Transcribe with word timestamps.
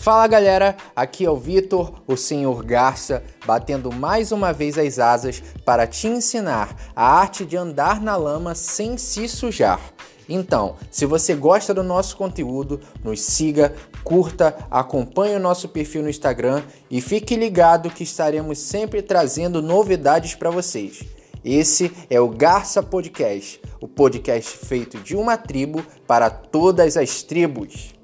Fala 0.00 0.26
galera, 0.26 0.78
aqui 0.96 1.26
é 1.26 1.30
o 1.30 1.36
Vitor, 1.36 1.92
o 2.06 2.16
Senhor 2.16 2.64
Garça, 2.64 3.22
batendo 3.44 3.92
mais 3.92 4.32
uma 4.32 4.50
vez 4.50 4.78
as 4.78 4.98
asas 4.98 5.42
para 5.62 5.86
te 5.86 6.06
ensinar 6.06 6.74
a 6.96 7.04
arte 7.04 7.44
de 7.44 7.54
andar 7.54 8.00
na 8.00 8.16
lama 8.16 8.54
sem 8.54 8.96
se 8.96 9.28
sujar. 9.28 9.78
Então, 10.26 10.76
se 10.90 11.04
você 11.04 11.34
gosta 11.34 11.74
do 11.74 11.82
nosso 11.82 12.16
conteúdo, 12.16 12.80
nos 13.04 13.20
siga, 13.20 13.74
curta, 14.02 14.56
acompanhe 14.70 15.36
o 15.36 15.40
nosso 15.40 15.68
perfil 15.68 16.02
no 16.02 16.08
Instagram 16.08 16.62
e 16.90 17.02
fique 17.02 17.36
ligado 17.36 17.90
que 17.90 18.04
estaremos 18.04 18.58
sempre 18.58 19.02
trazendo 19.02 19.60
novidades 19.60 20.34
para 20.34 20.50
vocês. 20.50 21.04
Esse 21.44 21.92
é 22.08 22.18
o 22.18 22.30
Garça 22.30 22.82
Podcast, 22.82 23.60
o 23.82 23.86
podcast 23.86 24.56
feito 24.64 24.96
de 24.96 25.14
uma 25.14 25.36
tribo 25.36 25.84
para 26.06 26.30
todas 26.30 26.96
as 26.96 27.22
tribos. 27.22 28.00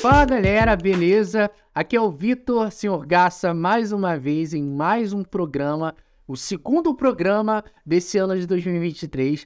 Fala 0.00 0.24
galera, 0.24 0.76
beleza? 0.76 1.50
Aqui 1.74 1.96
é 1.96 2.00
o 2.00 2.08
Vitor 2.08 2.70
Senhor 2.70 3.04
Garça, 3.04 3.52
mais 3.52 3.90
uma 3.90 4.16
vez 4.16 4.54
em 4.54 4.62
mais 4.62 5.12
um 5.12 5.24
programa, 5.24 5.92
o 6.24 6.36
segundo 6.36 6.94
programa 6.94 7.64
desse 7.84 8.16
ano 8.16 8.38
de 8.38 8.46
2023. 8.46 9.44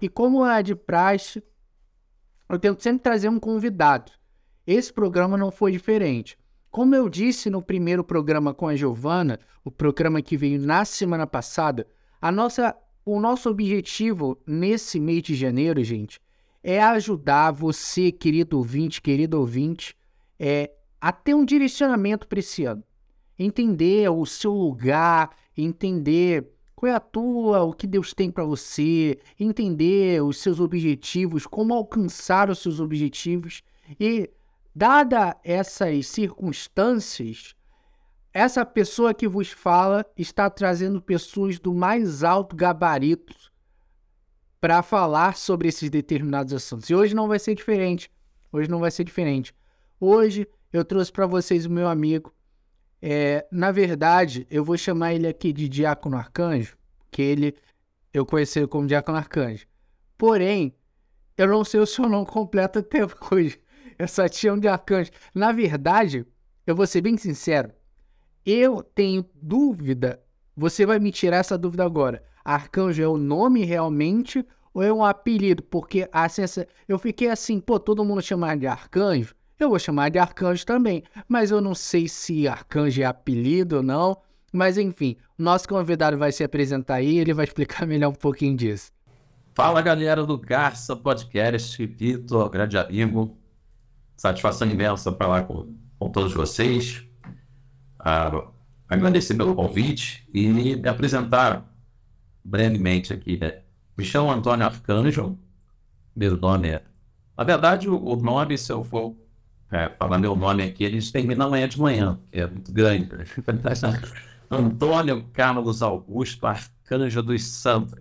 E 0.00 0.08
como 0.08 0.46
é 0.46 0.62
de 0.62 0.76
praxe, 0.76 1.42
eu 2.48 2.60
tento 2.60 2.80
sempre 2.80 3.02
trazer 3.02 3.28
um 3.28 3.40
convidado. 3.40 4.12
Esse 4.64 4.92
programa 4.92 5.36
não 5.36 5.50
foi 5.50 5.72
diferente. 5.72 6.38
Como 6.70 6.94
eu 6.94 7.08
disse 7.08 7.50
no 7.50 7.60
primeiro 7.60 8.04
programa 8.04 8.54
com 8.54 8.68
a 8.68 8.76
Giovana, 8.76 9.40
o 9.64 9.70
programa 9.70 10.22
que 10.22 10.36
veio 10.36 10.60
na 10.60 10.84
semana 10.84 11.26
passada, 11.26 11.88
a 12.22 12.30
nossa, 12.30 12.76
o 13.04 13.18
nosso 13.18 13.50
objetivo 13.50 14.40
nesse 14.46 15.00
mês 15.00 15.22
de 15.24 15.34
janeiro, 15.34 15.82
gente, 15.82 16.20
é 16.62 16.82
ajudar 16.82 17.52
você, 17.52 18.10
querido 18.10 18.58
ouvinte, 18.58 19.00
querido 19.00 19.38
ouvinte, 19.38 19.96
é, 20.38 20.70
a 21.00 21.12
ter 21.12 21.34
um 21.34 21.44
direcionamento 21.44 22.26
para 22.26 22.40
esse 22.40 22.64
ano. 22.64 22.82
Entender 23.38 24.10
o 24.10 24.26
seu 24.26 24.52
lugar, 24.52 25.30
entender 25.56 26.50
qual 26.74 26.90
é 26.90 26.94
a 26.94 27.00
tua, 27.00 27.62
o 27.62 27.72
que 27.72 27.86
Deus 27.86 28.12
tem 28.12 28.30
para 28.30 28.44
você, 28.44 29.18
entender 29.38 30.22
os 30.22 30.38
seus 30.38 30.60
objetivos, 30.60 31.46
como 31.46 31.74
alcançar 31.74 32.50
os 32.50 32.58
seus 32.58 32.80
objetivos. 32.80 33.62
E, 33.98 34.30
dada 34.74 35.36
essas 35.44 36.06
circunstâncias, 36.08 37.54
essa 38.32 38.64
pessoa 38.64 39.14
que 39.14 39.26
vos 39.26 39.50
fala 39.50 40.04
está 40.16 40.50
trazendo 40.50 41.00
pessoas 41.00 41.58
do 41.58 41.72
mais 41.72 42.22
alto 42.22 42.54
gabarito 42.54 43.34
para 44.60 44.82
falar 44.82 45.36
sobre 45.36 45.68
esses 45.68 45.88
determinados 45.90 46.52
assuntos. 46.52 46.90
E 46.90 46.94
hoje 46.94 47.14
não 47.14 47.28
vai 47.28 47.38
ser 47.38 47.54
diferente. 47.54 48.10
Hoje 48.52 48.68
não 48.68 48.80
vai 48.80 48.90
ser 48.90 49.04
diferente. 49.04 49.54
Hoje 50.00 50.48
eu 50.72 50.84
trouxe 50.84 51.12
para 51.12 51.26
vocês 51.26 51.66
o 51.66 51.70
meu 51.70 51.88
amigo. 51.88 52.34
É, 53.00 53.46
na 53.50 53.70
verdade, 53.70 54.46
eu 54.50 54.64
vou 54.64 54.76
chamar 54.76 55.14
ele 55.14 55.26
aqui 55.26 55.52
de 55.52 55.68
Diácono 55.68 56.16
Arcanjo, 56.16 56.76
que 57.10 57.22
ele 57.22 57.54
eu 58.12 58.26
conheci 58.26 58.58
ele 58.58 58.66
como 58.66 58.86
Diácono 58.86 59.18
Arcanjo. 59.18 59.66
Porém, 60.16 60.74
eu 61.36 61.46
não 61.46 61.64
sei 61.64 61.78
o 61.78 61.86
seu 61.86 62.08
nome 62.08 62.26
completo 62.26 62.80
até 62.80 63.00
hoje. 63.30 63.60
Eu 63.98 64.08
só 64.08 64.28
tinha 64.28 64.52
um 64.52 64.58
de 64.58 64.66
Arcanjo. 64.66 65.10
Na 65.34 65.52
verdade, 65.52 66.26
eu 66.66 66.74
vou 66.74 66.86
ser 66.86 67.00
bem 67.00 67.16
sincero. 67.16 67.72
Eu 68.44 68.82
tenho 68.82 69.24
dúvida. 69.34 70.22
Você 70.56 70.84
vai 70.84 70.98
me 70.98 71.12
tirar 71.12 71.38
essa 71.38 71.56
dúvida 71.58 71.84
agora. 71.84 72.22
Arcanjo 72.48 73.02
é 73.02 73.06
o 73.06 73.18
nome 73.18 73.62
realmente 73.62 74.42
ou 74.72 74.82
é 74.82 74.90
um 74.90 75.04
apelido? 75.04 75.62
Porque 75.62 76.08
assim, 76.10 76.42
eu 76.88 76.98
fiquei 76.98 77.28
assim, 77.28 77.60
pô, 77.60 77.78
todo 77.78 78.02
mundo 78.02 78.22
chama 78.22 78.56
de 78.56 78.66
Arcanjo. 78.66 79.34
Eu 79.60 79.68
vou 79.68 79.78
chamar 79.78 80.08
de 80.08 80.18
Arcanjo 80.18 80.64
também, 80.64 81.02
mas 81.28 81.50
eu 81.50 81.60
não 81.60 81.74
sei 81.74 82.08
se 82.08 82.48
Arcanjo 82.48 83.02
é 83.02 83.04
apelido 83.04 83.76
ou 83.76 83.82
não. 83.82 84.16
Mas 84.50 84.78
enfim, 84.78 85.16
nosso 85.36 85.68
convidado 85.68 86.16
vai 86.16 86.32
se 86.32 86.42
apresentar 86.42 86.94
aí, 86.94 87.18
ele 87.18 87.34
vai 87.34 87.44
explicar 87.44 87.84
melhor 87.86 88.08
um 88.08 88.14
pouquinho 88.14 88.56
disso. 88.56 88.90
Fala 89.54 89.82
galera 89.82 90.24
do 90.24 90.38
Garça 90.38 90.96
Podcast, 90.96 91.84
Vitor, 91.84 92.48
grande 92.48 92.78
amigo. 92.78 93.36
Satisfação 94.16 94.70
imensa 94.70 95.12
falar 95.12 95.42
com, 95.42 95.74
com 95.98 96.08
todos 96.08 96.32
vocês. 96.32 97.04
Ah, 97.98 98.48
agradecer 98.88 99.34
pelo 99.34 99.54
convite 99.54 100.26
e 100.32 100.48
me 100.48 100.88
apresentar 100.88 101.68
brevemente 102.48 103.12
aqui. 103.12 103.36
Né? 103.36 103.60
Me 103.96 104.04
chamo 104.04 104.30
Antônio 104.30 104.66
Arcanjo, 104.66 105.38
meu 106.16 106.36
nome 106.36 106.68
é. 106.68 106.82
Na 107.36 107.44
verdade, 107.44 107.88
o 107.88 108.16
nome, 108.16 108.58
se 108.58 108.72
eu 108.72 108.82
for 108.82 109.14
é, 109.70 109.88
falar 109.90 110.18
meu 110.18 110.34
nome 110.34 110.62
aqui, 110.62 110.82
eles 110.82 111.12
terminam 111.12 111.46
amanhã 111.46 111.68
de 111.68 111.78
manhã, 111.78 112.18
que 112.32 112.40
é 112.40 112.46
muito 112.46 112.72
grande. 112.72 113.14
Né? 113.14 113.24
Antônio 114.50 115.24
Carlos 115.32 115.82
Augusto 115.82 116.46
Arcanjo 116.46 117.22
dos 117.22 117.44
Santos. 117.44 118.00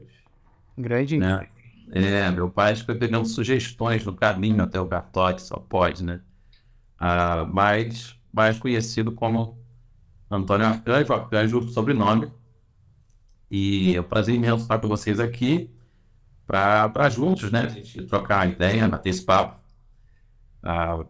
Grande. 0.77 1.17
Né? 1.17 1.47
É, 1.91 2.31
meu 2.31 2.49
pai 2.49 2.75
foi 2.75 2.95
pegando 2.95 3.27
sugestões 3.27 4.05
no 4.05 4.13
caminho 4.13 4.63
até 4.63 4.79
o 4.79 4.87
cartório, 4.87 5.39
só 5.39 5.57
pode, 5.57 6.03
né? 6.03 6.21
Ah, 6.99 7.45
mais, 7.45 8.15
mais 8.33 8.57
conhecido 8.57 9.11
como 9.11 9.57
Antônio 10.29 10.67
Arcanjo, 10.67 11.13
Arcanjo 11.13 11.69
sobrenome, 11.69 12.31
e 13.49 13.95
é 13.95 14.01
um 14.01 14.03
prazer 14.03 14.35
imenso 14.35 14.63
estar 14.63 14.79
com 14.79 14.87
vocês 14.87 15.19
aqui 15.19 15.69
para 16.45 17.09
juntos, 17.09 17.51
né? 17.51 17.61
A 17.61 17.69
gente 17.69 18.03
trocar 18.03 18.49
ideia, 18.49 18.87
bater 18.87 19.09
esse 19.09 19.23
papo. 19.23 19.59
Ah, 20.63 21.05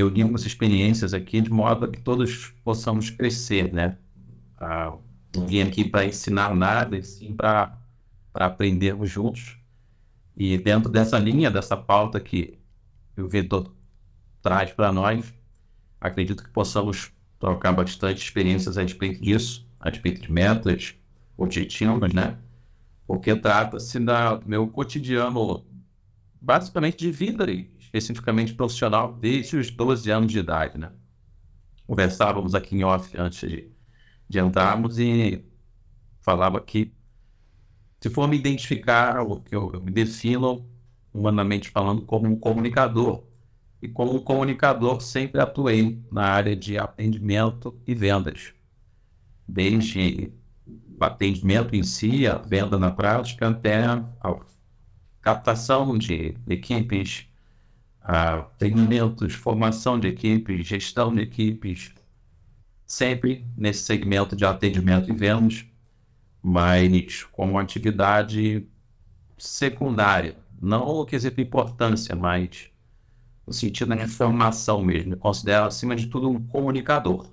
algumas 0.00 0.44
experiências 0.44 1.14
aqui 1.14 1.40
de 1.40 1.50
modo 1.50 1.90
que 1.90 2.00
todos 2.00 2.48
possamos 2.64 3.10
crescer, 3.10 3.72
né? 3.72 3.96
Ah, 4.58 4.96
não 5.34 5.46
vim 5.46 5.60
aqui 5.60 5.84
para 5.84 6.04
ensinar 6.04 6.54
nada, 6.54 6.96
e 6.96 7.02
sim 7.02 7.34
para 7.34 7.78
aprendermos 8.34 9.10
juntos. 9.10 9.58
E 10.36 10.56
dentro 10.58 10.90
dessa 10.90 11.18
linha, 11.18 11.50
dessa 11.50 11.76
pauta 11.76 12.20
que 12.20 12.58
o 13.16 13.26
Vitor 13.26 13.74
traz 14.40 14.70
para 14.70 14.92
nós, 14.92 15.34
acredito 16.00 16.44
que 16.44 16.50
possamos 16.50 17.12
trocar 17.38 17.72
bastante 17.72 18.22
experiências 18.22 18.78
a 18.78 18.82
respeito 18.82 19.20
disso, 19.20 19.66
a 19.80 19.90
respeito 19.90 20.22
de 20.22 20.30
metas, 20.30 20.94
objetivos, 21.38 22.12
né? 22.12 22.36
Porque 23.06 23.34
trata-se 23.34 23.98
do 23.98 24.12
meu 24.44 24.68
cotidiano, 24.68 25.64
basicamente 26.40 26.98
de 26.98 27.10
vida, 27.10 27.46
especificamente 27.78 28.52
profissional, 28.52 29.14
desde 29.14 29.56
os 29.56 29.70
12 29.70 30.10
anos 30.10 30.30
de 30.30 30.40
idade, 30.40 30.76
né? 30.76 30.92
Conversávamos 31.86 32.54
aqui 32.54 32.76
em 32.76 32.84
off 32.84 33.16
antes 33.16 33.48
de, 33.48 33.72
de 34.28 34.38
entrarmos 34.38 34.98
e 34.98 35.42
falava 36.20 36.60
que, 36.60 36.92
se 38.00 38.10
for 38.10 38.28
me 38.28 38.36
identificar, 38.36 39.22
o 39.22 39.40
que 39.40 39.54
eu, 39.54 39.70
eu 39.72 39.80
me 39.80 39.90
defino, 39.90 40.68
humanamente 41.14 41.70
falando, 41.70 42.02
como 42.04 42.26
um 42.28 42.38
comunicador. 42.38 43.24
E 43.80 43.88
como 43.88 44.20
comunicador, 44.22 45.00
sempre 45.00 45.40
atuei 45.40 46.04
na 46.10 46.24
área 46.24 46.54
de 46.54 46.76
atendimento 46.76 47.80
e 47.86 47.94
vendas. 47.94 48.52
Desde 49.46 50.32
atendimento 51.00 51.74
em 51.74 51.82
si, 51.82 52.26
a 52.26 52.36
venda 52.36 52.78
na 52.78 52.90
prática, 52.90 53.48
até 53.48 53.84
a 53.84 54.04
captação 55.20 55.96
de 55.96 56.34
equipes, 56.48 57.26
treinamentos, 58.56 59.34
formação 59.34 59.98
de 59.98 60.08
equipes, 60.08 60.66
gestão 60.66 61.14
de 61.14 61.20
equipes, 61.22 61.92
sempre 62.86 63.46
nesse 63.56 63.82
segmento 63.82 64.34
de 64.34 64.44
atendimento 64.44 65.10
e 65.10 65.14
vendas, 65.14 65.66
mas 66.42 67.24
como 67.24 67.58
atividade 67.58 68.66
secundária, 69.36 70.36
não 70.60 70.86
o 70.86 71.04
quesito 71.04 71.40
importância, 71.40 72.16
mas 72.16 72.70
no 73.46 73.52
sentido 73.52 73.88
da 73.88 74.02
informação 74.02 74.82
mesmo. 74.82 75.14
Eu 75.14 75.18
considero, 75.18 75.66
acima 75.66 75.94
de 75.94 76.06
tudo, 76.06 76.30
um 76.30 76.42
comunicador. 76.46 77.26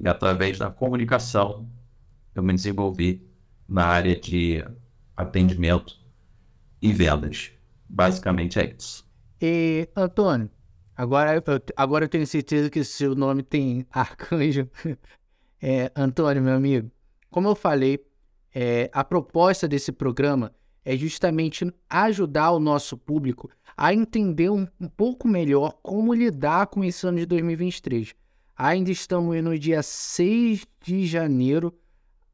E 0.00 0.08
através 0.08 0.58
da 0.58 0.70
comunicação, 0.70 1.68
eu 2.34 2.42
me 2.42 2.52
desenvolvi 2.52 3.26
na 3.68 3.86
área 3.86 4.18
de 4.18 4.64
atendimento 5.16 5.98
e 6.80 6.92
vendas. 6.92 7.52
Basicamente 7.88 8.58
é 8.58 8.74
isso. 8.76 9.06
E, 9.40 9.88
Antônio, 9.96 10.50
agora, 10.96 11.34
eu, 11.34 11.42
agora 11.76 12.04
eu 12.04 12.08
tenho 12.08 12.26
certeza 12.26 12.70
que 12.70 12.82
seu 12.84 13.14
nome 13.14 13.42
tem 13.42 13.86
arcanjo. 13.90 14.68
É, 15.60 15.92
Antônio, 15.94 16.42
meu 16.42 16.54
amigo, 16.54 16.90
como 17.30 17.48
eu 17.48 17.54
falei, 17.54 18.04
é, 18.54 18.90
a 18.92 19.04
proposta 19.04 19.68
desse 19.68 19.92
programa 19.92 20.52
é 20.84 20.96
justamente 20.96 21.72
ajudar 21.88 22.50
o 22.50 22.58
nosso 22.58 22.96
público 22.96 23.50
a 23.76 23.94
entender 23.94 24.50
um, 24.50 24.66
um 24.80 24.88
pouco 24.88 25.26
melhor 25.26 25.78
como 25.82 26.12
lidar 26.12 26.66
com 26.66 26.84
esse 26.84 27.06
ano 27.06 27.18
de 27.18 27.26
2023. 27.26 28.14
Ainda 28.56 28.90
estamos 28.90 29.42
no 29.42 29.58
dia 29.58 29.82
6 29.82 30.66
de 30.84 31.06
janeiro 31.06 31.72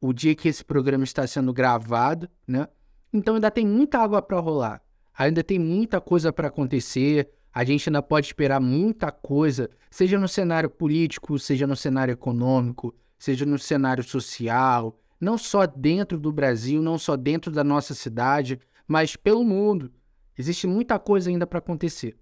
o 0.01 0.13
dia 0.13 0.35
que 0.35 0.47
esse 0.47 0.63
programa 0.63 1.03
está 1.03 1.25
sendo 1.27 1.53
gravado, 1.53 2.29
né? 2.47 2.67
Então 3.11 3.35
ainda 3.35 3.51
tem 3.51 3.65
muita 3.65 3.99
água 3.99 4.21
para 4.21 4.39
rolar. 4.39 4.81
Ainda 5.17 5.43
tem 5.43 5.59
muita 5.59 5.99
coisa 5.99 6.31
para 6.31 6.47
acontecer. 6.47 7.29
A 7.53 7.63
gente 7.63 7.89
ainda 7.89 8.01
pode 8.01 8.27
esperar 8.27 8.61
muita 8.61 9.11
coisa, 9.11 9.69
seja 9.89 10.17
no 10.17 10.27
cenário 10.27 10.69
político, 10.69 11.37
seja 11.39 11.65
no 11.65 11.75
cenário 11.75 12.11
econômico, 12.11 12.95
seja 13.17 13.45
no 13.45 13.57
cenário 13.57 14.03
social, 14.03 14.97
não 15.19 15.37
só 15.37 15.65
dentro 15.65 16.17
do 16.17 16.31
Brasil, 16.31 16.81
não 16.81 16.97
só 16.97 17.17
dentro 17.17 17.51
da 17.51 17.63
nossa 17.63 17.93
cidade, 17.93 18.59
mas 18.87 19.15
pelo 19.15 19.43
mundo. 19.43 19.91
Existe 20.37 20.67
muita 20.67 20.97
coisa 20.97 21.29
ainda 21.29 21.45
para 21.45 21.59
acontecer. 21.59 22.15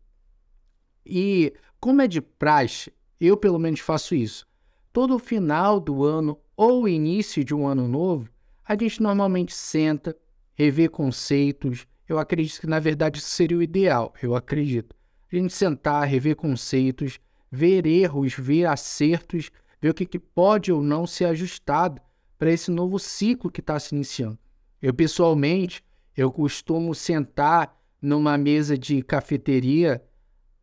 E, 1.05 1.53
como 1.79 2.01
é 2.01 2.07
de 2.07 2.19
praxe, 2.19 2.91
eu 3.21 3.37
pelo 3.37 3.59
menos 3.59 3.79
faço 3.79 4.15
isso. 4.15 4.47
Todo 4.91 5.19
final 5.19 5.79
do 5.79 6.03
ano 6.03 6.39
ou 6.57 6.89
início 6.89 7.45
de 7.45 7.53
um 7.53 7.67
ano 7.67 7.87
novo, 7.87 8.27
a 8.67 8.73
gente 8.73 9.01
normalmente 9.01 9.53
senta, 9.53 10.17
revê 10.55 10.89
conceitos. 10.89 11.85
Eu 12.09 12.17
acredito 12.17 12.59
que, 12.59 12.67
na 12.67 12.79
verdade, 12.79 13.19
isso 13.19 13.29
seria 13.29 13.57
o 13.57 13.61
ideal. 13.61 14.11
Eu 14.21 14.35
acredito. 14.35 14.95
A 15.31 15.35
gente 15.35 15.53
sentar, 15.53 16.07
rever 16.07 16.35
conceitos, 16.35 17.19
ver 17.51 17.85
erros, 17.85 18.33
ver 18.33 18.65
acertos, 18.65 19.51
ver 19.79 19.91
o 19.91 19.93
que, 19.93 20.05
que 20.05 20.17
pode 20.17 20.71
ou 20.71 20.81
não 20.81 21.05
ser 21.05 21.25
ajustado 21.25 22.01
para 22.39 22.51
esse 22.51 22.71
novo 22.71 22.97
ciclo 22.97 23.51
que 23.51 23.59
está 23.59 23.79
se 23.79 23.93
iniciando. 23.93 24.39
Eu, 24.81 24.93
pessoalmente, 24.93 25.83
eu 26.15 26.31
costumo 26.31 26.95
sentar 26.95 27.77
numa 28.01 28.37
mesa 28.37 28.77
de 28.77 29.03
cafeteria 29.03 30.03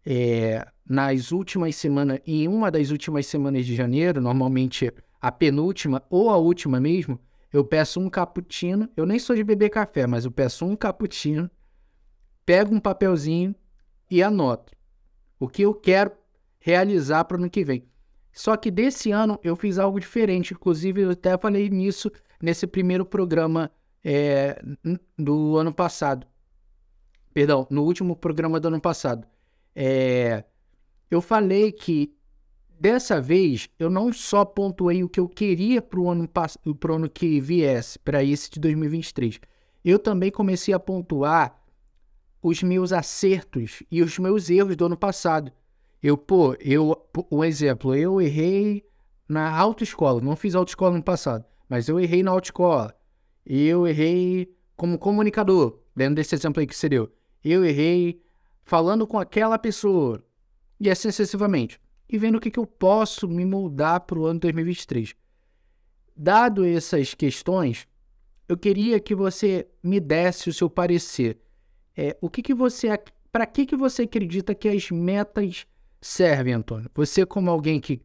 é, 0.04 0.66
nas 0.88 1.32
últimas 1.32 1.76
semanas, 1.76 2.20
em 2.26 2.48
uma 2.48 2.70
das 2.70 2.90
últimas 2.90 3.26
semanas 3.26 3.64
de 3.64 3.74
janeiro, 3.74 4.20
normalmente 4.20 4.92
a 5.24 5.32
penúltima 5.32 6.02
ou 6.10 6.28
a 6.28 6.36
última 6.36 6.78
mesmo, 6.78 7.18
eu 7.50 7.64
peço 7.64 7.98
um 7.98 8.10
cappuccino. 8.10 8.90
Eu 8.94 9.06
nem 9.06 9.18
sou 9.18 9.34
de 9.34 9.42
beber 9.42 9.70
café, 9.70 10.06
mas 10.06 10.26
eu 10.26 10.30
peço 10.30 10.66
um 10.66 10.76
cappuccino, 10.76 11.50
pego 12.44 12.74
um 12.74 12.78
papelzinho 12.78 13.54
e 14.10 14.22
anoto 14.22 14.74
o 15.40 15.48
que 15.48 15.62
eu 15.62 15.72
quero 15.72 16.12
realizar 16.60 17.24
para 17.24 17.38
o 17.38 17.40
ano 17.40 17.48
que 17.48 17.64
vem. 17.64 17.88
Só 18.34 18.54
que 18.54 18.70
desse 18.70 19.12
ano 19.12 19.40
eu 19.42 19.56
fiz 19.56 19.78
algo 19.78 19.98
diferente. 19.98 20.52
Inclusive, 20.52 21.00
eu 21.00 21.10
até 21.12 21.38
falei 21.38 21.70
nisso 21.70 22.12
nesse 22.38 22.66
primeiro 22.66 23.06
programa 23.06 23.70
é, 24.04 24.60
do 25.18 25.56
ano 25.56 25.72
passado. 25.72 26.26
Perdão, 27.32 27.66
no 27.70 27.82
último 27.82 28.14
programa 28.14 28.60
do 28.60 28.68
ano 28.68 28.80
passado. 28.80 29.26
É, 29.74 30.44
eu 31.10 31.22
falei 31.22 31.72
que 31.72 32.14
dessa 32.78 33.20
vez 33.20 33.68
eu 33.78 33.90
não 33.90 34.12
só 34.12 34.44
pontuei 34.44 35.02
o 35.02 35.08
que 35.08 35.20
eu 35.20 35.28
queria 35.28 35.80
para 35.80 36.00
o 36.00 36.10
ano, 36.10 36.28
ano 36.90 37.10
que 37.10 37.40
viesse, 37.40 37.98
para 37.98 38.22
esse 38.22 38.50
de 38.50 38.60
2023. 38.60 39.40
Eu 39.84 39.98
também 39.98 40.30
comecei 40.30 40.72
a 40.72 40.78
pontuar 40.78 41.62
os 42.42 42.62
meus 42.62 42.92
acertos 42.92 43.82
e 43.90 44.02
os 44.02 44.18
meus 44.18 44.50
erros 44.50 44.76
do 44.76 44.86
ano 44.86 44.96
passado. 44.96 45.50
Eu, 46.02 46.16
pô, 46.18 46.54
eu, 46.60 46.94
um 47.30 47.42
exemplo, 47.42 47.94
eu 47.94 48.20
errei 48.20 48.84
na 49.26 49.50
autoescola, 49.56 50.20
não 50.20 50.36
fiz 50.36 50.54
autoescola 50.54 50.96
no 50.96 51.02
passado, 51.02 51.44
mas 51.68 51.88
eu 51.88 51.98
errei 51.98 52.22
na 52.22 52.30
autoescola. 52.30 52.94
Eu 53.46 53.86
errei 53.86 54.54
como 54.76 54.98
comunicador, 54.98 55.78
dentro 55.96 56.16
desse 56.16 56.34
exemplo 56.34 56.60
aí 56.60 56.66
que 56.66 56.76
você 56.76 56.88
deu. 56.88 57.10
Eu 57.42 57.64
errei 57.64 58.22
falando 58.64 59.06
com 59.06 59.18
aquela 59.18 59.58
pessoa, 59.58 60.22
e 60.80 60.90
assim 60.90 61.10
sucessivamente. 61.10 61.80
E 62.14 62.16
vendo 62.16 62.36
o 62.36 62.40
que, 62.40 62.48
que 62.48 62.60
eu 62.60 62.66
posso 62.66 63.26
me 63.26 63.44
moldar 63.44 64.02
para 64.02 64.16
o 64.16 64.24
ano 64.24 64.38
2023. 64.38 65.16
Dado 66.16 66.64
essas 66.64 67.12
questões, 67.12 67.88
eu 68.48 68.56
queria 68.56 69.00
que 69.00 69.16
você 69.16 69.66
me 69.82 69.98
desse 69.98 70.48
o 70.48 70.54
seu 70.54 70.70
parecer. 70.70 71.40
É, 71.96 72.16
o 72.20 72.30
que, 72.30 72.40
que 72.40 72.54
você. 72.54 72.96
Para 73.32 73.44
que, 73.46 73.66
que 73.66 73.74
você 73.74 74.02
acredita 74.02 74.54
que 74.54 74.68
as 74.68 74.92
metas 74.92 75.66
servem, 76.00 76.54
Antônio? 76.54 76.88
Você, 76.94 77.26
como 77.26 77.50
alguém 77.50 77.80
que. 77.80 78.00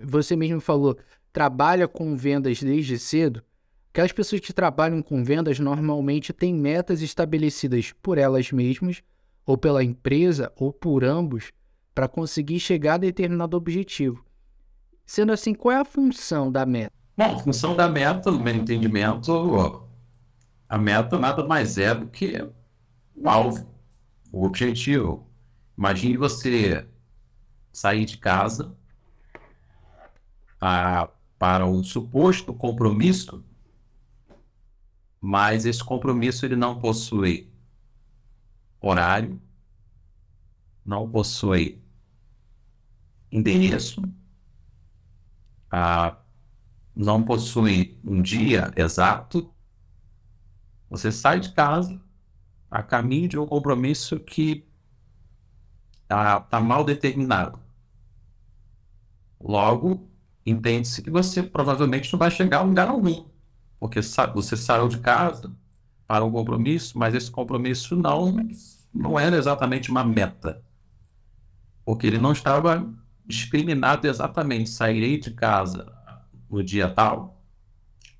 Você 0.00 0.36
mesmo 0.36 0.60
falou, 0.60 0.96
trabalha 1.32 1.88
com 1.88 2.16
vendas 2.16 2.62
desde 2.62 3.00
cedo. 3.00 3.42
Aquelas 3.90 4.12
pessoas 4.12 4.42
que 4.42 4.52
trabalham 4.52 5.02
com 5.02 5.24
vendas 5.24 5.58
normalmente 5.58 6.32
têm 6.32 6.54
metas 6.54 7.02
estabelecidas 7.02 7.92
por 8.00 8.16
elas 8.16 8.52
mesmas, 8.52 9.02
ou 9.44 9.58
pela 9.58 9.82
empresa, 9.82 10.52
ou 10.54 10.72
por 10.72 11.02
ambos, 11.02 11.50
para 11.94 12.08
conseguir 12.08 12.58
chegar 12.58 12.94
a 12.94 12.98
determinado 12.98 13.56
objetivo. 13.56 14.24
Sendo 15.06 15.32
assim, 15.32 15.54
qual 15.54 15.72
é 15.72 15.80
a 15.80 15.84
função 15.84 16.50
da 16.50 16.66
meta? 16.66 16.92
Bom, 17.16 17.36
a 17.36 17.38
função 17.38 17.76
da 17.76 17.88
meta, 17.88 18.30
no 18.30 18.40
meu 18.40 18.54
entendimento, 18.54 19.86
a 20.68 20.76
meta 20.78 21.18
nada 21.18 21.46
mais 21.46 21.78
é 21.78 21.94
do 21.94 22.08
que 22.08 22.36
o 23.14 23.28
alvo, 23.28 23.68
o 24.32 24.44
objetivo. 24.44 25.28
Imagine 25.78 26.16
você 26.16 26.88
sair 27.72 28.04
de 28.04 28.18
casa 28.18 28.74
a, 30.60 31.08
para 31.38 31.66
um 31.66 31.84
suposto 31.84 32.52
compromisso, 32.52 33.44
mas 35.20 35.66
esse 35.66 35.84
compromisso 35.84 36.44
ele 36.44 36.56
não 36.56 36.80
possui 36.80 37.52
horário, 38.80 39.40
não 40.84 41.08
possui 41.08 41.83
endereço, 43.34 44.00
ah, 45.68 46.16
não 46.94 47.24
possui 47.24 47.98
um 48.04 48.22
dia 48.22 48.72
exato, 48.76 49.52
você 50.88 51.10
sai 51.10 51.40
de 51.40 51.52
casa 51.52 52.00
a 52.70 52.80
caminho 52.80 53.28
de 53.28 53.36
um 53.36 53.44
compromisso 53.44 54.20
que 54.20 54.64
está 56.02 56.40
tá 56.42 56.60
mal 56.60 56.84
determinado. 56.84 57.58
Logo, 59.40 60.08
entende-se 60.46 61.02
que 61.02 61.10
você 61.10 61.42
provavelmente 61.42 62.12
não 62.12 62.18
vai 62.18 62.30
chegar 62.30 62.58
a 62.58 62.62
lugar 62.62 62.88
algum, 62.88 63.26
porque 63.80 64.00
você 64.32 64.56
saiu 64.56 64.86
de 64.86 65.00
casa 65.00 65.52
para 66.06 66.24
um 66.24 66.30
compromisso, 66.30 66.96
mas 66.96 67.14
esse 67.14 67.30
compromisso 67.30 67.96
não, 67.96 68.32
não 68.94 69.18
era 69.18 69.36
exatamente 69.36 69.90
uma 69.90 70.04
meta, 70.04 70.62
porque 71.84 72.06
ele 72.06 72.18
não 72.18 72.30
estava 72.32 72.94
discriminado 73.26 74.06
exatamente. 74.06 74.70
Sairei 74.70 75.18
de 75.18 75.30
casa 75.30 75.92
no 76.50 76.62
dia 76.62 76.88
tal, 76.88 77.42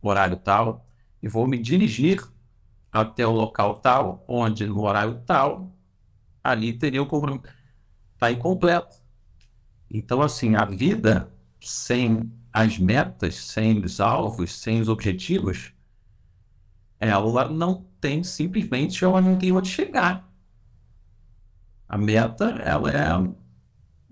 horário 0.03 0.37
tal, 0.37 0.87
e 1.23 1.29
vou 1.29 1.47
me 1.47 1.59
dirigir 1.59 2.23
até 2.93 3.27
o 3.27 3.33
local 3.33 3.77
tal, 3.77 4.25
onde 4.29 4.67
no 4.67 4.83
horário 4.83 5.21
tal, 5.27 5.73
ali 6.43 6.73
teria 6.73 7.03
o 7.03 7.07
compromisso. 7.07 7.47
Está 8.15 8.31
incompleto. 8.31 8.97
Então, 9.91 10.23
assim, 10.23 10.55
a 10.55 10.65
vida 10.65 11.33
sem 11.61 12.33
as 12.53 12.79
metas, 12.79 13.35
sem 13.35 13.85
os 13.85 14.01
alvos, 14.01 14.55
sem 14.55 14.81
os 14.81 14.89
objetivos, 14.89 15.73
ela 17.01 17.49
não 17.49 17.87
tem 18.01 18.23
simplesmente, 18.23 19.03
não 19.03 19.37
onde 19.37 19.69
chegar. 19.69 20.31
A 21.89 21.99
meta, 21.99 22.51
ela 22.65 22.91
é 22.91 23.44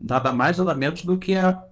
nada 0.02 0.32
mais 0.32 0.58
nada 0.58 0.74
menos 0.74 1.04
do 1.04 1.16
que 1.16 1.34
a, 1.36 1.64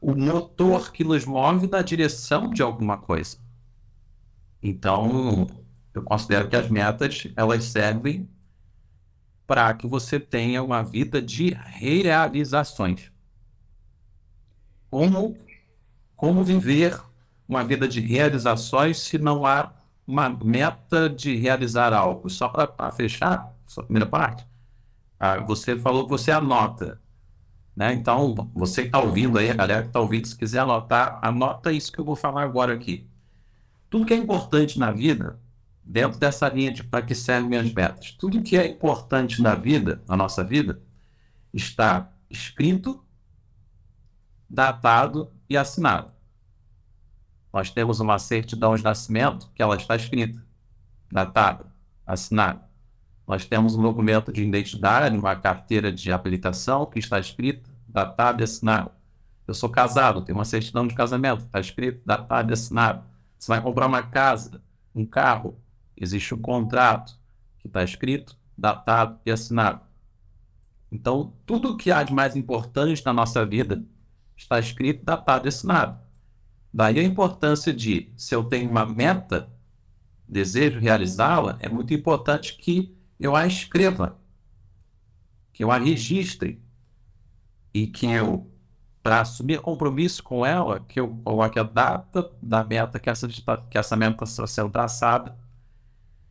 o 0.00 0.14
motor 0.14 0.92
que 0.92 1.02
nos 1.02 1.24
move 1.24 1.66
na 1.66 1.82
direção 1.82 2.50
de 2.50 2.62
alguma 2.62 2.98
coisa. 2.98 3.38
Então, 4.62 5.46
eu 5.92 6.02
considero 6.02 6.48
que 6.48 6.56
as 6.56 6.68
metas 6.70 7.26
elas 7.36 7.64
servem 7.64 8.28
para 9.46 9.72
que 9.74 9.86
você 9.86 10.18
tenha 10.18 10.62
uma 10.62 10.82
vida 10.82 11.20
de 11.20 11.50
realizações. 11.50 13.12
Como, 14.90 15.36
como 16.16 16.44
viver 16.44 16.98
uma 17.48 17.64
vida 17.64 17.86
de 17.86 18.00
realizações 18.00 19.00
se 19.00 19.18
não 19.18 19.44
há 19.44 19.72
uma 20.06 20.28
meta 20.28 21.10
de 21.10 21.36
realizar 21.36 21.92
algo? 21.92 22.30
Só 22.30 22.48
para 22.48 22.90
fechar, 22.92 23.54
a 23.76 23.82
primeira 23.82 24.06
parte, 24.06 24.46
ah, 25.18 25.38
você 25.40 25.78
falou 25.78 26.04
que 26.04 26.10
você 26.10 26.30
anota. 26.30 27.00
Né? 27.74 27.92
Então, 27.92 28.34
você 28.54 28.82
que 28.82 28.88
está 28.88 29.00
ouvindo 29.00 29.38
aí, 29.38 29.50
a 29.50 29.54
galera 29.54 29.82
que 29.82 29.88
está 29.88 30.00
ouvindo, 30.00 30.26
se 30.26 30.36
quiser 30.36 30.60
anotar, 30.60 31.18
anota 31.22 31.72
isso 31.72 31.90
que 31.90 31.98
eu 31.98 32.04
vou 32.04 32.16
falar 32.16 32.42
agora 32.42 32.72
aqui. 32.72 33.08
Tudo 33.90 34.06
que 34.06 34.14
é 34.14 34.16
importante 34.16 34.78
na 34.78 34.90
vida, 34.90 35.40
dentro 35.82 36.18
dessa 36.18 36.48
linha 36.48 36.72
de 36.72 36.82
para 36.84 37.04
que 37.04 37.14
servem 37.14 37.48
minhas 37.48 37.72
metas, 37.72 38.12
tudo 38.12 38.42
que 38.42 38.56
é 38.56 38.66
importante 38.66 39.42
na 39.42 39.54
vida, 39.54 40.02
na 40.08 40.16
nossa 40.16 40.42
vida, 40.42 40.80
está 41.52 42.12
escrito, 42.30 43.04
datado 44.48 45.32
e 45.48 45.56
assinado. 45.56 46.12
Nós 47.52 47.70
temos 47.70 48.00
uma 48.00 48.18
certidão 48.18 48.74
de 48.74 48.82
nascimento 48.82 49.50
que 49.54 49.62
ela 49.62 49.76
está 49.76 49.94
escrita, 49.94 50.44
datada, 51.10 51.72
assinada. 52.04 52.68
Nós 53.26 53.46
temos 53.46 53.74
um 53.74 53.82
documento 53.82 54.32
de 54.32 54.42
identidade, 54.42 55.16
uma 55.16 55.34
carteira 55.34 55.90
de 55.90 56.12
habilitação 56.12 56.84
que 56.84 56.98
está 56.98 57.18
escrita, 57.18 57.70
datado 57.88 58.42
e 58.42 58.44
assinado. 58.44 58.90
Eu 59.46 59.54
sou 59.54 59.68
casado, 59.68 60.22
tenho 60.22 60.38
uma 60.38 60.44
certidão 60.44 60.86
de 60.86 60.94
casamento, 60.94 61.44
está 61.44 61.60
escrito, 61.60 62.02
datado 62.04 62.50
e 62.50 62.54
assinado. 62.54 63.04
Você 63.38 63.48
vai 63.48 63.60
comprar 63.60 63.86
uma 63.86 64.02
casa, 64.02 64.62
um 64.94 65.04
carro, 65.04 65.58
existe 65.96 66.34
um 66.34 66.40
contrato 66.40 67.18
que 67.58 67.66
está 67.66 67.82
escrito, 67.82 68.36
datado 68.56 69.18
e 69.24 69.30
assinado. 69.30 69.80
Então, 70.90 71.32
tudo 71.44 71.76
que 71.76 71.90
há 71.90 72.02
de 72.02 72.12
mais 72.12 72.36
importante 72.36 73.04
na 73.04 73.12
nossa 73.12 73.44
vida 73.44 73.84
está 74.36 74.58
escrito, 74.58 75.04
datado 75.04 75.46
e 75.46 75.48
assinado. 75.48 75.98
Daí 76.72 76.98
a 76.98 77.02
importância 77.02 77.72
de, 77.72 78.12
se 78.16 78.34
eu 78.34 78.44
tenho 78.44 78.70
uma 78.70 78.86
meta, 78.86 79.48
desejo 80.28 80.78
realizá-la, 80.78 81.56
é 81.60 81.68
muito 81.68 81.92
importante 81.92 82.56
que 82.56 82.93
eu 83.18 83.34
a 83.36 83.46
escreva, 83.46 84.18
que 85.52 85.64
eu 85.64 85.70
a 85.70 85.78
registre 85.78 86.60
e 87.72 87.86
que 87.86 88.06
eu, 88.06 88.50
para 89.02 89.20
assumir 89.20 89.60
compromisso 89.60 90.22
com 90.22 90.44
ela, 90.44 90.80
que 90.80 90.98
eu 91.00 91.08
coloque 91.24 91.58
a 91.58 91.62
data 91.62 92.30
da 92.42 92.64
meta 92.64 92.98
que 92.98 93.10
essa, 93.10 93.28
que 93.70 93.78
essa 93.78 93.96
meta 93.96 94.24
está 94.24 94.46
sendo 94.46 94.70
traçada 94.70 95.36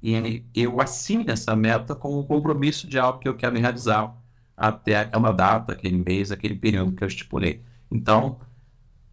e 0.03 0.43
eu 0.53 0.81
assine 0.81 1.25
essa 1.29 1.55
meta 1.55 1.95
com 1.95 2.19
o 2.19 2.25
compromisso 2.25 2.85
de 2.85 2.99
algo 2.99 3.19
que 3.19 3.27
eu 3.27 3.37
quero 3.37 3.57
realizar 3.57 4.13
até 4.55 4.97
aquela 4.97 5.31
data, 5.31 5.71
aquele 5.71 6.03
mês, 6.05 6.29
aquele 6.29 6.55
período 6.55 6.91
que 6.91 7.05
eu 7.05 7.07
estipulei. 7.07 7.63
Então, 7.89 8.37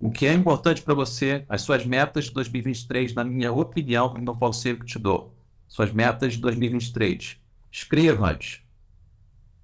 o 0.00 0.10
que 0.10 0.26
é 0.26 0.32
importante 0.32 0.82
para 0.82 0.92
você, 0.92 1.44
as 1.48 1.62
suas 1.62 1.86
metas 1.86 2.24
de 2.24 2.32
2023, 2.32 3.14
na 3.14 3.22
minha 3.22 3.52
opinião, 3.52 4.12
no 4.14 4.34
conselho 4.34 4.80
que 4.80 4.86
te 4.86 4.98
dou, 4.98 5.32
suas 5.68 5.92
metas 5.92 6.32
de 6.32 6.40
2023, 6.40 7.38
escreva-as, 7.70 8.62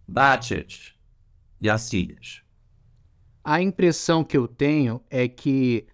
date-as 0.07 0.95
e 1.61 1.69
assine-as. 1.69 2.43
A 3.43 3.61
impressão 3.61 4.25
que 4.25 4.37
eu 4.37 4.49
tenho 4.49 5.01
é 5.09 5.29
que 5.29 5.87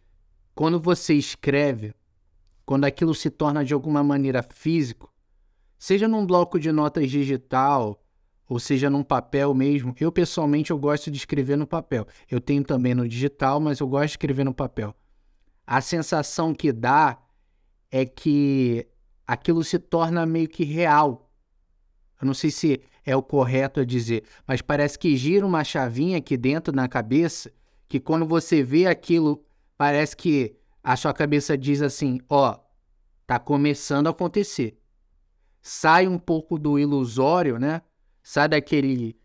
quando 0.55 0.81
você 0.81 1.15
escreve, 1.15 1.95
quando 2.65 2.85
aquilo 2.85 3.15
se 3.15 3.31
torna 3.31 3.65
de 3.65 3.75
alguma 3.75 4.03
maneira 4.03 4.43
físico, 4.43 5.13
seja 5.79 6.07
num 6.07 6.27
bloco 6.27 6.59
de 6.59 6.71
notas 6.71 7.11
digital, 7.11 8.03
ou 8.53 8.59
seja 8.59 8.91
num 8.91 9.03
papel 9.03 9.55
mesmo. 9.55 9.95
Eu 9.99 10.13
pessoalmente 10.13 10.71
eu 10.71 10.79
gosto 10.79 11.11
de 11.11 11.17
escrever 11.17 11.57
no 11.57 11.67
papel. 11.67 12.07
Eu 12.31 12.41
tenho 12.41 12.63
também 12.63 12.95
no 12.95 13.09
digital, 13.09 13.59
mas 13.59 13.81
eu 13.81 13.89
gosto 13.89 14.07
de 14.07 14.11
escrever 14.13 14.45
no 14.45 14.53
papel. 14.53 14.95
A 15.67 15.81
sensação 15.81 16.55
que 16.55 16.71
dá 16.71 17.19
é 17.91 18.05
que 18.05 18.87
aquilo 19.27 19.65
se 19.65 19.79
torna 19.79 20.27
meio 20.27 20.49
que 20.49 20.65
real. 20.65 21.22
Eu 22.23 22.27
não 22.27 22.35
sei 22.35 22.51
se 22.51 22.81
é 23.05 23.15
o 23.17 23.23
correto 23.23 23.81
a 23.81 23.85
dizer, 23.85 24.23
mas 24.47 24.63
parece 24.63 24.99
que 24.99 25.17
gira 25.17 25.45
uma 25.45 25.65
chavinha 25.65 26.19
aqui 26.19 26.37
dentro 26.37 26.75
na 26.75 26.89
cabeça, 26.89 27.53
que 27.89 27.99
quando 27.99 28.25
você 28.25 28.63
vê 28.63 28.87
aquilo, 28.87 29.45
parece 29.77 30.17
que 30.17 30.57
a 30.83 30.97
sua 30.97 31.13
cabeça 31.13 31.59
diz 31.59 31.83
assim: 31.83 32.21
ó, 32.29 32.59
tá 33.27 33.39
começando 33.39 34.07
a 34.07 34.11
acontecer. 34.11 34.79
Sai 35.61 36.09
um 36.09 36.19
pouco 36.19 36.59
do 36.59 36.79
ilusório, 36.79 37.59
né? 37.59 37.83
sai 38.23 38.49
daquele 38.49 39.17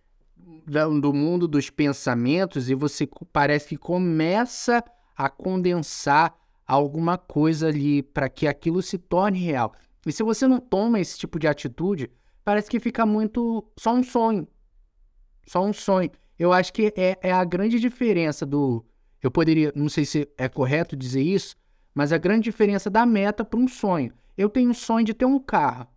do 0.99 1.13
mundo 1.13 1.47
dos 1.47 1.69
pensamentos 1.69 2.69
e 2.69 2.75
você 2.75 3.07
parece 3.31 3.69
que 3.69 3.77
começa 3.77 4.83
a 5.15 5.29
condensar 5.29 6.35
alguma 6.65 7.17
coisa 7.17 7.67
ali 7.67 8.01
para 8.01 8.27
que 8.27 8.47
aquilo 8.47 8.81
se 8.81 8.97
torne 8.97 9.39
real. 9.39 9.73
E 10.05 10.11
se 10.11 10.23
você 10.23 10.47
não 10.47 10.59
toma 10.59 10.99
esse 10.99 11.17
tipo 11.17 11.39
de 11.39 11.47
atitude, 11.47 12.09
parece 12.47 12.69
que 12.69 12.79
fica 12.79 13.05
muito 13.05 13.69
só 13.77 13.93
um 13.93 14.01
sonho. 14.01 14.47
Só 15.45 15.65
um 15.65 15.73
sonho. 15.73 16.09
Eu 16.39 16.53
acho 16.53 16.71
que 16.71 16.93
é, 16.95 17.19
é 17.21 17.29
a 17.29 17.43
grande 17.43 17.77
diferença 17.77 18.45
do. 18.45 18.85
Eu 19.21 19.29
poderia, 19.29 19.73
não 19.75 19.89
sei 19.89 20.05
se 20.05 20.29
é 20.37 20.47
correto 20.47 20.95
dizer 20.95 21.21
isso, 21.21 21.57
mas 21.93 22.13
a 22.13 22.17
grande 22.17 22.43
diferença 22.43 22.89
da 22.89 23.05
meta 23.05 23.43
para 23.43 23.59
um 23.59 23.67
sonho. 23.67 24.13
Eu 24.37 24.49
tenho 24.49 24.69
um 24.69 24.73
sonho 24.73 25.05
de 25.05 25.13
ter 25.13 25.25
um 25.25 25.37
carro. 25.37 25.87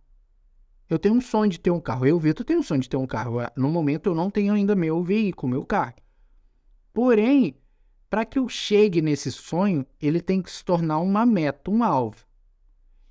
Eu 0.89 0.99
tenho 0.99 1.15
um 1.15 1.21
sonho 1.21 1.49
de 1.49 1.57
ter 1.57 1.71
um 1.71 1.79
carro. 1.79 2.05
Eu, 2.05 2.19
Vitor, 2.19 2.45
tenho 2.45 2.59
um 2.59 2.63
sonho 2.63 2.81
de 2.81 2.89
ter 2.89 2.97
um 2.97 3.07
carro. 3.07 3.37
No 3.55 3.69
momento, 3.69 4.07
eu 4.07 4.13
não 4.13 4.29
tenho 4.29 4.53
ainda 4.53 4.75
meu 4.75 5.01
veículo, 5.01 5.53
meu 5.53 5.65
carro. 5.65 5.93
Porém, 6.91 7.55
para 8.09 8.25
que 8.25 8.37
eu 8.37 8.49
chegue 8.49 9.01
nesse 9.01 9.31
sonho, 9.31 9.85
ele 10.01 10.19
tem 10.19 10.41
que 10.41 10.51
se 10.51 10.65
tornar 10.65 10.99
uma 10.99 11.25
meta, 11.25 11.71
um 11.71 11.81
alvo. 11.81 12.25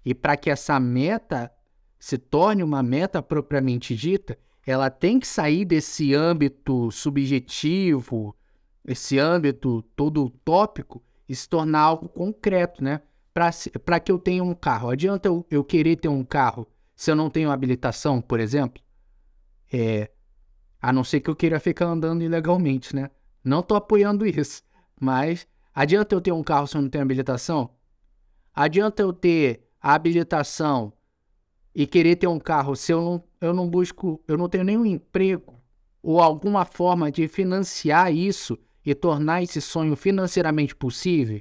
E 0.04 0.14
para 0.14 0.36
que 0.36 0.50
essa 0.50 0.78
meta 0.78 1.50
se 2.00 2.16
torne 2.16 2.62
uma 2.62 2.82
meta 2.82 3.22
propriamente 3.22 3.94
dita, 3.94 4.38
ela 4.66 4.88
tem 4.88 5.20
que 5.20 5.28
sair 5.28 5.66
desse 5.66 6.14
âmbito 6.14 6.90
subjetivo, 6.90 8.34
esse 8.84 9.18
âmbito 9.18 9.82
todo 9.94 10.24
utópico, 10.24 11.02
e 11.28 11.34
se 11.36 11.48
tornar 11.48 11.80
algo 11.80 12.08
concreto, 12.08 12.82
né? 12.82 13.02
Para 13.32 14.00
que 14.00 14.10
eu 14.10 14.18
tenha 14.18 14.42
um 14.42 14.54
carro. 14.54 14.90
Adianta 14.90 15.28
eu, 15.28 15.46
eu 15.48 15.62
querer 15.62 15.96
ter 15.96 16.08
um 16.08 16.24
carro 16.24 16.66
se 16.96 17.10
eu 17.10 17.14
não 17.14 17.30
tenho 17.30 17.50
habilitação, 17.50 18.20
por 18.20 18.40
exemplo, 18.40 18.82
é, 19.72 20.10
a 20.82 20.92
não 20.92 21.04
ser 21.04 21.20
que 21.20 21.30
eu 21.30 21.36
queira 21.36 21.60
ficar 21.60 21.86
andando 21.86 22.22
ilegalmente, 22.22 22.96
né? 22.96 23.10
Não 23.44 23.60
estou 23.60 23.76
apoiando 23.76 24.26
isso, 24.26 24.62
mas 25.00 25.46
adianta 25.74 26.14
eu 26.14 26.20
ter 26.20 26.32
um 26.32 26.42
carro 26.42 26.66
se 26.66 26.76
eu 26.76 26.82
não 26.82 26.88
tenho 26.88 27.04
habilitação? 27.04 27.70
Adianta 28.52 29.02
eu 29.02 29.12
ter 29.12 29.68
a 29.80 29.94
habilitação 29.94 30.92
e 31.74 31.86
querer 31.86 32.16
ter 32.16 32.26
um 32.26 32.38
carro 32.38 32.74
se 32.74 32.92
eu 32.92 33.00
não, 33.00 33.24
eu 33.40 33.54
não 33.54 33.68
busco, 33.68 34.20
eu 34.26 34.36
não 34.36 34.48
tenho 34.48 34.64
nenhum 34.64 34.84
emprego 34.84 35.60
ou 36.02 36.20
alguma 36.20 36.64
forma 36.64 37.10
de 37.10 37.28
financiar 37.28 38.12
isso 38.12 38.58
e 38.84 38.94
tornar 38.94 39.42
esse 39.42 39.60
sonho 39.60 39.94
financeiramente 39.96 40.74
possível? 40.74 41.40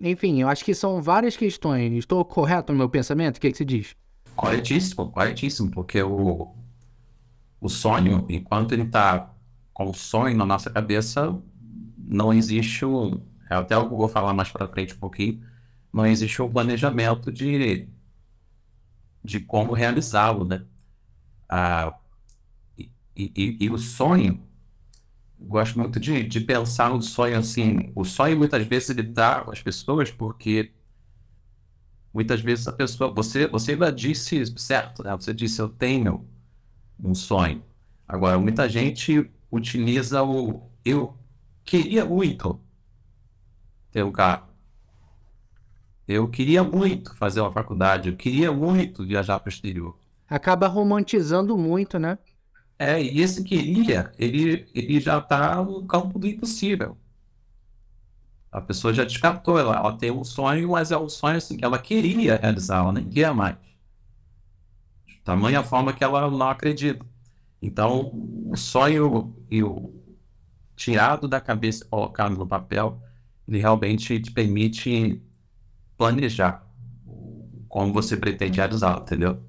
Enfim, 0.00 0.40
eu 0.40 0.48
acho 0.48 0.64
que 0.64 0.74
são 0.74 1.00
várias 1.00 1.36
questões. 1.36 1.92
Estou 1.92 2.24
correto 2.24 2.72
no 2.72 2.78
meu 2.78 2.88
pensamento? 2.88 3.36
O 3.36 3.40
que, 3.40 3.46
é 3.46 3.50
que 3.52 3.58
você 3.58 3.64
diz? 3.64 3.94
Corretíssimo, 4.34 5.10
corretíssimo, 5.12 5.70
porque 5.70 6.02
o, 6.02 6.52
o 7.60 7.68
sonho, 7.68 8.26
enquanto 8.28 8.72
ele 8.72 8.82
está 8.82 9.32
com 9.72 9.90
o 9.90 9.94
sonho 9.94 10.36
na 10.36 10.44
nossa 10.44 10.70
cabeça, 10.70 11.38
não 11.96 12.32
existe 12.32 12.84
o. 12.84 13.20
É 13.48 13.54
até 13.54 13.76
o 13.76 13.86
que 13.86 13.92
eu 13.92 13.98
vou 13.98 14.08
falar 14.08 14.32
mais 14.32 14.50
para 14.50 14.66
frente 14.66 14.94
um 14.94 14.98
pouquinho. 14.98 15.40
Não 15.92 16.06
existe 16.06 16.40
o 16.40 16.48
planejamento 16.48 17.30
de, 17.30 17.86
de 19.24 19.40
como 19.40 19.72
realizá-lo, 19.72 20.44
né? 20.44 20.64
Ah, 21.48 21.98
e, 22.78 22.90
e, 23.16 23.56
e, 23.60 23.70
o 23.70 23.78
sonho, 23.78 24.42
gosto 25.38 25.78
muito 25.78 26.00
de, 26.00 26.22
de 26.24 26.40
pensar 26.40 26.90
no 26.90 27.02
sonho 27.02 27.38
assim. 27.38 27.92
O 27.94 28.04
sonho 28.04 28.36
muitas 28.36 28.66
vezes 28.66 28.90
ele 28.90 29.02
dá 29.02 29.42
às 29.42 29.62
pessoas 29.62 30.10
porque 30.10 30.72
muitas 32.12 32.40
vezes 32.40 32.66
a 32.68 32.72
pessoa, 32.72 33.12
você, 33.12 33.46
você 33.46 33.72
ainda 33.72 33.92
disse 33.92 34.44
certo, 34.58 35.02
né? 35.02 35.12
Você 35.16 35.32
disse 35.32 35.60
eu 35.60 35.68
tenho 35.68 36.26
um 37.02 37.14
sonho. 37.14 37.62
Agora, 38.06 38.38
muita 38.38 38.68
gente 38.68 39.30
utiliza 39.50 40.22
o 40.22 40.70
eu 40.84 41.16
queria 41.64 42.04
muito 42.04 42.60
ter 43.90 44.04
um 44.04 44.12
carro. 44.12 44.51
Eu 46.12 46.28
queria 46.28 46.62
muito 46.62 47.14
fazer 47.16 47.40
uma 47.40 47.50
faculdade, 47.50 48.10
eu 48.10 48.16
queria 48.16 48.52
muito 48.52 49.04
viajar 49.04 49.38
para 49.38 49.48
o 49.48 49.52
exterior. 49.52 49.96
Acaba 50.28 50.66
romantizando 50.66 51.56
muito, 51.56 51.98
né? 51.98 52.18
É, 52.78 53.00
e 53.02 53.20
esse 53.20 53.44
queria, 53.44 54.12
ele, 54.18 54.66
ele 54.74 55.00
já 55.00 55.18
está 55.18 55.62
no 55.62 55.86
campo 55.86 56.18
do 56.18 56.26
impossível. 56.26 56.96
A 58.50 58.60
pessoa 58.60 58.92
já 58.92 59.04
descartou, 59.04 59.58
ela, 59.58 59.76
ela 59.76 59.96
tem 59.96 60.10
um 60.10 60.24
sonho, 60.24 60.70
mas 60.70 60.90
é 60.90 60.98
um 60.98 61.08
sonho 61.08 61.38
assim, 61.38 61.56
que 61.56 61.64
ela 61.64 61.78
queria 61.78 62.36
realizar, 62.36 62.78
ela 62.78 62.92
nem 62.92 63.08
quer 63.08 63.32
mais. 63.32 63.56
Tamanha 65.24 65.62
forma 65.62 65.92
que 65.92 66.02
ela 66.02 66.30
não 66.30 66.48
acredita. 66.48 67.04
Então, 67.60 68.10
o 68.50 68.56
sonho 68.56 69.34
e 69.50 69.62
o 69.62 69.94
tirado 70.74 71.28
da 71.28 71.40
cabeça 71.40 71.84
e 71.84 71.88
colocado 71.88 72.36
no 72.36 72.46
papel, 72.46 73.00
ele 73.46 73.58
realmente 73.58 74.18
te 74.20 74.30
permite 74.32 75.22
planejar 76.02 76.66
como 77.68 77.92
você 77.92 78.16
pretende 78.16 78.56
realizar, 78.58 78.98
entendeu? 79.00 79.40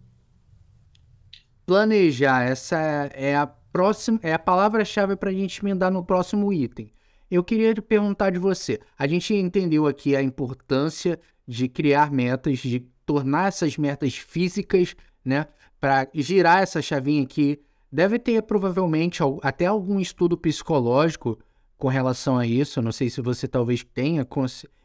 Planejar, 1.65 2.43
essa 2.43 2.77
é 2.77 3.35
a 3.35 3.47
próxima, 3.47 4.19
é 4.21 4.33
a 4.33 4.39
palavra-chave 4.39 5.15
para 5.15 5.31
a 5.31 5.33
gente 5.33 5.59
emendar 5.61 5.91
no 5.91 6.05
próximo 6.05 6.53
item. 6.53 6.93
Eu 7.31 7.43
queria 7.43 7.73
perguntar 7.81 8.29
de 8.29 8.37
você. 8.37 8.79
A 8.97 9.07
gente 9.07 9.33
entendeu 9.33 9.87
aqui 9.87 10.15
a 10.15 10.21
importância 10.21 11.19
de 11.47 11.67
criar 11.67 12.11
metas, 12.11 12.59
de 12.59 12.81
tornar 13.03 13.47
essas 13.47 13.75
metas 13.75 14.15
físicas, 14.15 14.95
né? 15.25 15.47
Para 15.81 16.07
girar 16.13 16.61
essa 16.61 16.83
chavinha 16.83 17.23
aqui. 17.23 17.59
Deve 17.91 18.19
ter 18.19 18.43
provavelmente 18.43 19.21
até 19.41 19.65
algum 19.65 19.99
estudo 19.99 20.37
psicológico 20.37 21.39
com 21.77 21.87
relação 21.87 22.37
a 22.37 22.45
isso. 22.45 22.77
Eu 22.79 22.83
não 22.83 22.91
sei 22.91 23.09
se 23.09 23.21
você 23.21 23.47
talvez 23.47 23.83
tenha 23.83 24.23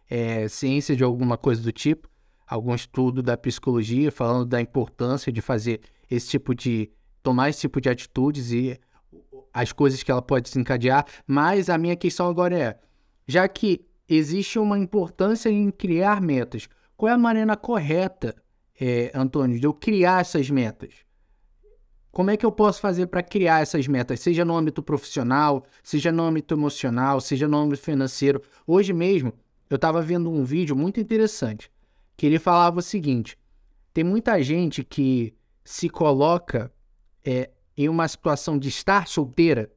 é, 0.08 0.48
ciência 0.48 0.96
de 0.96 1.04
alguma 1.04 1.36
coisa 1.36 1.62
do 1.62 1.72
tipo, 1.72 2.08
algum 2.46 2.74
estudo 2.74 3.22
da 3.22 3.36
psicologia 3.36 4.10
falando 4.10 4.46
da 4.46 4.60
importância 4.60 5.30
de 5.30 5.40
fazer 5.40 5.80
esse 6.10 6.28
tipo 6.28 6.54
de 6.54 6.90
tomar 7.22 7.50
esse 7.50 7.60
tipo 7.60 7.80
de 7.80 7.88
atitudes 7.88 8.52
e 8.52 8.80
as 9.52 9.72
coisas 9.72 10.02
que 10.02 10.10
ela 10.10 10.22
pode 10.22 10.44
desencadear, 10.44 11.04
mas 11.26 11.68
a 11.68 11.76
minha 11.76 11.96
questão 11.96 12.28
agora 12.28 12.58
é: 12.58 12.78
já 13.26 13.46
que 13.48 13.84
existe 14.08 14.58
uma 14.58 14.78
importância 14.78 15.50
em 15.50 15.70
criar 15.70 16.20
metas, 16.20 16.68
qual 16.96 17.10
é 17.10 17.14
a 17.14 17.18
maneira 17.18 17.56
correta, 17.56 18.34
é, 18.80 19.10
Antônio, 19.14 19.58
de 19.58 19.66
eu 19.66 19.74
criar 19.74 20.20
essas 20.20 20.48
metas? 20.48 20.94
Como 22.10 22.30
é 22.30 22.36
que 22.36 22.46
eu 22.46 22.50
posso 22.50 22.80
fazer 22.80 23.06
para 23.06 23.22
criar 23.22 23.60
essas 23.60 23.86
metas, 23.86 24.20
seja 24.20 24.44
no 24.44 24.56
âmbito 24.56 24.82
profissional, 24.82 25.64
seja 25.82 26.10
no 26.10 26.22
âmbito 26.22 26.54
emocional, 26.54 27.20
seja 27.20 27.46
no 27.46 27.58
âmbito 27.58 27.82
financeiro? 27.82 28.42
Hoje 28.66 28.92
mesmo, 28.92 29.32
eu 29.68 29.76
estava 29.76 30.00
vendo 30.00 30.30
um 30.30 30.44
vídeo 30.44 30.74
muito 30.76 31.00
interessante 31.00 31.70
que 32.16 32.26
ele 32.26 32.38
falava 32.38 32.80
o 32.80 32.82
seguinte: 32.82 33.38
tem 33.92 34.04
muita 34.04 34.42
gente 34.42 34.82
que 34.82 35.34
se 35.64 35.88
coloca 35.88 36.72
é, 37.24 37.50
em 37.76 37.88
uma 37.88 38.08
situação 38.08 38.58
de 38.58 38.68
estar 38.68 39.06
solteira 39.06 39.70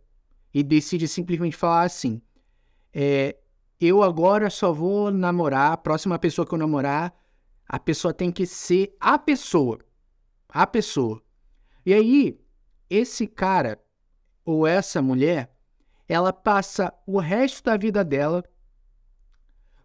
e 0.53 0.63
decide 0.63 1.07
simplesmente 1.07 1.55
falar 1.55 1.83
assim: 1.83 2.21
é, 2.93 3.38
eu 3.79 4.03
agora 4.03 4.50
só 4.50 4.71
vou 4.71 5.12
namorar, 5.12 5.74
a 5.74 5.77
próxima 5.77 6.19
pessoa 6.19 6.45
que 6.45 6.53
eu 6.53 6.60
namorar, 6.60 7.13
a 7.67 7.79
pessoa 7.79 8.13
tem 8.13 8.31
que 8.31 8.45
ser 8.45 8.95
a 9.00 9.17
pessoa. 9.17 9.79
A 10.50 10.67
pessoa. 10.67 11.21
E 11.86 11.93
aí, 11.93 12.39
esse 12.89 13.25
cara 13.25 13.79
ou 14.43 14.67
essa 14.67 15.01
mulher, 15.01 15.55
ela 16.07 16.33
passa 16.33 16.93
o 17.07 17.19
resto 17.19 17.63
da 17.63 17.77
vida 17.77 18.03
dela 18.03 18.43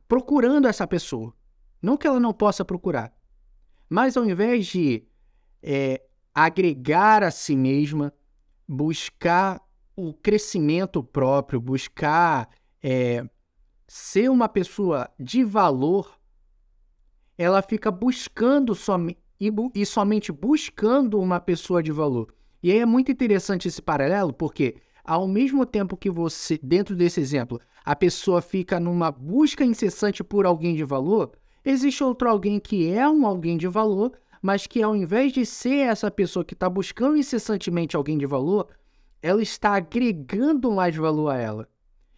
procurando 0.09 0.69
essa 0.69 0.87
pessoa. 0.87 1.35
Não 1.81 1.97
que 1.97 2.07
ela 2.07 2.21
não 2.21 2.33
possa 2.33 2.65
procurar, 2.65 3.13
mas 3.89 4.17
ao 4.17 4.25
invés 4.25 4.67
de 4.67 5.05
é, 5.63 6.03
agregar 6.35 7.23
a 7.23 7.31
si 7.31 7.57
mesma, 7.57 8.13
buscar 8.67 9.61
o 9.95 10.13
crescimento 10.13 11.03
próprio, 11.03 11.61
buscar 11.61 12.49
é, 12.83 13.25
ser 13.87 14.31
uma 14.31 14.49
pessoa 14.49 15.09
de 15.19 15.45
valor, 15.45 16.19
ela 17.39 17.63
fica 17.63 17.91
buscando 17.91 18.73
e, 19.41 19.51
e, 19.75 19.87
somente 19.87 20.33
buscando 20.33 21.21
uma 21.21 21.41
pessoa 21.41 21.83
de 21.83 21.93
valor. 21.93 22.35
E 22.63 22.71
aí 22.73 22.79
é 22.79 22.87
muito 22.87 23.13
interessante 23.13 23.69
esse 23.69 23.81
paralelo, 23.81 24.33
porque 24.33 24.77
ao 25.07 25.29
mesmo 25.29 25.65
tempo 25.65 25.97
que 25.97 26.11
você, 26.11 26.59
dentro 26.63 26.97
desse 26.97 27.21
exemplo, 27.21 27.61
a 27.85 27.95
pessoa 27.95 28.43
fica 28.43 28.81
numa 28.81 29.11
busca 29.13 29.65
incessante 29.65 30.25
por 30.25 30.45
alguém 30.45 30.75
de 30.75 30.83
valor, 30.83 31.31
existe 31.65 32.03
outro 32.03 32.29
alguém 32.29 32.59
que 32.59 32.91
é 32.91 33.09
um 33.09 33.25
alguém 33.25 33.57
de 33.57 33.69
valor, 33.69 34.13
mas 34.43 34.67
que 34.67 34.83
ao 34.83 34.97
invés 34.97 35.33
de 35.33 35.47
ser 35.47 35.87
essa 35.87 36.11
pessoa 36.11 36.45
que 36.45 36.55
está 36.55 36.69
buscando 36.69 37.17
incessantemente 37.17 37.97
alguém 37.97 38.19
de 38.19 38.27
valor, 38.27 38.67
ela 39.23 39.41
está 39.41 39.75
agregando 39.75 40.73
mais 40.73 40.95
valor 40.97 41.31
a 41.31 41.37
ela. 41.39 41.69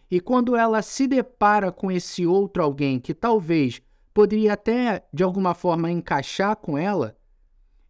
E 0.09 0.19
quando 0.19 0.55
ela 0.55 0.81
se 0.81 1.05
depara 1.07 1.71
com 1.71 1.91
esse 1.91 2.25
outro 2.25 2.63
alguém 2.63 2.99
que 2.99 3.13
talvez 3.13 3.81
poderia 4.13 4.53
até 4.53 5.05
de 5.13 5.23
alguma 5.23 5.53
forma 5.53 5.91
encaixar 5.91 6.55
com 6.55 6.75
ela, 6.75 7.15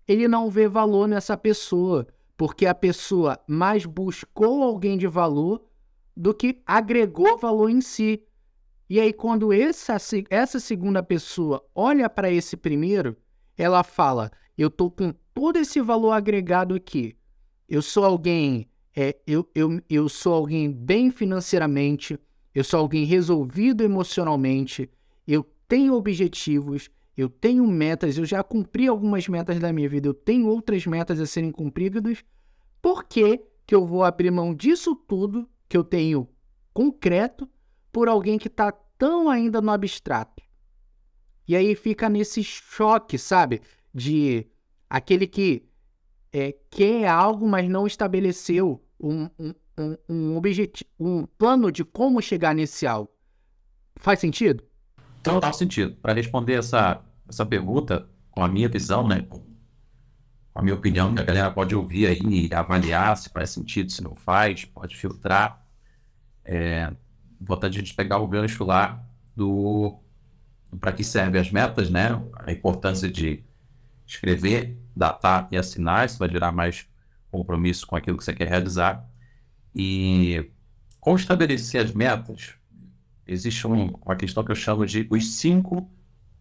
ele 0.05 0.27
não 0.27 0.49
vê 0.49 0.67
valor 0.67 1.07
nessa 1.07 1.37
pessoa, 1.37 2.05
porque 2.39 2.65
a 2.65 2.73
pessoa 2.73 3.37
mais 3.45 3.85
buscou 3.85 4.63
alguém 4.63 4.97
de 4.97 5.07
valor 5.07 5.61
do 6.15 6.33
que 6.33 6.61
agregou 6.65 7.37
valor 7.37 7.69
em 7.69 7.81
si. 7.81 8.23
E 8.89 8.97
aí, 8.97 9.11
quando 9.11 9.51
essa, 9.51 9.97
essa 10.29 10.57
segunda 10.57 11.03
pessoa 11.03 11.61
olha 11.75 12.09
para 12.09 12.31
esse 12.31 12.55
primeiro, 12.55 13.17
ela 13.57 13.83
fala: 13.83 14.31
Eu 14.57 14.69
estou 14.69 14.89
com 14.89 15.13
todo 15.33 15.57
esse 15.57 15.81
valor 15.81 16.13
agregado 16.13 16.73
aqui. 16.73 17.17
Eu 17.67 17.81
sou 17.81 18.05
alguém 18.05 18.69
é, 18.95 19.17
eu, 19.27 19.45
eu, 19.53 19.81
eu 19.89 20.07
sou 20.07 20.33
alguém 20.33 20.71
bem 20.71 21.11
financeiramente, 21.11 22.17
eu 22.55 22.63
sou 22.63 22.79
alguém 22.79 23.03
resolvido 23.03 23.83
emocionalmente, 23.83 24.89
eu 25.27 25.45
tenho 25.67 25.93
objetivos, 25.93 26.89
eu 27.19 27.27
tenho 27.27 27.67
metas, 27.67 28.17
eu 28.17 28.25
já 28.25 28.41
cumpri 28.41 28.87
algumas 28.87 29.27
metas 29.27 29.59
da 29.59 29.73
minha 29.73 29.89
vida, 29.89 30.07
eu 30.07 30.13
tenho 30.13 30.47
outras 30.47 30.85
metas 30.85 31.19
a 31.19 31.25
serem 31.25 31.51
cumpridas. 31.51 32.23
Por 32.81 33.03
que, 33.03 33.41
que 33.67 33.75
eu 33.75 33.85
vou 33.85 34.05
abrir 34.05 34.31
mão 34.31 34.55
disso 34.55 34.95
tudo 34.95 35.49
que 35.67 35.75
eu 35.75 35.83
tenho 35.83 36.29
concreto 36.73 37.49
por 37.91 38.07
alguém 38.07 38.37
que 38.37 38.47
está 38.47 38.71
tão 38.71 39.29
ainda 39.29 39.59
no 39.59 39.69
abstrato? 39.69 40.41
E 41.45 41.55
aí 41.57 41.75
fica 41.75 42.07
nesse 42.07 42.41
choque, 42.41 43.17
sabe? 43.17 43.61
De 43.93 44.47
aquele 44.89 45.27
que 45.27 45.67
é, 46.31 46.55
quer 46.69 47.07
algo, 47.07 47.45
mas 47.47 47.67
não 47.67 47.85
estabeleceu 47.85 48.81
um, 48.97 49.29
um, 49.37 49.53
um, 49.77 49.97
um 50.07 50.37
objetivo, 50.37 50.89
um 50.97 51.25
plano 51.25 51.69
de 51.69 51.83
como 51.83 52.21
chegar 52.21 52.55
nesse 52.55 52.87
algo. 52.87 53.11
Faz 53.97 54.19
sentido? 54.19 54.63
Faz 55.41 55.57
sentido. 55.57 55.95
Para 55.97 56.13
responder 56.13 56.53
essa, 56.53 57.03
essa 57.29 57.45
pergunta, 57.45 58.09
com 58.31 58.43
a 58.43 58.47
minha 58.47 58.67
visão, 58.67 59.07
né? 59.07 59.21
Com 59.29 59.41
a 60.55 60.61
minha 60.61 60.75
opinião, 60.75 61.13
que 61.13 61.21
a 61.21 61.25
galera 61.25 61.51
pode 61.51 61.75
ouvir 61.75 62.07
aí 62.07 62.47
e 62.49 62.53
avaliar 62.53 63.15
se 63.15 63.29
faz 63.29 63.51
sentido, 63.51 63.91
se 63.91 64.03
não 64.03 64.15
faz, 64.15 64.65
pode 64.65 64.95
filtrar. 64.97 65.65
É, 66.43 66.91
a 67.61 67.69
gente 67.69 67.93
pegar 67.93 68.17
o 68.17 68.27
gancho 68.27 68.63
lá 68.63 69.01
do 69.35 69.99
para 70.79 70.91
que 70.91 71.03
servem 71.03 71.41
as 71.41 71.51
metas, 71.51 71.89
né? 71.89 72.09
A 72.45 72.51
importância 72.51 73.09
de 73.09 73.43
escrever 74.05 74.77
datar 74.95 75.47
e 75.51 75.57
assinar, 75.57 76.05
isso 76.05 76.19
vai 76.19 76.29
gerar 76.29 76.51
mais 76.51 76.87
compromisso 77.31 77.87
com 77.87 77.95
aquilo 77.95 78.17
que 78.17 78.23
você 78.23 78.33
quer 78.33 78.47
realizar. 78.47 79.07
E 79.73 80.51
como 80.99 81.15
estabelecer 81.15 81.83
as 81.83 81.91
metas, 81.91 82.55
existe 83.25 83.65
um, 83.67 83.93
uma 84.03 84.15
questão 84.15 84.43
que 84.43 84.51
eu 84.51 84.55
chamo 84.55 84.85
de 84.85 85.07
os 85.09 85.35
cinco 85.35 85.89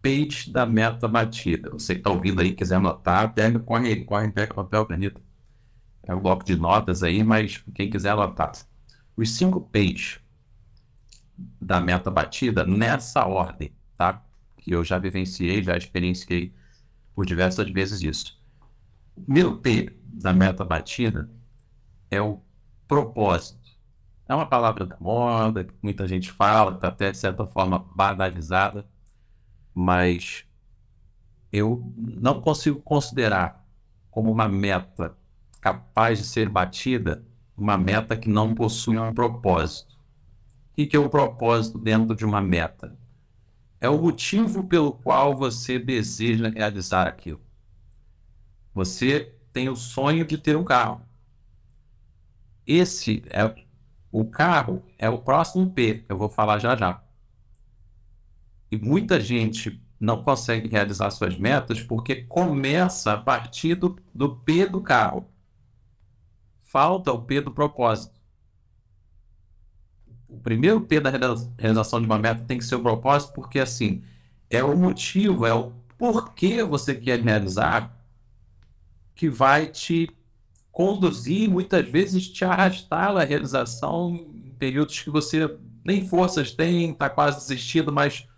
P's 0.01 0.47
da 0.47 0.65
meta 0.65 1.07
batida. 1.07 1.69
Você 1.71 1.95
que 1.95 1.99
está 2.01 2.09
ouvindo 2.09 2.41
aí, 2.41 2.53
quiser 2.53 2.75
anotar, 2.75 3.33
pega, 3.33 3.59
corre 3.59 4.03
corre, 4.05 4.31
pega 4.31 4.53
papel, 4.53 4.85
caneta. 4.85 5.21
É 6.03 6.15
um 6.15 6.19
bloco 6.21 6.43
de 6.43 6.55
notas 6.55 7.03
aí, 7.03 7.23
mas 7.23 7.63
quem 7.75 7.89
quiser 7.89 8.11
anotar. 8.11 8.51
Os 9.15 9.35
cinco 9.35 9.61
P's 9.61 10.19
da 11.61 11.79
meta 11.79 12.09
batida 12.09 12.65
nessa 12.65 13.25
ordem, 13.25 13.73
tá? 13.97 14.23
Que 14.57 14.71
eu 14.71 14.83
já 14.83 14.97
vivenciei, 14.97 15.63
já 15.63 15.77
experienciei 15.77 16.53
por 17.13 17.25
diversas 17.25 17.69
vezes 17.69 18.01
isso. 18.01 18.39
Meu 19.27 19.57
P 19.57 19.93
da 20.03 20.33
meta 20.33 20.63
batida 20.65 21.29
é 22.09 22.21
o 22.21 22.41
propósito. 22.87 23.59
É 24.27 24.33
uma 24.33 24.45
palavra 24.45 24.85
da 24.85 24.97
moda, 24.99 25.63
que 25.63 25.73
muita 25.81 26.07
gente 26.07 26.31
fala, 26.31 26.75
está 26.75 26.87
até 26.87 27.11
de 27.11 27.17
certa 27.17 27.45
forma 27.45 27.79
banalizada, 27.95 28.87
mas 29.79 30.45
eu 31.53 31.93
não 31.95 32.41
consigo 32.41 32.81
considerar 32.81 33.65
como 34.11 34.29
uma 34.29 34.47
meta 34.49 35.17
capaz 35.61 36.19
de 36.19 36.25
ser 36.25 36.49
batida 36.49 37.25
uma 37.57 37.77
meta 37.77 38.15
que 38.15 38.29
não 38.29 38.55
possui 38.55 38.97
um 38.97 39.13
propósito. 39.13 39.97
O 40.71 40.87
que 40.87 40.95
é 40.95 40.99
o 40.99 41.09
propósito 41.09 41.77
dentro 41.77 42.15
de 42.15 42.25
uma 42.25 42.41
meta? 42.41 42.97
É 43.81 43.89
o 43.89 44.01
motivo 44.01 44.63
pelo 44.63 44.93
qual 44.93 45.35
você 45.35 45.77
deseja 45.77 46.49
realizar 46.49 47.07
aquilo. 47.07 47.41
Você 48.73 49.33
tem 49.51 49.67
o 49.67 49.75
sonho 49.75 50.25
de 50.25 50.37
ter 50.37 50.55
um 50.55 50.63
carro. 50.63 51.01
Esse 52.65 53.23
é 53.29 53.43
o 54.11 54.25
carro 54.25 54.83
é 54.97 55.09
o 55.09 55.19
próximo 55.19 55.69
P, 55.69 56.05
eu 56.07 56.17
vou 56.17 56.29
falar 56.29 56.59
já 56.59 56.75
já. 56.75 57.03
E 58.71 58.77
muita 58.77 59.19
gente 59.19 59.81
não 59.99 60.23
consegue 60.23 60.69
realizar 60.69 61.09
suas 61.11 61.37
metas 61.37 61.81
porque 61.81 62.23
começa 62.23 63.13
a 63.13 63.17
partir 63.17 63.75
do, 63.75 63.97
do 64.13 64.35
P 64.37 64.65
do 64.65 64.81
carro. 64.81 65.27
Falta 66.61 67.11
o 67.11 67.21
P 67.21 67.41
do 67.41 67.51
propósito. 67.51 68.19
O 70.27 70.37
primeiro 70.37 70.81
P 70.81 70.99
da 70.99 71.09
realização 71.57 71.99
de 71.99 72.05
uma 72.05 72.19
meta 72.19 72.45
tem 72.45 72.59
que 72.59 72.63
ser 72.63 72.75
o 72.75 72.83
propósito, 72.83 73.33
porque 73.33 73.59
assim 73.59 74.03
é 74.49 74.63
o 74.63 74.77
motivo, 74.77 75.45
é 75.45 75.53
o 75.53 75.71
porquê 75.97 76.63
você 76.63 76.95
quer 76.95 77.19
realizar 77.19 77.95
que 79.15 79.29
vai 79.29 79.67
te 79.67 80.09
conduzir, 80.71 81.49
muitas 81.49 81.85
vezes 81.89 82.29
te 82.29 82.45
arrastar 82.45 83.17
à 83.17 83.23
realização 83.23 84.15
em 84.15 84.55
períodos 84.57 85.01
que 85.01 85.09
você 85.09 85.57
nem 85.83 86.07
forças 86.07 86.51
tem, 86.51 86.91
está 86.91 87.09
quase 87.09 87.39
desistindo, 87.39 87.91
mas 87.91 88.28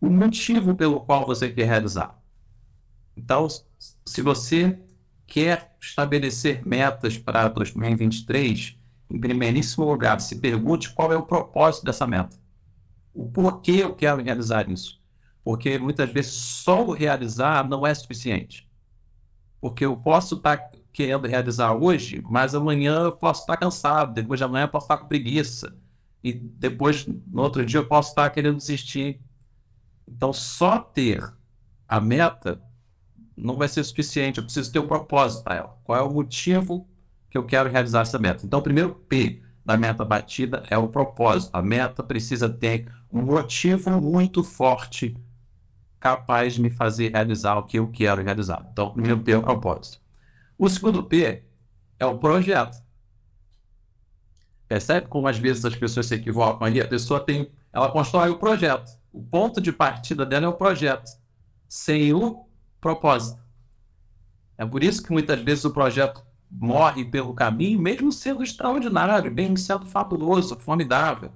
o 0.00 0.08
motivo 0.08 0.74
pelo 0.74 1.00
qual 1.00 1.26
você 1.26 1.50
quer 1.50 1.66
realizar. 1.66 2.18
Então, 3.16 3.46
se 3.48 4.22
você 4.22 4.78
quer 5.26 5.76
estabelecer 5.80 6.66
metas 6.66 7.18
para 7.18 7.48
2023, 7.48 8.78
em 9.10 9.20
primeiríssimo 9.20 9.84
lugar, 9.84 10.20
se 10.20 10.36
pergunte 10.40 10.92
qual 10.94 11.12
é 11.12 11.16
o 11.16 11.26
propósito 11.26 11.84
dessa 11.84 12.06
meta. 12.06 12.38
O 13.12 13.28
porquê 13.28 13.72
eu 13.82 13.94
quero 13.94 14.22
realizar 14.22 14.70
isso. 14.70 15.00
Porque 15.42 15.78
muitas 15.78 16.10
vezes 16.10 16.32
só 16.32 16.84
o 16.84 16.92
realizar 16.92 17.68
não 17.68 17.86
é 17.86 17.92
suficiente. 17.94 18.68
Porque 19.60 19.84
eu 19.84 19.96
posso 19.96 20.36
estar 20.36 20.70
querendo 20.92 21.26
realizar 21.26 21.72
hoje, 21.74 22.22
mas 22.28 22.54
amanhã 22.54 23.02
eu 23.02 23.12
posso 23.12 23.42
estar 23.42 23.56
cansado, 23.56 24.14
depois 24.14 24.38
de 24.38 24.44
amanhã 24.44 24.64
eu 24.64 24.68
posso 24.68 24.84
estar 24.84 24.98
com 24.98 25.06
preguiça. 25.06 25.76
E 26.22 26.32
depois, 26.32 27.06
no 27.06 27.42
outro 27.42 27.64
dia, 27.64 27.80
eu 27.80 27.86
posso 27.86 28.10
estar 28.10 28.28
querendo 28.30 28.56
desistir. 28.56 29.20
Então, 30.10 30.32
só 30.32 30.78
ter 30.78 31.22
a 31.88 32.00
meta 32.00 32.60
não 33.36 33.56
vai 33.56 33.68
ser 33.68 33.84
suficiente. 33.84 34.38
Eu 34.38 34.44
preciso 34.44 34.72
ter 34.72 34.78
um 34.78 34.86
propósito 34.86 35.44
para 35.44 35.56
ela. 35.56 35.80
Qual 35.84 35.98
é 35.98 36.02
o 36.02 36.12
motivo 36.12 36.90
que 37.30 37.38
eu 37.38 37.46
quero 37.46 37.70
realizar 37.70 38.00
essa 38.00 38.18
meta. 38.18 38.44
Então, 38.44 38.58
o 38.58 38.62
primeiro 38.62 38.92
P 38.92 39.40
da 39.64 39.76
meta 39.76 40.04
batida 40.04 40.64
é 40.68 40.76
o 40.76 40.88
propósito. 40.88 41.50
A 41.54 41.62
meta 41.62 42.02
precisa 42.02 42.48
ter 42.48 42.92
um 43.10 43.22
motivo 43.22 44.00
muito 44.00 44.42
forte 44.42 45.16
capaz 46.00 46.54
de 46.54 46.62
me 46.62 46.70
fazer 46.70 47.12
realizar 47.12 47.56
o 47.56 47.62
que 47.62 47.78
eu 47.78 47.88
quero 47.88 48.22
realizar. 48.22 48.66
Então, 48.72 48.88
o 48.88 48.92
primeiro 48.92 49.20
P 49.20 49.32
é 49.32 49.38
o 49.38 49.42
propósito. 49.42 50.00
O 50.58 50.68
segundo 50.68 51.04
P 51.04 51.44
é 51.98 52.06
o 52.06 52.18
projeto. 52.18 52.82
Percebe 54.66 55.06
como 55.06 55.28
às 55.28 55.38
vezes 55.38 55.64
as 55.64 55.76
pessoas 55.76 56.06
se 56.06 56.14
equivocam 56.14 56.66
ali? 56.66 56.80
A 56.80 56.88
pessoa 56.88 57.20
tem, 57.20 57.50
ela 57.72 57.90
constrói 57.90 58.30
o 58.30 58.38
projeto. 58.38 58.98
O 59.12 59.22
ponto 59.22 59.60
de 59.60 59.72
partida 59.72 60.24
dela 60.24 60.46
é 60.46 60.48
o 60.48 60.54
projeto, 60.54 61.10
sem 61.68 62.12
o 62.12 62.46
propósito. 62.80 63.40
É 64.56 64.64
por 64.64 64.82
isso 64.84 65.02
que 65.02 65.12
muitas 65.12 65.40
vezes 65.40 65.64
o 65.64 65.70
projeto 65.70 66.22
morre 66.50 67.04
pelo 67.04 67.34
caminho, 67.34 67.80
mesmo 67.80 68.12
sendo 68.12 68.42
extraordinário, 68.42 69.32
mesmo 69.32 69.56
sendo 69.56 69.86
fabuloso, 69.86 70.58
formidável. 70.58 71.32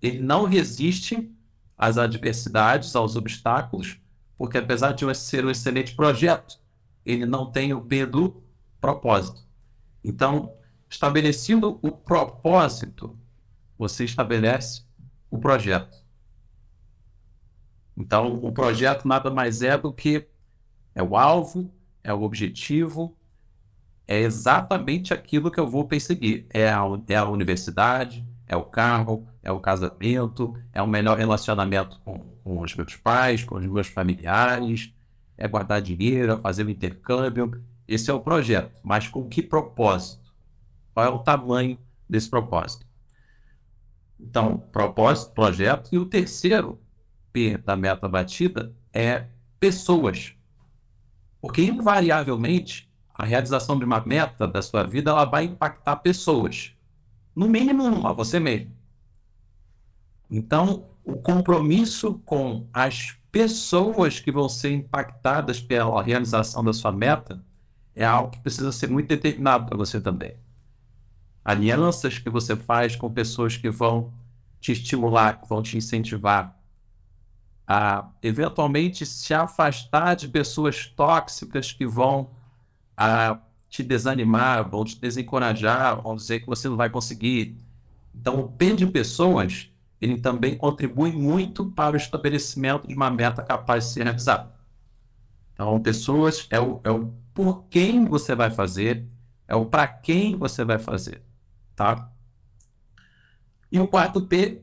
Ele 0.00 0.20
não 0.20 0.44
resiste 0.44 1.32
às 1.76 1.96
adversidades, 1.98 2.94
aos 2.94 3.16
obstáculos, 3.16 3.98
porque 4.36 4.58
apesar 4.58 4.92
de 4.92 5.14
ser 5.14 5.44
um 5.44 5.50
excelente 5.50 5.94
projeto, 5.94 6.60
ele 7.04 7.26
não 7.26 7.50
tem 7.50 7.72
o 7.72 7.80
P 7.80 8.06
do 8.06 8.42
propósito. 8.80 9.42
Então, 10.02 10.54
estabelecendo 10.88 11.78
o 11.82 11.90
propósito, 11.90 13.18
você 13.78 14.04
estabelece 14.04 14.84
o 15.30 15.38
projeto. 15.38 16.03
Então, 17.96 18.34
o 18.42 18.52
projeto 18.52 19.06
nada 19.06 19.30
mais 19.30 19.62
é 19.62 19.78
do 19.78 19.92
que 19.92 20.26
é 20.94 21.02
o 21.02 21.16
alvo, 21.16 21.72
é 22.02 22.12
o 22.12 22.22
objetivo, 22.22 23.16
é 24.06 24.20
exatamente 24.20 25.14
aquilo 25.14 25.50
que 25.50 25.58
eu 25.58 25.68
vou 25.68 25.86
perseguir. 25.86 26.46
É 26.50 26.68
a, 26.68 26.82
é 27.08 27.16
a 27.16 27.28
universidade, 27.28 28.26
é 28.46 28.56
o 28.56 28.64
carro, 28.64 29.26
é 29.42 29.50
o 29.50 29.60
casamento, 29.60 30.54
é 30.72 30.82
o 30.82 30.86
melhor 30.86 31.16
relacionamento 31.18 32.00
com, 32.04 32.18
com 32.42 32.60
os 32.60 32.74
meus 32.74 32.96
pais, 32.96 33.44
com 33.44 33.56
os 33.56 33.66
meus 33.66 33.86
familiares, 33.86 34.92
é 35.36 35.48
guardar 35.48 35.80
dinheiro, 35.80 36.32
é 36.32 36.36
fazer 36.36 36.66
o 36.66 36.70
intercâmbio. 36.70 37.62
Esse 37.86 38.10
é 38.10 38.14
o 38.14 38.20
projeto. 38.20 38.78
Mas 38.82 39.08
com 39.08 39.28
que 39.28 39.42
propósito? 39.42 40.32
Qual 40.92 41.06
é 41.06 41.08
o 41.08 41.18
tamanho 41.18 41.78
desse 42.08 42.28
propósito? 42.30 42.86
Então, 44.18 44.58
propósito, 44.72 45.32
projeto. 45.32 45.90
E 45.92 45.98
o 45.98 46.06
terceiro 46.06 46.80
P 47.34 47.58
da 47.58 47.74
meta 47.74 48.08
batida 48.08 48.72
é 48.92 49.26
pessoas. 49.58 50.34
Porque, 51.40 51.62
invariavelmente, 51.62 52.88
a 53.12 53.24
realização 53.24 53.76
de 53.76 53.84
uma 53.84 54.00
meta 54.06 54.46
da 54.46 54.62
sua 54.62 54.84
vida 54.84 55.10
ela 55.10 55.24
vai 55.24 55.44
impactar 55.44 55.96
pessoas. 55.96 56.72
No 57.34 57.48
mínimo 57.48 57.82
uma, 57.82 58.12
você 58.14 58.38
mesmo. 58.38 58.70
Então, 60.30 60.86
o 61.04 61.16
compromisso 61.16 62.14
com 62.24 62.68
as 62.72 63.16
pessoas 63.32 64.20
que 64.20 64.30
vão 64.30 64.48
ser 64.48 64.72
impactadas 64.72 65.60
pela 65.60 66.00
realização 66.00 66.62
da 66.62 66.72
sua 66.72 66.92
meta 66.92 67.44
é 67.96 68.04
algo 68.04 68.30
que 68.30 68.40
precisa 68.40 68.70
ser 68.70 68.88
muito 68.88 69.08
determinado 69.08 69.66
para 69.66 69.76
você 69.76 70.00
também. 70.00 70.36
Alianças 71.44 72.16
que 72.16 72.30
você 72.30 72.54
faz 72.54 72.94
com 72.94 73.12
pessoas 73.12 73.56
que 73.56 73.68
vão 73.68 74.12
te 74.60 74.70
estimular, 74.72 75.40
que 75.40 75.48
vão 75.48 75.62
te 75.62 75.76
incentivar 75.76 76.56
a 77.66 78.10
eventualmente 78.22 79.06
se 79.06 79.32
afastar 79.32 80.14
de 80.14 80.28
pessoas 80.28 80.86
tóxicas 80.86 81.72
que 81.72 81.86
vão 81.86 82.30
a 82.96 83.38
te 83.68 83.82
desanimar, 83.82 84.68
vão 84.68 84.84
te 84.84 85.00
desencorajar, 85.00 86.00
vão 86.00 86.14
dizer 86.14 86.40
que 86.40 86.46
você 86.46 86.68
não 86.68 86.76
vai 86.76 86.90
conseguir. 86.90 87.56
Então, 88.14 88.40
o 88.40 88.48
P 88.48 88.74
de 88.74 88.86
pessoas, 88.86 89.70
ele 90.00 90.20
também 90.20 90.56
contribui 90.56 91.10
muito 91.10 91.66
para 91.70 91.94
o 91.94 91.96
estabelecimento 91.96 92.86
de 92.86 92.94
uma 92.94 93.10
meta 93.10 93.42
capaz 93.42 93.84
de 93.84 93.90
ser 93.90 94.04
realizada. 94.04 94.54
Então, 95.52 95.80
pessoas 95.80 96.46
é 96.50 96.60
o, 96.60 96.80
é 96.84 96.90
o 96.90 97.12
por 97.32 97.64
quem 97.64 98.04
você 98.04 98.34
vai 98.34 98.50
fazer, 98.50 99.08
é 99.48 99.56
o 99.56 99.66
para 99.66 99.88
quem 99.88 100.36
você 100.36 100.64
vai 100.64 100.78
fazer, 100.78 101.22
tá? 101.74 102.10
E 103.72 103.80
o 103.80 103.88
quarto 103.88 104.22
P 104.22 104.62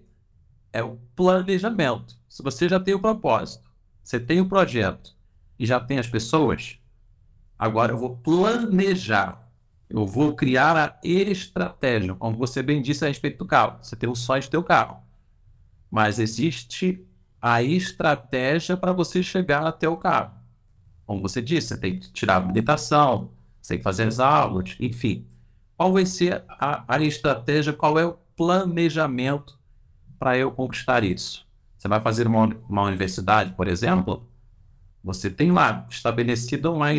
é 0.71 0.81
o 0.81 0.97
planejamento. 1.15 2.20
Se 2.31 2.41
você 2.41 2.69
já 2.69 2.79
tem 2.79 2.93
o 2.93 2.99
propósito, 2.99 3.69
você 4.01 4.19
tem 4.19 4.39
o 4.39 4.47
projeto 4.47 5.15
e 5.59 5.65
já 5.65 5.79
tem 5.79 5.99
as 5.99 6.07
pessoas, 6.07 6.81
Agora 7.61 7.91
eu 7.91 7.97
vou 7.99 8.17
planejar. 8.17 9.47
Eu 9.87 10.03
vou 10.03 10.33
criar 10.33 10.75
a 10.75 10.99
estratégia, 11.03 12.15
como 12.15 12.35
você 12.35 12.63
bem 12.63 12.81
disse 12.81 13.05
a 13.05 13.07
respeito 13.07 13.37
do 13.37 13.45
carro. 13.45 13.77
Você 13.79 13.95
tem 13.95 14.09
o 14.09 14.15
sonho 14.15 14.41
do 14.41 14.49
teu 14.49 14.63
carro. 14.63 15.03
Mas 15.91 16.17
existe 16.17 17.05
a 17.39 17.61
estratégia 17.61 18.75
para 18.75 18.91
você 18.91 19.21
chegar 19.21 19.63
até 19.63 19.87
o 19.87 19.95
carro. 19.95 20.33
Como 21.05 21.21
você 21.21 21.39
disse, 21.39 21.67
você 21.67 21.77
tem 21.77 21.99
que 21.99 22.11
tirar 22.11 22.33
a 22.33 22.37
habilitação, 22.37 23.29
você 23.61 23.75
tem 23.75 23.77
que 23.77 23.83
fazer 23.83 24.07
as 24.07 24.19
aulas, 24.19 24.75
enfim. 24.79 25.27
Qual 25.77 25.93
vai 25.93 26.07
ser 26.07 26.43
a, 26.49 26.83
a 26.87 26.99
estratégia, 26.99 27.73
qual 27.73 27.99
é 27.99 28.05
o 28.07 28.17
planejamento 28.35 29.59
para 30.17 30.35
eu 30.35 30.51
conquistar 30.51 31.03
isso? 31.03 31.47
Você 31.81 31.87
vai 31.87 31.99
fazer 31.99 32.27
uma, 32.27 32.45
uma 32.69 32.83
universidade, 32.83 33.53
por 33.53 33.67
exemplo? 33.67 34.29
Você 35.03 35.31
tem 35.31 35.51
lá 35.51 35.87
estabelecido 35.89 36.71
uma, 36.71 36.89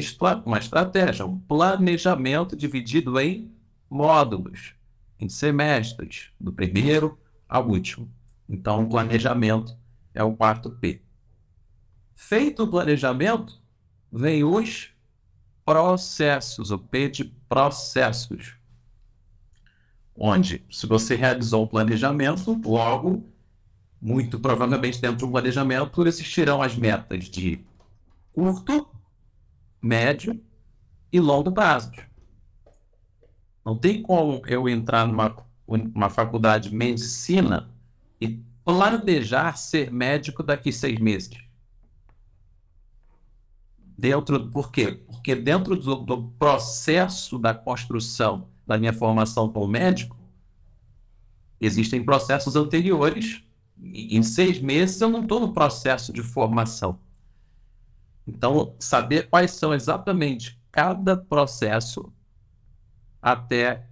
uma 0.44 0.58
estratégia, 0.58 1.24
um 1.24 1.38
planejamento 1.38 2.56
dividido 2.56 3.20
em 3.20 3.54
módulos, 3.88 4.74
em 5.20 5.28
semestres, 5.28 6.30
do 6.40 6.52
primeiro 6.52 7.16
ao 7.48 7.68
último. 7.68 8.10
Então, 8.48 8.82
o 8.82 8.88
planejamento 8.88 9.78
é 10.12 10.24
o 10.24 10.34
quarto 10.34 10.68
P. 10.68 11.00
Feito 12.12 12.64
o 12.64 12.68
planejamento, 12.68 13.62
vem 14.10 14.42
os 14.42 14.90
processos, 15.64 16.72
o 16.72 16.78
P 16.80 17.08
de 17.08 17.24
processos. 17.48 18.56
Onde, 20.16 20.66
se 20.68 20.88
você 20.88 21.14
realizou 21.14 21.62
o 21.62 21.68
planejamento, 21.68 22.60
logo, 22.64 23.31
muito 24.02 24.40
provavelmente 24.40 25.00
dentro 25.00 25.26
do 25.26 25.30
planejamento, 25.30 26.04
existirão 26.04 26.60
as 26.60 26.74
metas 26.74 27.26
de 27.26 27.64
curto, 28.32 28.88
médio 29.80 30.42
e 31.12 31.20
longo 31.20 31.52
prazo. 31.52 31.92
Não 33.64 33.78
tem 33.78 34.02
como 34.02 34.42
eu 34.48 34.68
entrar 34.68 35.06
numa 35.06 35.36
uma 35.64 36.10
faculdade 36.10 36.68
de 36.68 36.74
medicina 36.74 37.70
e 38.20 38.40
planejar 38.64 39.56
ser 39.56 39.90
médico 39.90 40.42
daqui 40.42 40.72
seis 40.72 40.98
meses. 40.98 41.38
Dentro, 43.96 44.50
por 44.50 44.72
quê? 44.72 45.00
Porque 45.06 45.34
dentro 45.34 45.76
do, 45.76 45.94
do 45.94 46.24
processo 46.38 47.38
da 47.38 47.54
construção 47.54 48.48
da 48.66 48.76
minha 48.76 48.92
formação 48.92 49.50
como 49.50 49.68
médico, 49.68 50.16
existem 51.60 52.04
processos 52.04 52.56
anteriores. 52.56 53.42
Em 53.82 54.22
seis 54.22 54.60
meses 54.60 55.00
eu 55.00 55.10
não 55.10 55.22
estou 55.22 55.40
no 55.40 55.52
processo 55.52 56.12
de 56.12 56.22
formação. 56.22 57.00
Então, 58.26 58.76
saber 58.78 59.28
quais 59.28 59.50
são 59.50 59.74
exatamente 59.74 60.60
cada 60.70 61.16
processo 61.16 62.12
até 63.20 63.86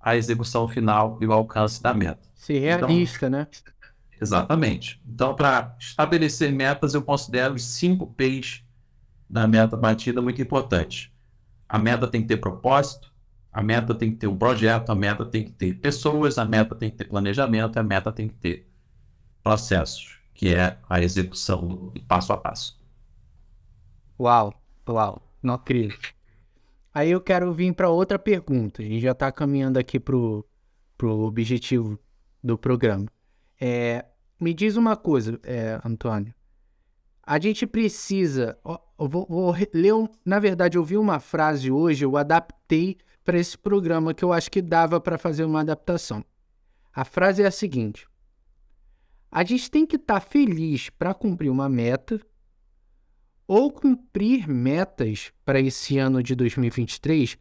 a 0.00 0.16
execução 0.16 0.66
final 0.66 1.18
e 1.20 1.26
o 1.26 1.32
alcance 1.32 1.80
da 1.80 1.94
meta. 1.94 2.28
Ser 2.34 2.56
então, 2.56 2.88
realista, 2.88 3.26
então, 3.26 3.38
né? 3.40 3.46
Exatamente. 4.20 5.00
Então, 5.06 5.34
para 5.34 5.76
estabelecer 5.78 6.52
metas, 6.52 6.92
eu 6.92 7.02
considero 7.02 7.54
os 7.54 7.64
cinco 7.64 8.06
P's 8.06 8.64
da 9.28 9.46
meta 9.46 9.76
batida 9.76 10.20
muito 10.20 10.42
importantes. 10.42 11.10
A 11.68 11.78
meta 11.78 12.08
tem 12.08 12.22
que 12.22 12.28
ter 12.28 12.38
propósito, 12.38 13.12
a 13.52 13.62
meta 13.62 13.94
tem 13.94 14.10
que 14.10 14.16
ter 14.16 14.26
um 14.26 14.36
projeto, 14.36 14.90
a 14.90 14.94
meta 14.94 15.24
tem 15.24 15.44
que 15.44 15.52
ter 15.52 15.74
pessoas, 15.74 16.36
a 16.36 16.44
meta 16.44 16.74
tem 16.74 16.90
que 16.90 16.96
ter 16.96 17.04
planejamento, 17.04 17.78
a 17.78 17.82
meta 17.82 18.10
tem 18.10 18.28
que 18.28 18.34
ter 18.34 18.69
processos, 19.42 20.18
que 20.34 20.54
é 20.54 20.78
a 20.88 21.00
execução 21.00 21.92
passo 22.08 22.32
a 22.32 22.36
passo. 22.36 22.80
Uau, 24.18 24.52
uau, 24.88 25.22
não 25.42 25.54
acredito. 25.54 26.14
Aí 26.92 27.10
eu 27.10 27.20
quero 27.20 27.52
vir 27.52 27.72
para 27.72 27.88
outra 27.88 28.18
pergunta, 28.18 28.82
e 28.82 28.98
já 28.98 29.12
está 29.12 29.30
caminhando 29.30 29.78
aqui 29.78 29.98
pro, 30.00 30.44
pro 30.98 31.20
objetivo 31.20 31.98
do 32.42 32.58
programa. 32.58 33.06
É, 33.60 34.04
me 34.40 34.52
diz 34.52 34.76
uma 34.76 34.96
coisa, 34.96 35.38
é, 35.42 35.80
Antônio. 35.84 36.34
A 37.22 37.38
gente 37.38 37.66
precisa. 37.66 38.58
Eu 38.98 39.08
vou, 39.08 39.26
vou 39.28 39.54
ler. 39.72 39.92
Na 40.24 40.40
verdade, 40.40 40.76
eu 40.76 40.84
vi 40.84 40.96
uma 40.96 41.20
frase 41.20 41.70
hoje, 41.70 42.04
eu 42.04 42.16
adaptei 42.16 42.96
para 43.24 43.38
esse 43.38 43.56
programa 43.56 44.12
que 44.12 44.24
eu 44.24 44.32
acho 44.32 44.50
que 44.50 44.60
dava 44.60 45.00
para 45.00 45.16
fazer 45.16 45.44
uma 45.44 45.60
adaptação. 45.60 46.24
A 46.92 47.04
frase 47.04 47.42
é 47.42 47.46
a 47.46 47.50
seguinte: 47.52 48.08
A 49.30 49.44
gente 49.44 49.70
tem 49.70 49.86
que 49.86 49.96
estar 49.96 50.20
tá 50.20 50.20
feliz 50.20 50.90
para 50.90 51.14
cumprir 51.14 51.50
uma 51.50 51.68
meta 51.68 52.20
ou 53.46 53.70
cumprir 53.70 54.48
metas 54.48 55.32
para 55.44 55.60
esse 55.60 55.98
ano 55.98 56.22
de 56.22 56.34
2023 56.34 57.36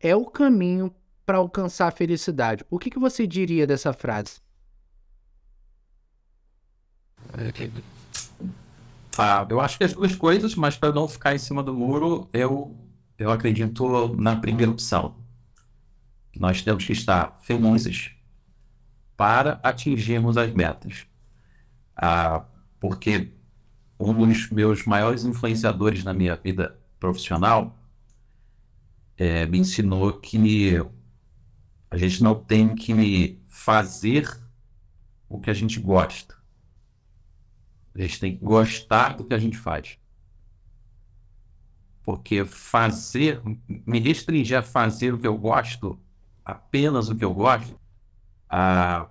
é 0.00 0.14
o 0.14 0.24
caminho 0.24 0.94
para 1.24 1.38
alcançar 1.38 1.88
a 1.88 1.90
felicidade. 1.90 2.64
O 2.70 2.78
que, 2.78 2.90
que 2.90 2.98
você 2.98 3.26
diria 3.26 3.66
dessa 3.66 3.92
frase? 3.92 4.40
Ah, 9.16 9.44
eu 9.50 9.60
acho 9.60 9.78
que 9.78 9.84
as 9.84 9.92
duas 9.92 10.14
coisas, 10.14 10.54
mas 10.54 10.76
para 10.76 10.92
não 10.92 11.08
ficar 11.08 11.34
em 11.34 11.38
cima 11.38 11.62
do 11.62 11.74
muro, 11.74 12.28
eu, 12.32 12.76
eu 13.18 13.30
acredito 13.30 14.14
na 14.16 14.36
primeira 14.36 14.70
opção. 14.70 15.16
Nós 16.36 16.62
temos 16.62 16.84
que 16.84 16.92
estar 16.92 17.36
felizes 17.40 18.12
para 19.16 19.58
atingirmos 19.64 20.36
as 20.36 20.52
metas. 20.52 21.07
Ah, 22.00 22.44
porque 22.78 23.32
um 23.98 24.14
dos 24.14 24.48
meus 24.50 24.84
maiores 24.84 25.24
influenciadores 25.24 26.04
na 26.04 26.14
minha 26.14 26.36
vida 26.36 26.78
profissional 27.00 27.76
é, 29.16 29.44
me 29.46 29.58
ensinou 29.58 30.12
que 30.12 30.78
a 31.90 31.96
gente 31.96 32.22
não 32.22 32.36
tem 32.36 32.72
que 32.76 33.42
fazer 33.48 34.40
o 35.28 35.40
que 35.40 35.50
a 35.50 35.54
gente 35.54 35.80
gosta. 35.80 36.36
A 37.92 38.00
gente 38.00 38.20
tem 38.20 38.36
que 38.36 38.44
gostar 38.44 39.16
do 39.16 39.24
que 39.24 39.34
a 39.34 39.38
gente 39.38 39.58
faz. 39.58 39.98
Porque 42.04 42.44
fazer, 42.44 43.42
me 43.66 43.98
restringir 43.98 44.56
a 44.56 44.62
fazer 44.62 45.12
o 45.12 45.18
que 45.18 45.26
eu 45.26 45.36
gosto, 45.36 45.98
apenas 46.44 47.08
o 47.08 47.16
que 47.16 47.24
eu 47.24 47.34
gosto, 47.34 47.78
ah, 48.48 49.08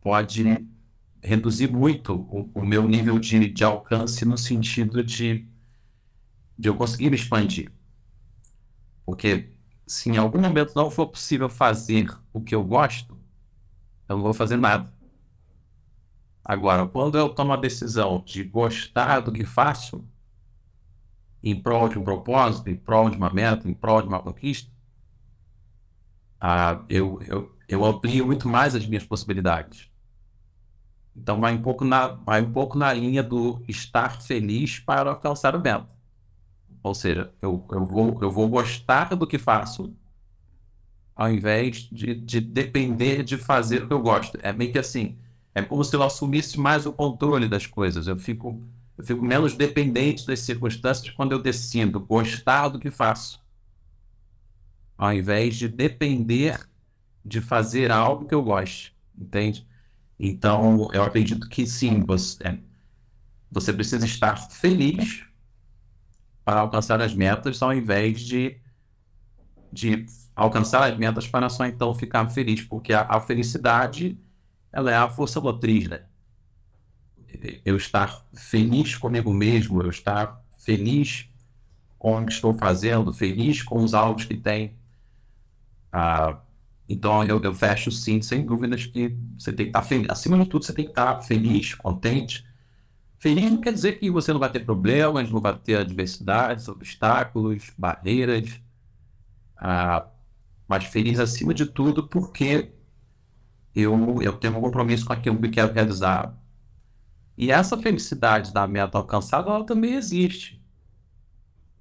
pode 0.00 0.44
reduzir 1.22 1.70
muito 1.70 2.14
o, 2.14 2.50
o 2.54 2.64
meu 2.64 2.86
nível 2.86 3.18
de, 3.18 3.48
de, 3.48 3.64
alcance 3.64 4.24
no 4.24 4.38
sentido 4.38 5.02
de, 5.02 5.46
de 6.58 6.68
eu 6.68 6.74
conseguir 6.74 7.10
me 7.10 7.16
expandir. 7.16 7.70
Porque 9.04 9.52
se 9.86 10.10
em 10.10 10.16
algum 10.16 10.40
momento 10.40 10.72
não 10.74 10.90
for 10.90 11.06
possível 11.06 11.48
fazer 11.48 12.08
o 12.32 12.40
que 12.40 12.54
eu 12.54 12.64
gosto, 12.64 13.18
eu 14.08 14.16
não 14.16 14.22
vou 14.22 14.34
fazer 14.34 14.56
nada. 14.56 14.92
Agora, 16.44 16.86
quando 16.86 17.18
eu 17.18 17.28
tomo 17.28 17.52
a 17.52 17.56
decisão 17.56 18.22
de 18.24 18.42
gostar 18.42 19.20
do 19.20 19.32
que 19.32 19.44
faço, 19.44 20.04
em 21.42 21.60
prol 21.60 21.88
de 21.88 21.98
um 21.98 22.04
propósito, 22.04 22.68
em 22.68 22.76
prol 22.76 23.10
de 23.10 23.16
uma 23.16 23.30
meta, 23.30 23.68
em 23.68 23.74
prol 23.74 24.02
de 24.02 24.08
uma 24.08 24.20
conquista, 24.20 24.70
ah, 26.40 26.82
eu, 26.88 27.20
eu, 27.26 27.54
eu 27.68 27.84
amplio 27.84 28.26
muito 28.26 28.48
mais 28.48 28.74
as 28.74 28.86
minhas 28.86 29.04
possibilidades. 29.04 29.89
Então 31.16 31.40
vai 31.40 31.54
um 31.54 31.62
pouco 31.62 31.84
na, 31.84 32.08
vai 32.08 32.42
um 32.42 32.52
pouco 32.52 32.78
na 32.78 32.92
linha 32.92 33.22
do 33.22 33.62
estar 33.68 34.20
feliz 34.22 34.78
para 34.78 35.10
alcançar 35.10 35.54
o 35.56 35.60
meta. 35.60 35.88
Ou 36.82 36.94
seja, 36.94 37.32
eu, 37.42 37.64
eu, 37.70 37.84
vou, 37.84 38.18
eu 38.22 38.30
vou 38.30 38.48
gostar 38.48 39.14
do 39.14 39.26
que 39.26 39.38
faço 39.38 39.94
ao 41.20 41.30
invés 41.30 41.86
de, 41.92 42.14
de 42.14 42.40
depender 42.40 43.22
de 43.22 43.36
fazer 43.36 43.82
o 43.82 43.86
que 43.86 43.92
eu 43.92 44.00
gosto. 44.00 44.38
É 44.42 44.54
meio 44.54 44.72
que 44.72 44.78
assim, 44.78 45.18
é 45.54 45.60
como 45.60 45.84
se 45.84 45.94
eu 45.94 46.02
assumisse 46.02 46.58
mais 46.58 46.86
o 46.86 46.94
controle 46.94 47.46
das 47.46 47.66
coisas. 47.66 48.06
Eu 48.06 48.16
fico, 48.16 48.58
eu 48.96 49.04
fico 49.04 49.22
menos 49.22 49.54
dependente 49.54 50.26
das 50.26 50.40
circunstâncias 50.40 51.10
quando 51.10 51.32
eu 51.32 51.38
decido 51.38 52.00
gostar 52.00 52.68
do 52.68 52.78
que 52.78 52.90
faço. 52.90 53.38
Ao 54.96 55.12
invés 55.12 55.56
de 55.56 55.68
depender 55.68 56.58
de 57.22 57.42
fazer 57.42 57.90
algo 57.90 58.24
que 58.24 58.34
eu 58.34 58.42
goste. 58.42 58.96
Entende? 59.14 59.66
Então, 60.22 60.90
eu 60.92 61.02
acredito 61.02 61.48
que 61.48 61.66
sim, 61.66 62.04
você, 62.04 62.46
é, 62.46 62.58
você 63.50 63.72
precisa 63.72 64.04
estar 64.04 64.36
feliz 64.36 65.24
para 66.44 66.60
alcançar 66.60 67.00
as 67.00 67.14
metas, 67.14 67.62
ao 67.62 67.72
invés 67.72 68.20
de, 68.20 68.60
de 69.72 70.04
alcançar 70.36 70.92
as 70.92 70.98
metas 70.98 71.26
para 71.26 71.48
só 71.48 71.64
então 71.64 71.94
ficar 71.94 72.28
feliz, 72.28 72.60
porque 72.60 72.92
a, 72.92 73.00
a 73.08 73.18
felicidade 73.22 74.18
ela 74.70 74.90
é 74.90 74.96
a 74.96 75.08
força 75.08 75.40
motriz, 75.40 75.88
né? 75.88 76.04
Eu 77.64 77.78
estar 77.78 78.22
feliz 78.34 78.96
comigo 78.96 79.32
mesmo, 79.32 79.80
eu 79.82 79.88
estar 79.88 80.44
feliz 80.58 81.30
com 81.98 82.20
o 82.20 82.26
que 82.26 82.32
estou 82.32 82.52
fazendo, 82.52 83.10
feliz 83.10 83.62
com 83.62 83.82
os 83.82 83.94
alvos 83.94 84.26
que 84.26 84.36
tem. 84.36 84.76
Ah, 85.90 86.38
então 86.90 87.22
eu, 87.22 87.40
eu 87.40 87.54
fecho 87.54 87.88
sim, 87.92 88.20
sem 88.20 88.44
dúvidas 88.44 88.84
que 88.84 89.16
você 89.38 89.52
tem 89.52 89.66
que 89.66 89.70
estar 89.70 89.82
feliz. 89.82 90.10
Acima 90.10 90.36
de 90.36 90.46
tudo, 90.46 90.64
você 90.64 90.72
tem 90.72 90.84
que 90.86 90.90
estar 90.90 91.22
feliz, 91.22 91.72
contente. 91.72 92.44
Feliz 93.16 93.48
não 93.48 93.60
quer 93.60 93.72
dizer 93.72 94.00
que 94.00 94.10
você 94.10 94.32
não 94.32 94.40
vai 94.40 94.50
ter 94.50 94.64
problemas, 94.64 95.30
não 95.30 95.40
vai 95.40 95.56
ter 95.56 95.76
adversidades, 95.76 96.66
obstáculos, 96.66 97.70
barreiras. 97.78 98.60
Ah, 99.56 100.04
mas 100.66 100.84
feliz 100.86 101.20
acima 101.20 101.54
de 101.54 101.64
tudo 101.64 102.08
porque 102.08 102.72
eu, 103.72 104.20
eu 104.20 104.32
tenho 104.32 104.58
um 104.58 104.60
compromisso 104.60 105.06
com 105.06 105.12
aquilo 105.12 105.40
que 105.40 105.48
quero 105.48 105.72
realizar. 105.72 106.34
E 107.38 107.52
essa 107.52 107.78
felicidade 107.78 108.52
da 108.52 108.66
meta 108.66 108.98
alcançada, 108.98 109.48
ela 109.48 109.64
também 109.64 109.94
existe. 109.94 110.60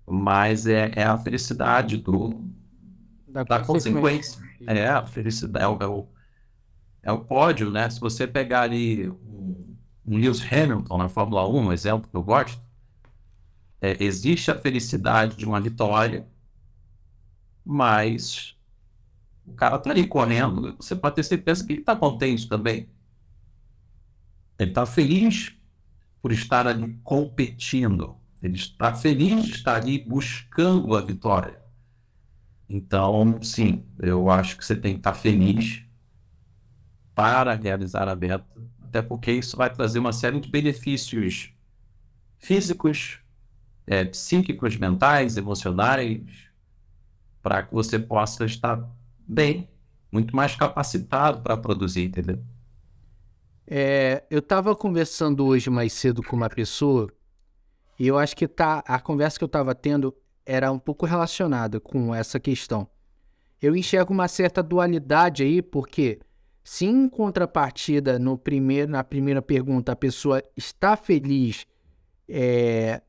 Mas 0.07 0.67
é, 0.67 0.91
é 0.95 1.03
a 1.03 1.17
felicidade 1.17 1.97
do, 1.97 2.43
da, 3.27 3.43
da 3.43 3.59
consequência. 3.59 4.48
É, 4.67 4.87
a 4.87 5.05
felicidade 5.05 5.65
é 5.65 5.67
o, 5.67 5.77
é 5.81 5.87
o, 5.87 6.07
é 7.03 7.11
o 7.11 7.23
pódio, 7.25 7.69
né? 7.71 7.89
Se 7.89 7.99
você 7.99 8.27
pegar 8.27 8.61
ali 8.63 9.09
um, 9.09 9.77
um 10.05 10.17
Lewis 10.17 10.41
Hamilton 10.41 10.97
na 10.97 11.09
Fórmula 11.09 11.47
1, 11.47 11.57
um 11.67 11.73
exemplo 11.73 12.09
que 12.09 12.15
eu 12.15 12.23
gosto, 12.23 12.61
é, 13.81 14.03
existe 14.03 14.51
a 14.51 14.59
felicidade 14.59 15.35
de 15.35 15.45
uma 15.45 15.59
vitória, 15.61 16.27
mas 17.65 18.57
o 19.45 19.53
cara 19.53 19.79
tá 19.79 19.91
ali 19.91 20.07
correndo, 20.07 20.75
você 20.77 20.95
pode 20.95 21.15
ter 21.15 21.23
certeza 21.23 21.65
que 21.65 21.73
ele 21.73 21.83
tá 21.83 21.95
contente 21.95 22.47
também. 22.47 22.89
Ele 24.59 24.71
tá 24.71 24.85
feliz 24.85 25.55
por 26.21 26.31
estar 26.31 26.67
ali 26.67 26.99
competindo. 27.03 28.17
Ele 28.41 28.55
está 28.55 28.93
feliz 28.93 29.45
de 29.45 29.51
estar 29.51 29.75
ali 29.77 29.99
buscando 29.99 30.95
a 30.95 31.01
vitória. 31.01 31.58
Então, 32.69 33.41
sim, 33.41 33.83
eu 33.99 34.29
acho 34.29 34.55
que 34.55 34.63
você 34.63 34.75
tem 34.75 34.93
que 34.93 34.99
estar 34.99 35.13
feliz 35.15 35.83
para 37.15 37.55
realizar 37.55 38.07
a 38.07 38.15
meta, 38.15 38.45
até 38.83 39.01
porque 39.01 39.31
isso 39.31 39.57
vai 39.57 39.73
trazer 39.73 39.97
uma 39.97 40.13
série 40.13 40.39
de 40.39 40.49
benefícios 40.49 41.51
físicos, 42.37 43.19
é, 43.87 44.05
psíquicos, 44.05 44.77
mentais, 44.77 45.35
emocionais, 45.35 46.21
para 47.41 47.63
que 47.63 47.73
você 47.73 47.97
possa 47.97 48.45
estar 48.45 48.87
bem, 49.27 49.67
muito 50.11 50.35
mais 50.35 50.55
capacitado 50.55 51.41
para 51.41 51.57
produzir, 51.57 52.05
entendeu? 52.05 52.39
É, 53.65 54.23
eu 54.29 54.39
estava 54.39 54.75
conversando 54.75 55.45
hoje 55.45 55.69
mais 55.69 55.93
cedo 55.93 56.23
com 56.23 56.35
uma 56.35 56.49
pessoa 56.49 57.11
e 57.99 58.07
eu 58.07 58.17
acho 58.17 58.35
que 58.35 58.47
tá, 58.47 58.83
a 58.87 58.99
conversa 58.99 59.37
que 59.37 59.43
eu 59.43 59.47
estava 59.47 59.75
tendo 59.75 60.15
era 60.49 60.71
um 60.71 60.79
pouco 60.79 61.05
relacionada 61.05 61.79
com 61.79 62.13
essa 62.13 62.39
questão. 62.39 62.89
Eu 63.61 63.75
enxergo 63.75 64.11
uma 64.11 64.27
certa 64.27 64.63
dualidade 64.63 65.43
aí, 65.43 65.61
porque 65.61 66.19
se 66.63 66.87
em 66.87 67.07
contrapartida 67.07 68.17
no 68.17 68.35
primeiro, 68.35 68.91
na 68.91 69.03
primeira 69.03 69.43
pergunta 69.43 69.91
a 69.91 69.95
pessoa 69.95 70.41
está 70.57 70.97
feliz, 70.97 71.67
é... 72.27 72.99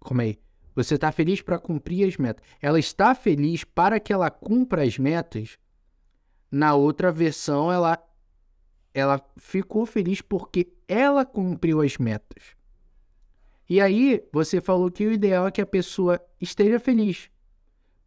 como 0.00 0.22
é? 0.22 0.36
Você 0.74 0.94
está 0.94 1.12
feliz 1.12 1.42
para 1.42 1.58
cumprir 1.58 2.08
as 2.08 2.16
metas. 2.16 2.42
Ela 2.58 2.78
está 2.78 3.14
feliz 3.14 3.64
para 3.64 4.00
que 4.00 4.10
ela 4.10 4.30
cumpra 4.30 4.82
as 4.82 4.96
metas. 4.96 5.58
Na 6.50 6.74
outra 6.74 7.12
versão, 7.12 7.70
ela, 7.70 8.02
ela 8.94 9.22
ficou 9.36 9.84
feliz 9.84 10.22
porque 10.22 10.72
ela 10.88 11.26
cumpriu 11.26 11.82
as 11.82 11.98
metas. 11.98 12.56
E 13.72 13.80
aí, 13.80 14.22
você 14.30 14.60
falou 14.60 14.90
que 14.90 15.06
o 15.06 15.10
ideal 15.10 15.46
é 15.46 15.50
que 15.50 15.62
a 15.62 15.64
pessoa 15.64 16.20
esteja 16.38 16.78
feliz, 16.78 17.30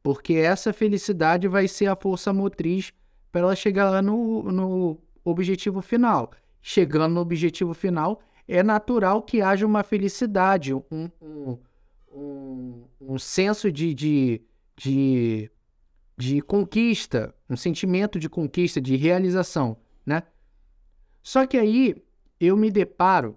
porque 0.04 0.36
essa 0.36 0.71
felicidade 0.71 1.47
vai 1.47 1.67
ser 1.67 1.88
a 1.88 1.95
força 1.95 2.32
motriz 2.32 2.93
para 3.32 3.41
ela 3.41 3.56
chegar 3.56 3.89
lá 3.89 3.99
no, 3.99 4.43
no 4.43 5.01
objetivo 5.23 5.82
final. 5.82 6.32
Chegando 6.62 7.15
no 7.15 7.19
objetivo 7.19 7.73
final, 7.73 8.21
é 8.47 8.62
natural 8.62 9.23
que 9.23 9.41
haja 9.41 9.65
uma 9.65 9.82
felicidade, 9.82 10.71
um, 10.71 10.84
um, 11.19 11.58
um, 12.13 12.84
um 13.01 13.17
senso 13.17 13.71
de, 13.71 13.91
de, 13.95 14.41
de, 14.78 15.49
de 16.15 16.41
conquista, 16.41 17.34
um 17.49 17.58
sentimento 17.58 18.19
de 18.19 18.30
conquista, 18.30 18.80
de 18.80 18.95
realização, 18.95 19.78
né? 20.06 20.21
Só 21.23 21.47
que 21.47 21.58
aí 21.58 21.95
eu 22.39 22.56
me 22.56 22.69
deparo, 22.69 23.36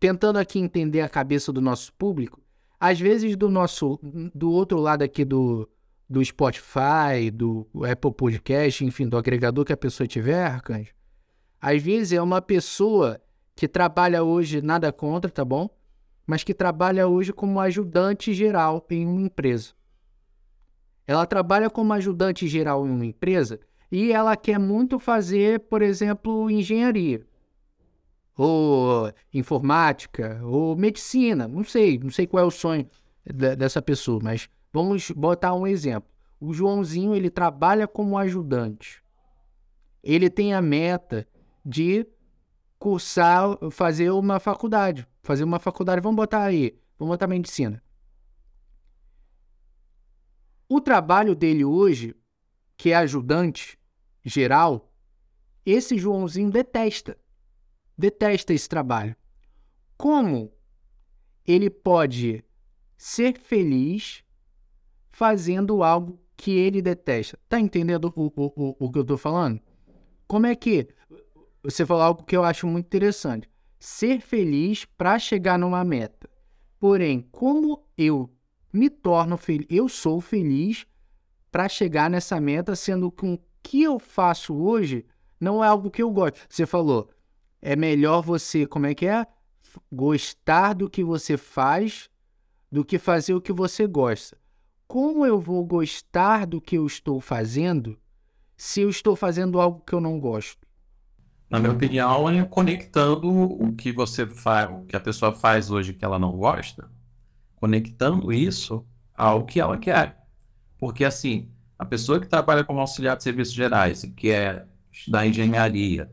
tentando 0.00 0.38
aqui 0.38 0.58
entender 0.58 1.02
a 1.02 1.08
cabeça 1.08 1.52
do 1.52 1.60
nosso 1.60 1.92
público, 1.92 2.40
às 2.80 2.98
vezes 2.98 3.36
do 3.36 3.50
nosso 3.50 4.00
do 4.34 4.50
outro 4.50 4.80
lado 4.80 5.02
aqui 5.02 5.24
do, 5.24 5.68
do 6.08 6.24
Spotify, 6.24 7.30
do 7.30 7.68
Apple 7.88 8.12
Podcast, 8.12 8.82
enfim, 8.82 9.06
do 9.06 9.18
agregador 9.18 9.64
que 9.66 9.72
a 9.74 9.76
pessoa 9.76 10.06
tiver, 10.06 10.46
Arcanjo, 10.46 10.94
às 11.60 11.82
vezes 11.82 12.14
é 12.14 12.22
uma 12.22 12.40
pessoa 12.40 13.20
que 13.54 13.68
trabalha 13.68 14.24
hoje, 14.24 14.62
nada 14.62 14.90
contra, 14.90 15.30
tá 15.30 15.44
bom? 15.44 15.68
Mas 16.26 16.42
que 16.42 16.54
trabalha 16.54 17.06
hoje 17.06 17.32
como 17.32 17.60
ajudante 17.60 18.32
geral 18.32 18.86
em 18.88 19.06
uma 19.06 19.20
empresa. 19.20 19.74
Ela 21.06 21.26
trabalha 21.26 21.68
como 21.68 21.92
ajudante 21.92 22.48
geral 22.48 22.86
em 22.86 22.90
uma 22.90 23.04
empresa 23.04 23.60
e 23.92 24.12
ela 24.12 24.36
quer 24.36 24.58
muito 24.58 24.98
fazer, 24.98 25.60
por 25.60 25.82
exemplo, 25.82 26.48
engenharia, 26.50 27.26
ou 28.42 29.12
informática, 29.34 30.40
ou 30.42 30.74
medicina, 30.74 31.46
não 31.46 31.62
sei, 31.62 31.98
não 31.98 32.10
sei 32.10 32.26
qual 32.26 32.44
é 32.44 32.46
o 32.46 32.50
sonho 32.50 32.88
dessa 33.22 33.82
pessoa, 33.82 34.18
mas 34.22 34.48
vamos 34.72 35.10
botar 35.10 35.54
um 35.54 35.66
exemplo. 35.66 36.08
O 36.40 36.54
Joãozinho, 36.54 37.14
ele 37.14 37.28
trabalha 37.28 37.86
como 37.86 38.16
ajudante. 38.16 39.02
Ele 40.02 40.30
tem 40.30 40.54
a 40.54 40.62
meta 40.62 41.28
de 41.62 42.06
cursar, 42.78 43.58
fazer 43.70 44.10
uma 44.10 44.40
faculdade, 44.40 45.06
fazer 45.22 45.44
uma 45.44 45.58
faculdade, 45.58 46.00
vamos 46.00 46.16
botar 46.16 46.44
aí, 46.44 46.80
vamos 46.98 47.12
botar 47.12 47.26
medicina. 47.26 47.82
O 50.66 50.80
trabalho 50.80 51.34
dele 51.34 51.62
hoje, 51.62 52.16
que 52.74 52.92
é 52.92 52.96
ajudante 52.96 53.78
geral, 54.24 54.90
esse 55.66 55.98
Joãozinho 55.98 56.50
detesta. 56.50 57.18
Detesta 58.00 58.52
esse 58.52 58.68
trabalho. 58.68 59.14
Como 59.96 60.52
ele 61.46 61.68
pode 61.68 62.42
ser 62.96 63.38
feliz 63.38 64.24
fazendo 65.10 65.82
algo 65.82 66.18
que 66.36 66.52
ele 66.52 66.80
detesta? 66.80 67.38
Tá 67.48 67.60
entendendo 67.60 68.12
o, 68.16 68.26
o, 68.26 68.52
o, 68.56 68.86
o 68.86 68.90
que 68.90 68.98
eu 68.98 69.04
tô 69.04 69.18
falando? 69.18 69.60
Como 70.26 70.46
é 70.46 70.54
que 70.54 70.88
você 71.62 71.84
falou 71.84 72.02
algo 72.02 72.24
que 72.24 72.36
eu 72.36 72.42
acho 72.42 72.66
muito 72.66 72.86
interessante. 72.86 73.48
Ser 73.78 74.20
feliz 74.20 74.84
para 74.84 75.18
chegar 75.18 75.58
numa 75.58 75.84
meta. 75.84 76.28
Porém, 76.78 77.28
como 77.30 77.84
eu 77.96 78.30
me 78.72 78.88
torno 78.88 79.36
feliz, 79.36 79.66
eu 79.68 79.88
sou 79.88 80.20
feliz 80.20 80.86
para 81.50 81.68
chegar 81.68 82.08
nessa 82.08 82.40
meta, 82.40 82.74
sendo 82.74 83.10
que 83.10 83.26
o 83.26 83.38
que 83.62 83.82
eu 83.82 83.98
faço 83.98 84.54
hoje 84.54 85.04
não 85.38 85.62
é 85.62 85.68
algo 85.68 85.90
que 85.90 86.02
eu 86.02 86.10
gosto. 86.10 86.38
Você 86.48 86.64
falou, 86.64 87.10
é 87.60 87.76
melhor 87.76 88.22
você, 88.22 88.66
como 88.66 88.86
é 88.86 88.94
que 88.94 89.06
é? 89.06 89.26
Gostar 89.92 90.74
do 90.74 90.88
que 90.88 91.04
você 91.04 91.36
faz 91.36 92.08
do 92.70 92.84
que 92.84 92.98
fazer 92.98 93.34
o 93.34 93.40
que 93.40 93.52
você 93.52 93.86
gosta. 93.86 94.36
Como 94.86 95.26
eu 95.26 95.40
vou 95.40 95.64
gostar 95.64 96.46
do 96.46 96.60
que 96.60 96.76
eu 96.76 96.86
estou 96.86 97.20
fazendo 97.20 97.98
se 98.56 98.80
eu 98.82 98.90
estou 98.90 99.16
fazendo 99.16 99.60
algo 99.60 99.82
que 99.84 99.92
eu 99.92 100.00
não 100.00 100.20
gosto? 100.20 100.70
na 101.50 101.58
minha 101.58 101.72
opinião, 101.72 102.30
é 102.30 102.44
conectando 102.44 103.28
o 103.28 103.72
que 103.72 103.90
você 103.90 104.24
faz, 104.24 104.70
o 104.70 104.84
que 104.84 104.94
a 104.94 105.00
pessoa 105.00 105.32
faz 105.32 105.68
hoje 105.68 105.92
que 105.92 106.04
ela 106.04 106.16
não 106.16 106.30
gosta, 106.30 106.88
conectando 107.56 108.32
isso 108.32 108.86
ao 109.12 109.44
que 109.44 109.60
ela 109.60 109.76
quer. 109.76 110.24
Porque 110.78 111.04
assim, 111.04 111.50
a 111.76 111.84
pessoa 111.84 112.20
que 112.20 112.28
trabalha 112.28 112.62
como 112.62 112.78
auxiliar 112.78 113.16
de 113.16 113.24
serviços 113.24 113.52
gerais 113.52 114.04
e 114.04 114.10
quer 114.12 114.68
estudar 114.92 115.26
engenharia, 115.26 116.08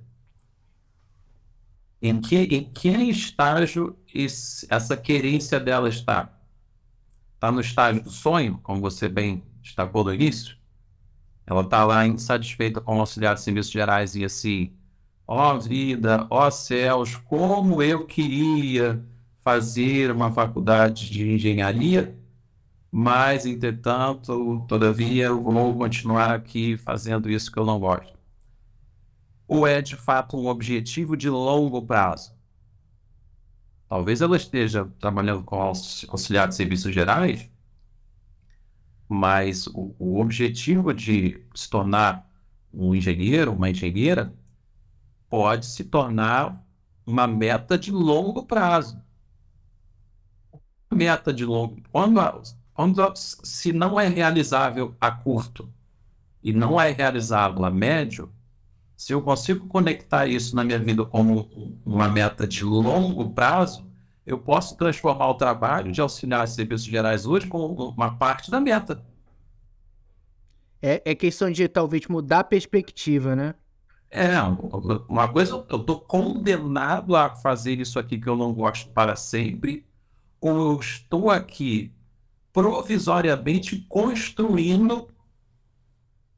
em 2.02 2.20
que, 2.22 2.36
em 2.36 2.64
que 2.64 2.90
estágio 2.90 3.98
esse, 4.14 4.68
essa 4.70 4.96
querência 4.96 5.60
dela 5.60 5.90
está? 5.90 6.32
Está 7.36 7.52
no 7.52 7.62
estágio 7.62 8.04
do 8.04 8.10
sonho, 8.10 8.60
como 8.64 8.82
você 8.82 9.08
bem 9.08 9.44
destacou 9.62 10.04
no 10.04 10.14
início? 10.14 10.58
Ela 11.46 11.62
está 11.62 11.86
lá 11.86 12.06
insatisfeita 12.06 12.82
com 12.82 12.98
o 12.98 13.00
auxiliar 13.00 13.36
de 13.36 13.42
serviços 13.42 13.72
gerais 13.72 14.16
e 14.16 14.26
assim, 14.26 14.74
Ó 15.28 15.56
oh, 15.56 15.60
vida, 15.60 16.26
ó 16.30 16.48
oh, 16.48 16.52
céus, 16.52 17.16
como 17.16 17.84
eu 17.84 18.06
queria 18.06 19.06
fazer 19.44 20.10
uma 20.10 20.32
faculdade 20.32 21.10
de 21.10 21.34
engenharia, 21.34 22.18
mas, 22.90 23.46
entretanto, 23.46 24.66
todavia, 24.68 25.26
eu 25.26 25.42
vou 25.42 25.76
continuar 25.78 26.32
aqui 26.34 26.78
fazendo 26.78 27.30
isso 27.30 27.52
que 27.52 27.60
eu 27.60 27.66
não 27.66 27.80
gosto. 27.80 28.17
Ou 29.48 29.66
é, 29.66 29.82
de 29.82 29.96
fato, 29.96 30.38
um 30.38 30.48
objetivo 30.48 31.16
de 31.16 31.30
longo 31.30 31.82
prazo? 31.82 32.36
Talvez 33.88 34.22
ela 34.22 34.36
esteja 34.36 34.86
trabalhando 35.00 35.44
com 35.44 35.56
auxiliar 35.56 36.48
de 36.48 36.56
serviços 36.56 36.94
gerais, 36.94 37.50
mas 39.08 39.68
o, 39.68 39.96
o 39.98 40.20
objetivo 40.20 40.94
de 40.94 41.42
se 41.56 41.70
tornar 41.70 42.30
um 42.74 42.94
engenheiro, 42.94 43.54
uma 43.54 43.70
engenheira, 43.70 44.34
pode 45.30 45.66
se 45.66 45.86
tornar 45.86 46.62
uma 47.06 47.26
meta 47.26 47.78
de 47.78 47.92
longo 47.92 48.44
prazo. 48.44 49.02
Meta 50.94 51.34
de 51.34 51.46
longo. 51.46 51.82
Quando, 51.90 52.20
quando 52.74 53.14
se 53.16 53.72
não 53.72 53.98
é 53.98 54.08
realizável 54.10 54.96
a 55.00 55.10
curto 55.10 55.72
e 56.44 56.52
não 56.52 56.80
é 56.80 56.92
realizável 56.92 57.64
a 57.64 57.72
médio, 57.72 58.32
se 58.98 59.14
eu 59.14 59.22
consigo 59.22 59.68
conectar 59.68 60.26
isso 60.26 60.56
na 60.56 60.64
minha 60.64 60.80
vida 60.80 61.06
como 61.06 61.80
uma 61.86 62.10
meta 62.10 62.48
de 62.48 62.64
longo 62.64 63.30
prazo, 63.30 63.88
eu 64.26 64.40
posso 64.40 64.76
transformar 64.76 65.30
o 65.30 65.36
trabalho 65.36 65.92
de 65.92 66.02
auxiliar 66.02 66.48
serviços 66.48 66.88
gerais 66.88 67.28
hoje 67.28 67.46
como 67.46 67.92
uma 67.92 68.18
parte 68.18 68.50
da 68.50 68.60
meta. 68.60 69.06
É, 70.82 71.02
é 71.06 71.16
questão 71.16 71.52
de 71.52 71.68
talvez 71.68 72.08
mudar 72.08 72.40
a 72.40 72.44
perspectiva, 72.44 73.36
né? 73.36 73.54
É, 74.10 74.32
uma 75.08 75.28
coisa, 75.28 75.64
eu 75.70 75.78
estou 75.78 76.00
condenado 76.00 77.16
a 77.16 77.36
fazer 77.36 77.80
isso 77.80 78.00
aqui 78.00 78.20
que 78.20 78.28
eu 78.28 78.36
não 78.36 78.52
gosto 78.52 78.90
para 78.92 79.16
sempre, 79.16 79.86
ou 80.42 80.74
eu 80.74 80.80
estou 80.80 81.30
aqui 81.30 81.94
provisoriamente 82.52 83.86
construindo 83.88 85.08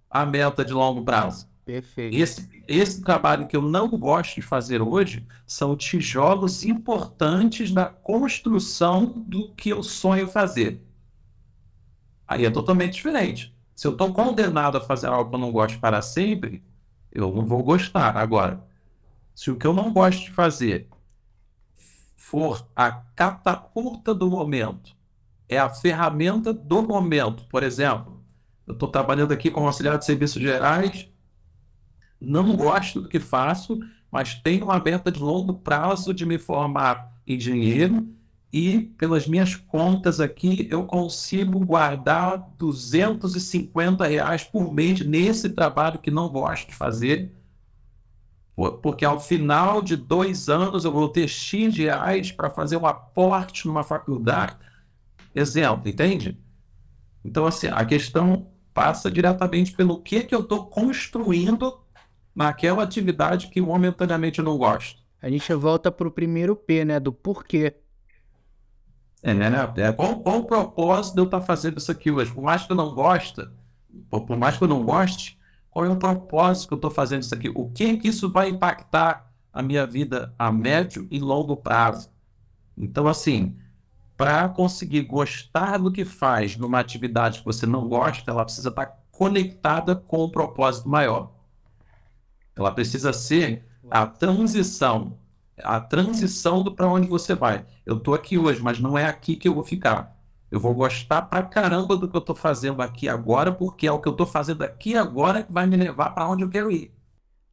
a 0.10 0.26
meta 0.26 0.66
de 0.66 0.74
longo 0.74 1.06
prazo. 1.06 1.49
Perfeito. 1.70 2.18
Esse, 2.18 2.64
esse 2.68 3.00
trabalho 3.04 3.46
que 3.46 3.56
eu 3.56 3.62
não 3.62 3.88
gosto 3.90 4.34
de 4.34 4.42
fazer 4.42 4.82
hoje 4.82 5.28
são 5.46 5.78
tijolos 5.78 6.66
importantes 6.66 7.72
da 7.72 7.86
construção 7.86 9.06
do 9.06 9.54
que 9.54 9.70
eu 9.70 9.84
sonho 9.84 10.28
fazer. 10.28 10.82
Aí 12.28 12.44
é 12.44 12.50
totalmente 12.50 12.94
diferente. 12.94 13.56
Se 13.76 13.86
eu 13.86 13.92
estou 13.92 14.12
condenado 14.12 14.80
a 14.80 14.82
fazer 14.82 15.06
algo 15.06 15.30
que 15.30 15.36
eu 15.36 15.40
não 15.40 15.52
gosto 15.52 15.80
para 15.80 16.02
sempre, 16.02 16.64
eu 17.12 17.32
não 17.32 17.46
vou 17.46 17.62
gostar. 17.62 18.18
Agora, 18.18 18.66
se 19.36 19.52
o 19.52 19.56
que 19.56 19.68
eu 19.68 19.74
não 19.74 19.94
gosto 19.94 20.24
de 20.24 20.32
fazer 20.32 20.90
for 22.16 22.68
a 22.76 22.92
catapulta 22.92 24.12
do 24.16 24.28
momento, 24.28 24.96
é 25.48 25.60
a 25.60 25.70
ferramenta 25.70 26.52
do 26.52 26.82
momento, 26.82 27.46
por 27.46 27.62
exemplo, 27.62 28.24
eu 28.66 28.74
estou 28.74 28.90
trabalhando 28.90 29.32
aqui 29.34 29.52
como 29.52 29.68
auxiliar 29.68 30.00
de 30.00 30.06
serviços 30.06 30.42
gerais, 30.42 31.09
não 32.20 32.56
gosto 32.56 33.02
do 33.02 33.10
que 33.10 33.20
faço, 33.20 33.80
mas 34.12 34.36
tenho 34.36 34.66
uma 34.66 34.80
meta 34.80 35.12
de 35.12 35.20
longo 35.20 35.54
prazo 35.54 36.14
de 36.14 36.26
me 36.26 36.38
formar 36.38 37.14
engenheiro 37.26 38.08
e 38.52 38.80
pelas 38.98 39.28
minhas 39.28 39.56
contas 39.56 40.20
aqui 40.20 40.68
eu 40.72 40.84
consigo 40.84 41.60
guardar 41.60 42.50
250 42.58 44.06
reais 44.08 44.44
por 44.44 44.74
mês 44.74 45.06
nesse 45.06 45.50
trabalho 45.50 46.00
que 46.00 46.10
não 46.10 46.28
gosto 46.30 46.70
de 46.70 46.76
fazer, 46.76 47.32
porque 48.82 49.06
ao 49.06 49.20
final 49.20 49.82
de 49.82 49.96
dois 49.96 50.50
anos 50.50 50.84
eu 50.84 50.92
vou 50.92 51.08
ter 51.08 51.28
X 51.28 51.78
reais 51.78 52.32
para 52.32 52.50
fazer 52.50 52.76
um 52.76 52.88
aporte 52.88 53.68
numa 53.68 53.84
faculdade. 53.84 54.58
Exemplo, 55.34 55.88
entende? 55.88 56.38
Então, 57.24 57.46
assim, 57.46 57.68
a 57.68 57.86
questão 57.86 58.48
passa 58.74 59.12
diretamente 59.12 59.74
pelo 59.74 60.02
que, 60.02 60.24
que 60.24 60.34
eu 60.34 60.42
estou 60.42 60.66
construindo 60.66 61.80
naquela 62.40 62.84
atividade 62.84 63.50
que 63.50 63.60
momentaneamente 63.60 64.40
eu 64.40 64.46
não 64.46 64.58
gosto. 64.58 65.02
A 65.22 65.30
gente 65.30 65.54
volta 65.54 65.92
para 65.92 66.08
o 66.08 66.12
primeiro 66.12 66.56
P, 66.56 66.86
né? 66.86 66.98
Do 66.98 67.12
porquê. 67.12 67.76
É, 69.22 69.34
né? 69.34 69.50
É, 69.76 69.92
qual, 69.92 70.22
qual 70.22 70.40
o 70.40 70.46
propósito 70.46 71.16
de 71.16 71.20
eu 71.20 71.26
estar 71.26 71.42
fazendo 71.42 71.78
isso 71.78 71.92
aqui 71.92 72.10
hoje? 72.10 72.32
Por 72.34 72.42
mais 72.42 72.66
que 72.66 72.72
eu 72.72 72.78
não 72.78 72.96
goste, 72.96 73.46
por, 74.10 74.38
mais 74.38 74.58
que 74.58 74.64
eu 74.64 74.70
não 74.70 74.86
goste, 74.86 75.38
qual 75.70 75.84
é 75.84 75.90
o 75.90 75.98
propósito 75.98 76.70
que 76.70 76.74
eu 76.76 76.78
estou 76.78 76.90
fazendo 76.90 77.24
isso 77.24 77.36
aqui? 77.36 77.52
O 77.54 77.70
que 77.70 77.98
que 77.98 78.08
isso 78.08 78.32
vai 78.32 78.48
impactar 78.48 79.30
a 79.52 79.62
minha 79.62 79.86
vida 79.86 80.34
a 80.40 80.50
médio 80.50 81.06
e 81.12 81.20
longo 81.20 81.58
prazo? 81.58 82.10
Então, 82.78 83.06
assim, 83.06 83.58
para 84.16 84.48
conseguir 84.48 85.02
gostar 85.02 85.78
do 85.78 85.92
que 85.92 86.06
faz 86.06 86.56
numa 86.56 86.80
atividade 86.80 87.40
que 87.40 87.46
você 87.46 87.66
não 87.66 87.90
gosta, 87.90 88.32
ela 88.32 88.46
precisa 88.46 88.70
estar 88.70 88.98
conectada 89.12 89.94
com 89.94 90.24
um 90.24 90.30
propósito 90.30 90.88
maior. 90.88 91.38
Ela 92.60 92.72
precisa 92.72 93.14
ser 93.14 93.64
a 93.90 94.06
transição 94.06 95.18
a 95.62 95.78
transição 95.78 96.64
do 96.64 96.74
para 96.74 96.88
onde 96.88 97.06
você 97.06 97.36
vai. 97.36 97.66
Eu 97.86 98.00
tô 98.00 98.14
aqui 98.14 98.38
hoje, 98.38 98.62
mas 98.62 98.80
não 98.80 98.98
é 98.98 99.06
aqui 99.06 99.36
que 99.36 99.46
eu 99.46 99.54
vou 99.54 99.64
ficar. 99.64 100.18
Eu 100.50 100.58
vou 100.58 100.74
gostar 100.74 101.24
pra 101.24 101.44
caramba 101.44 101.98
do 101.98 102.08
que 102.08 102.16
eu 102.16 102.22
tô 102.22 102.34
fazendo 102.34 102.82
aqui 102.82 103.10
agora, 103.10 103.52
porque 103.52 103.86
é 103.86 103.92
o 103.92 104.00
que 104.00 104.08
eu 104.08 104.14
tô 104.14 104.26
fazendo 104.26 104.64
aqui 104.64 104.96
agora 104.96 105.44
que 105.44 105.52
vai 105.52 105.66
me 105.66 105.76
levar 105.76 106.12
para 106.12 106.30
onde 106.30 106.44
eu 106.44 106.50
quero 106.50 106.72
ir. 106.72 106.94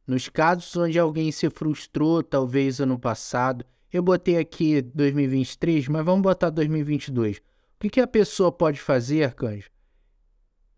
Nos 0.07 0.29
casos 0.29 0.73
onde 0.77 0.97
alguém 0.97 1.29
se 1.33 1.49
frustrou, 1.49 2.23
talvez 2.23 2.79
ano 2.79 2.97
passado, 2.97 3.65
eu 3.91 4.01
botei 4.01 4.37
aqui 4.37 4.81
2023, 4.81 5.89
mas 5.89 6.05
vamos 6.05 6.21
botar 6.21 6.49
2022. 6.49 7.39
O 7.39 7.41
que, 7.81 7.89
que 7.89 7.99
a 7.99 8.07
pessoa 8.07 8.53
pode 8.53 8.79
fazer, 8.79 9.25
Arcanjo? 9.25 9.69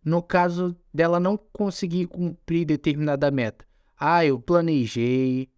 no 0.04 0.24
caso 0.24 0.76
dela 0.94 1.20
não 1.20 1.38
conseguir 1.38 2.08
cumprir 2.08 2.66
determinada 2.66 3.30
meta. 3.30 3.66
Ah, 4.00 4.26
eu 4.26 4.40
planejei, 4.40 5.50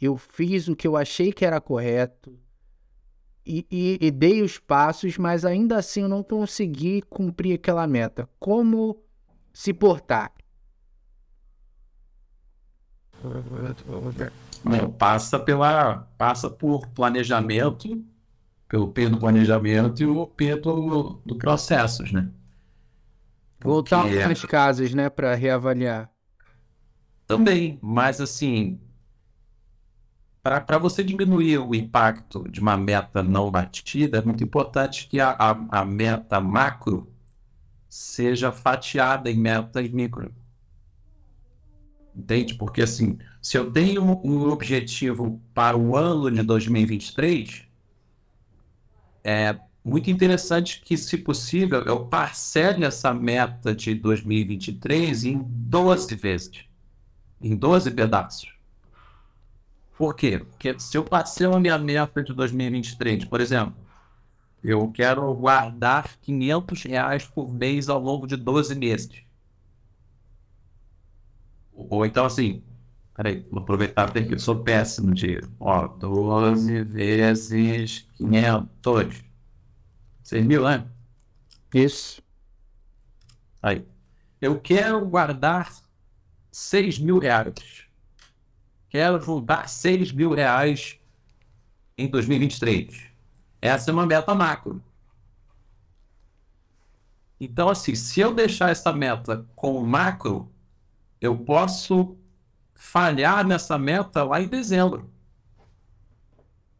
eu 0.00 0.16
fiz 0.16 0.66
o 0.68 0.74
que 0.74 0.88
eu 0.88 0.96
achei 0.96 1.32
que 1.32 1.44
era 1.44 1.60
correto 1.60 2.36
e, 3.46 3.64
e, 3.70 3.98
e 4.00 4.10
dei 4.10 4.42
os 4.42 4.58
passos, 4.58 5.16
mas 5.16 5.44
ainda 5.44 5.78
assim 5.78 6.02
eu 6.02 6.08
não 6.08 6.22
consegui 6.22 7.00
cumprir 7.02 7.54
aquela 7.54 7.86
meta. 7.86 8.28
Como 8.40 9.00
se 9.52 9.72
portar? 9.72 10.32
Não, 14.64 14.90
passa 14.90 15.38
pela 15.38 16.08
passa 16.18 16.50
por 16.50 16.88
planejamento, 16.88 18.04
pelo 18.68 18.88
P 18.88 19.08
do 19.08 19.18
planejamento 19.18 20.02
e 20.02 20.06
o 20.06 20.26
P 20.26 20.56
do, 20.56 21.20
do 21.24 21.36
processos, 21.36 22.10
né? 22.12 22.28
Voltar 23.60 24.00
algumas 24.00 24.44
casas, 24.44 24.92
né, 24.92 25.08
para 25.08 25.34
reavaliar. 25.34 26.10
Também, 27.26 27.78
mas 27.82 28.20
assim, 28.20 28.80
para 30.42 30.78
você 30.78 31.02
diminuir 31.02 31.58
o 31.58 31.74
impacto 31.74 32.48
de 32.48 32.60
uma 32.60 32.76
meta 32.76 33.22
não 33.22 33.50
batida, 33.50 34.18
é 34.18 34.22
muito 34.22 34.44
importante 34.44 35.08
que 35.08 35.18
a, 35.18 35.30
a, 35.30 35.80
a 35.80 35.84
meta 35.84 36.40
macro 36.40 37.12
seja 37.88 38.52
fatiada 38.52 39.30
em 39.30 39.36
metas 39.36 39.88
micro. 39.90 40.32
Entende? 42.14 42.54
Porque 42.54 42.82
assim, 42.82 43.18
se 43.42 43.58
eu 43.58 43.70
tenho 43.70 44.02
um 44.24 44.48
objetivo 44.48 45.42
para 45.52 45.76
o 45.76 45.96
ano 45.96 46.30
de 46.30 46.42
2023, 46.42 47.64
é 49.24 49.58
muito 49.84 50.10
interessante 50.10 50.80
que, 50.80 50.96
se 50.96 51.18
possível, 51.18 51.82
eu 51.82 52.06
parcele 52.06 52.84
essa 52.84 53.12
meta 53.12 53.74
de 53.74 53.94
2023 53.94 55.24
em 55.24 55.42
12 55.44 56.14
vezes, 56.14 56.65
em 57.40 57.54
12 57.54 57.90
pedaços. 57.90 58.54
Por 59.96 60.14
quê? 60.14 60.38
Porque 60.38 60.78
se 60.78 60.96
eu 60.96 61.04
parcelo 61.04 61.56
a 61.56 61.60
minha 61.60 61.78
meta 61.78 62.22
de 62.22 62.32
2023, 62.34 63.24
por 63.24 63.40
exemplo, 63.40 63.74
eu 64.62 64.90
quero 64.90 65.32
guardar 65.34 66.16
500 66.20 66.82
reais 66.82 67.24
por 67.24 67.52
mês 67.52 67.88
ao 67.88 68.00
longo 68.00 68.26
de 68.26 68.36
12 68.36 68.74
meses. 68.74 69.22
Ou 71.72 72.04
então 72.04 72.24
assim, 72.24 72.62
peraí, 73.14 73.46
vou 73.50 73.62
aproveitar 73.62 74.12
porque 74.12 74.34
eu 74.34 74.38
sou 74.38 74.62
péssimo 74.62 75.14
de, 75.14 75.40
ó, 75.58 75.86
12 75.86 76.84
vezes 76.84 78.06
500. 78.16 79.24
6 80.22 80.44
mil, 80.44 80.64
né? 80.64 80.84
Isso. 81.72 82.22
Aí. 83.62 83.86
Eu 84.40 84.60
quero 84.60 85.06
guardar 85.06 85.72
6 86.56 86.98
mil 87.00 87.18
reais. 87.18 87.84
Quero 88.88 89.20
juntar 89.20 89.68
6 89.68 90.10
mil 90.10 90.32
reais 90.32 90.98
em 91.98 92.08
2023. 92.08 93.10
Essa 93.60 93.90
é 93.90 93.92
uma 93.92 94.06
meta 94.06 94.34
macro. 94.34 94.82
Então, 97.38 97.68
assim, 97.68 97.94
se 97.94 98.20
eu 98.20 98.32
deixar 98.32 98.70
essa 98.70 98.90
meta 98.90 99.46
com 99.54 99.84
macro, 99.84 100.50
eu 101.20 101.36
posso 101.36 102.16
falhar 102.74 103.46
nessa 103.46 103.76
meta 103.76 104.24
lá 104.24 104.40
em 104.40 104.48
dezembro. 104.48 105.12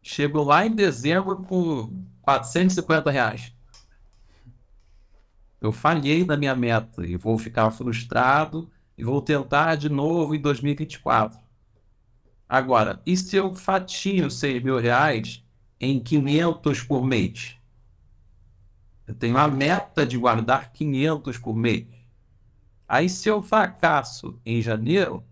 Chego 0.02 0.42
lá 0.42 0.64
em 0.64 0.74
dezembro 0.74 1.42
com 1.42 2.02
450 2.22 3.10
reais. 3.10 3.52
Eu 5.60 5.70
falhei 5.70 6.24
na 6.24 6.34
minha 6.34 6.54
meta 6.54 7.06
e 7.06 7.14
vou 7.18 7.36
ficar 7.36 7.70
frustrado 7.70 8.70
e 8.96 9.04
vou 9.04 9.20
tentar 9.20 9.74
de 9.76 9.88
novo 9.88 10.34
em 10.34 10.40
2024. 10.40 11.38
Agora, 12.48 13.02
e 13.04 13.16
se 13.16 13.36
eu 13.36 13.54
fatio 13.54 14.30
6 14.30 14.62
mil 14.62 14.78
reais 14.78 15.44
em 15.80 16.00
500 16.00 16.82
por 16.82 17.04
mês? 17.04 17.56
Eu 19.06 19.14
tenho 19.14 19.36
a 19.36 19.48
meta 19.48 20.06
de 20.06 20.16
guardar 20.16 20.72
500 20.72 21.38
por 21.38 21.54
mês. 21.54 21.86
Aí, 22.88 23.08
se 23.08 23.28
eu 23.28 23.42
fracasso 23.42 24.38
em 24.44 24.62
janeiro, 24.62 25.24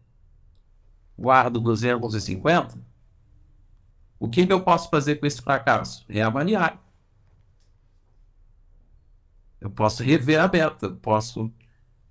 guardo 1.17 1.61
250, 1.61 2.79
o 4.19 4.29
que, 4.29 4.47
que 4.47 4.53
eu 4.53 4.62
posso 4.62 4.89
fazer 4.91 5.17
com 5.17 5.27
esse 5.27 5.41
fracasso? 5.41 6.05
É 6.09 6.23
avaliar. 6.23 6.83
Eu 9.61 9.71
posso 9.71 10.03
rever 10.03 10.41
a 10.41 10.49
meta, 10.49 10.91
posso 10.91 11.53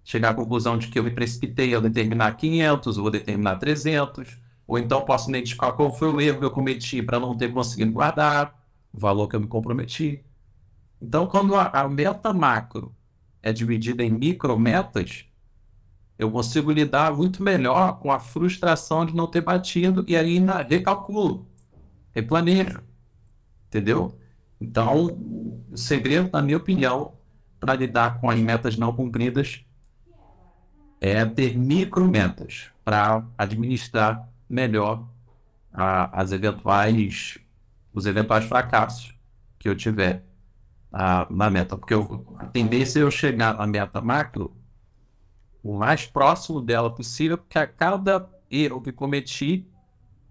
chegar 0.03 0.29
à 0.29 0.33
conclusão 0.33 0.77
de 0.77 0.87
que 0.87 0.99
eu 0.99 1.03
me 1.03 1.11
precipitei 1.11 1.73
ao 1.73 1.81
determinar 1.81 2.33
500, 2.33 2.97
ou 2.97 3.09
determinar 3.09 3.55
300, 3.55 4.37
ou 4.67 4.77
então 4.77 5.05
posso 5.05 5.29
identificar 5.29 5.71
qual 5.73 5.93
foi 5.93 6.09
o 6.11 6.19
erro 6.19 6.39
que 6.39 6.45
eu 6.45 6.51
cometi 6.51 7.01
para 7.01 7.19
não 7.19 7.37
ter 7.37 7.51
conseguido 7.53 7.91
guardar 7.91 8.53
o 8.91 8.99
valor 8.99 9.27
que 9.27 9.35
eu 9.35 9.39
me 9.39 9.47
comprometi. 9.47 10.23
Então, 11.01 11.27
quando 11.27 11.55
a, 11.55 11.67
a 11.67 11.89
meta 11.89 12.33
macro 12.33 12.95
é 13.41 13.51
dividida 13.51 14.03
em 14.03 14.09
micrometas, 14.09 15.25
eu 16.17 16.31
consigo 16.31 16.71
lidar 16.71 17.13
muito 17.13 17.43
melhor 17.43 17.99
com 17.99 18.11
a 18.11 18.19
frustração 18.19 19.05
de 19.05 19.15
não 19.15 19.27
ter 19.27 19.41
batido 19.41 20.05
e 20.07 20.15
aí 20.15 20.39
na, 20.39 20.61
recalculo, 20.61 21.47
replanejo. 22.13 22.81
Entendeu? 23.67 24.17
Então, 24.61 25.07
o 25.71 25.77
segredo, 25.77 26.29
na 26.31 26.41
minha 26.41 26.57
opinião, 26.57 27.13
para 27.59 27.73
lidar 27.75 28.21
com 28.21 28.29
as 28.29 28.39
metas 28.39 28.77
não 28.77 28.93
cumpridas 28.93 29.65
é 31.03 31.25
ter 31.25 31.57
micrometas 31.57 32.71
para 32.85 33.25
administrar 33.37 34.25
melhor 34.49 35.05
a, 35.73 36.21
as 36.21 36.31
eventuais 36.31 37.37
os 37.93 38.05
eventuais 38.05 38.45
fracassos 38.45 39.13
que 39.59 39.67
eu 39.67 39.75
tiver 39.75 40.23
a, 40.93 41.27
na 41.29 41.49
meta, 41.49 41.77
porque 41.77 41.93
eu, 41.93 42.25
a 42.39 42.45
tendência 42.45 42.99
é 42.99 43.03
eu 43.03 43.11
chegar 43.11 43.57
na 43.57 43.67
meta 43.67 43.99
macro 43.99 44.55
o 45.61 45.77
mais 45.77 46.05
próximo 46.05 46.61
dela 46.61 46.89
possível, 46.89 47.37
porque 47.37 47.59
a 47.59 47.67
cada 47.67 48.29
erro 48.49 48.81
que 48.81 48.91
cometi, 48.93 49.67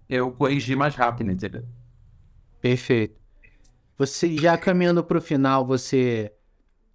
eu 0.09 0.31
corrigi 0.31 0.75
mais 0.75 0.95
rápido, 0.95 1.31
entendeu? 1.31 1.65
Perfeito. 2.59 3.19
Você 3.95 4.35
já 4.37 4.57
caminhando 4.57 5.03
para 5.03 5.19
o 5.19 5.21
final, 5.21 5.65
você 5.65 6.33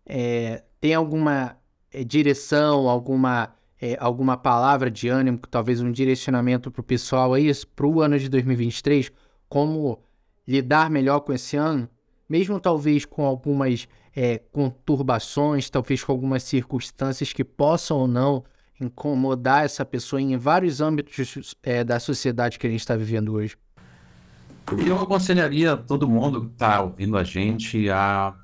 é, 0.04 0.64
tem 0.80 0.94
alguma 0.94 1.56
é, 1.92 2.02
direção, 2.02 2.88
alguma 2.88 3.56
é, 3.80 3.96
alguma 4.00 4.36
palavra 4.36 4.90
de 4.90 5.08
ânimo, 5.08 5.38
talvez 5.50 5.80
um 5.80 5.92
direcionamento 5.92 6.70
para 6.70 6.80
o 6.80 6.84
pessoal 6.84 7.34
aí, 7.34 7.50
para 7.76 7.86
o 7.86 8.00
ano 8.00 8.18
de 8.18 8.28
2023, 8.28 9.10
como 9.48 10.02
lidar 10.46 10.90
melhor 10.90 11.20
com 11.20 11.32
esse 11.32 11.56
ano, 11.56 11.88
mesmo 12.28 12.58
talvez 12.58 13.04
com 13.04 13.24
algumas 13.24 13.88
é, 14.14 14.38
conturbações, 14.50 15.70
talvez 15.70 16.02
com 16.02 16.12
algumas 16.12 16.42
circunstâncias 16.42 17.32
que 17.32 17.44
possam 17.44 17.98
ou 17.98 18.08
não 18.08 18.44
incomodar 18.80 19.64
essa 19.64 19.84
pessoa 19.84 20.20
em 20.20 20.36
vários 20.36 20.80
âmbitos 20.80 21.54
é, 21.62 21.82
da 21.82 21.98
sociedade 21.98 22.58
que 22.58 22.66
a 22.66 22.70
gente 22.70 22.80
está 22.80 22.96
vivendo 22.96 23.34
hoje? 23.34 23.56
Eu 24.86 25.00
aconselharia 25.00 25.76
todo 25.76 26.08
mundo 26.08 26.42
que 26.42 26.52
está 26.52 26.82
ouvindo 26.82 27.16
a 27.16 27.24
gente 27.24 27.88
a, 27.90 28.34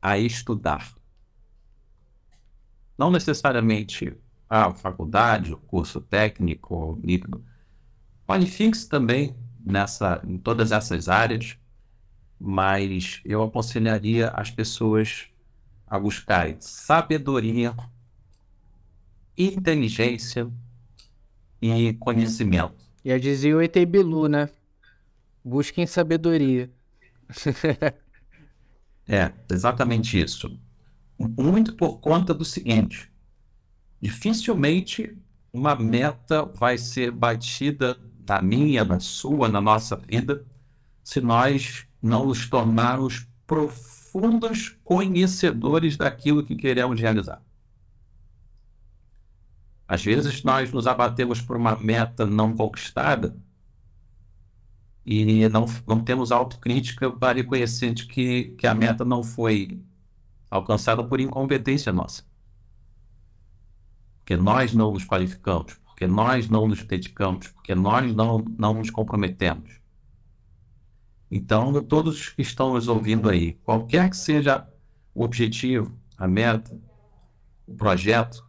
a 0.00 0.18
estudar. 0.18 0.99
Não 3.00 3.10
necessariamente 3.10 4.14
a 4.46 4.74
faculdade, 4.74 5.54
o 5.54 5.56
curso 5.56 6.02
técnico, 6.02 7.00
nível. 7.02 7.42
Qualifique-se 8.28 8.86
também 8.86 9.34
nessa, 9.64 10.20
em 10.24 10.36
todas 10.36 10.70
essas 10.70 11.08
áreas 11.08 11.58
mas 12.42 13.20
eu 13.22 13.42
aconselharia 13.42 14.28
as 14.28 14.50
pessoas 14.50 15.26
a 15.86 15.98
buscarem 15.98 16.56
sabedoria, 16.58 17.74
inteligência 19.36 20.50
e 21.60 21.92
conhecimento. 21.94 22.74
Já 23.04 23.18
dizia 23.18 23.54
o 23.54 23.60
ET 23.60 23.76
Bilu, 23.86 24.26
né? 24.26 24.48
Busquem 25.44 25.86
sabedoria. 25.86 26.70
é, 29.06 29.32
exatamente 29.50 30.18
isso. 30.18 30.58
Muito 31.28 31.74
por 31.74 31.98
conta 32.00 32.32
do 32.32 32.44
seguinte: 32.46 33.12
dificilmente 34.00 35.14
uma 35.52 35.74
meta 35.74 36.44
vai 36.44 36.78
ser 36.78 37.10
batida 37.10 37.98
na 38.26 38.40
minha, 38.40 38.84
na 38.84 39.00
sua, 39.00 39.48
na 39.48 39.60
nossa 39.60 39.96
vida, 39.96 40.46
se 41.04 41.20
nós 41.20 41.86
não 42.00 42.26
nos 42.26 42.48
tornarmos 42.48 43.26
profundos 43.46 44.78
conhecedores 44.82 45.96
daquilo 45.96 46.44
que 46.44 46.56
queremos 46.56 46.98
realizar. 46.98 47.42
Às 49.86 50.04
vezes 50.04 50.42
nós 50.42 50.72
nos 50.72 50.86
abatemos 50.86 51.40
por 51.42 51.56
uma 51.56 51.76
meta 51.76 52.24
não 52.24 52.56
conquistada 52.56 53.36
e 55.04 55.48
não, 55.48 55.66
não 55.86 56.02
temos 56.02 56.30
autocrítica 56.30 57.10
para 57.10 57.38
reconhecer 57.38 57.92
que, 57.94 58.54
que 58.56 58.66
a 58.66 58.74
meta 58.74 59.04
não 59.04 59.24
foi 59.24 59.82
alcançada 60.50 61.04
por 61.04 61.20
incompetência 61.20 61.92
nossa. 61.92 62.24
Porque 64.18 64.36
nós 64.36 64.74
não 64.74 64.92
nos 64.92 65.04
qualificamos, 65.04 65.74
porque 65.84 66.06
nós 66.06 66.48
não 66.48 66.66
nos 66.66 66.82
dedicamos, 66.82 67.48
porque 67.48 67.74
nós 67.74 68.14
não, 68.14 68.44
não 68.58 68.74
nos 68.74 68.90
comprometemos. 68.90 69.80
Então, 71.30 71.82
todos 71.84 72.30
que 72.30 72.42
estão 72.42 72.74
nos 72.74 72.88
ouvindo 72.88 73.28
aí, 73.28 73.52
qualquer 73.64 74.10
que 74.10 74.16
seja 74.16 74.68
o 75.14 75.22
objetivo, 75.22 75.96
a 76.18 76.26
meta, 76.26 76.76
o 77.66 77.74
projeto, 77.74 78.44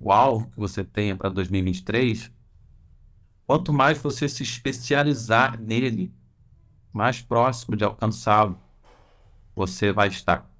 o 0.00 0.10
alvo 0.10 0.50
que 0.50 0.58
você 0.58 0.82
tenha 0.82 1.14
para 1.14 1.28
2023, 1.28 2.32
quanto 3.46 3.72
mais 3.72 3.98
você 3.98 4.28
se 4.28 4.42
especializar 4.42 5.60
nele, 5.60 6.14
mais 6.92 7.20
próximo 7.20 7.76
de 7.76 7.84
alcançá-lo 7.84 8.58
você 9.54 9.92
vai 9.92 10.08
estar. 10.08 10.51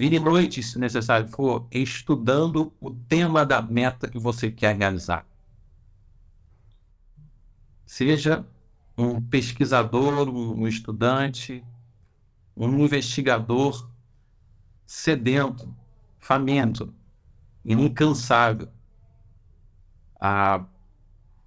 Vire 0.00 0.18
noite, 0.18 0.62
se 0.62 0.78
necessário 0.78 1.28
for, 1.28 1.68
estudando 1.70 2.72
o 2.80 2.90
tema 2.90 3.44
da 3.44 3.60
meta 3.60 4.08
que 4.08 4.18
você 4.18 4.50
quer 4.50 4.74
realizar. 4.74 5.26
Seja 7.84 8.42
um 8.96 9.20
pesquisador, 9.20 10.26
um 10.30 10.66
estudante, 10.66 11.62
um 12.56 12.82
investigador 12.82 13.90
sedento, 14.86 15.70
faminto, 16.18 16.94
incansável. 17.62 18.70
Ah, 20.18 20.64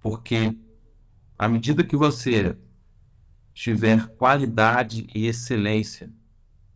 porque 0.00 0.56
à 1.36 1.48
medida 1.48 1.82
que 1.82 1.96
você 1.96 2.56
tiver 3.52 4.06
qualidade 4.10 5.08
e 5.12 5.26
excelência, 5.26 6.08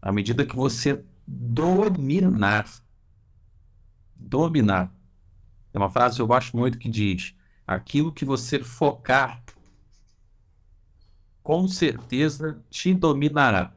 à 0.03 0.11
medida 0.11 0.45
que 0.45 0.57
você 0.57 1.05
dominar, 1.31 2.67
dominar, 4.17 4.91
é 5.75 5.79
uma 5.79 5.91
frase 5.91 6.17
que 6.17 6.23
eu 6.23 6.27
gosto 6.27 6.57
muito 6.57 6.79
que 6.79 6.89
diz: 6.89 7.35
aquilo 7.67 8.13
que 8.13 8.25
você 8.25 8.63
focar, 8.65 9.45
com 11.43 11.69
certeza 11.69 12.65
te 12.71 12.95
dominará. 12.95 13.75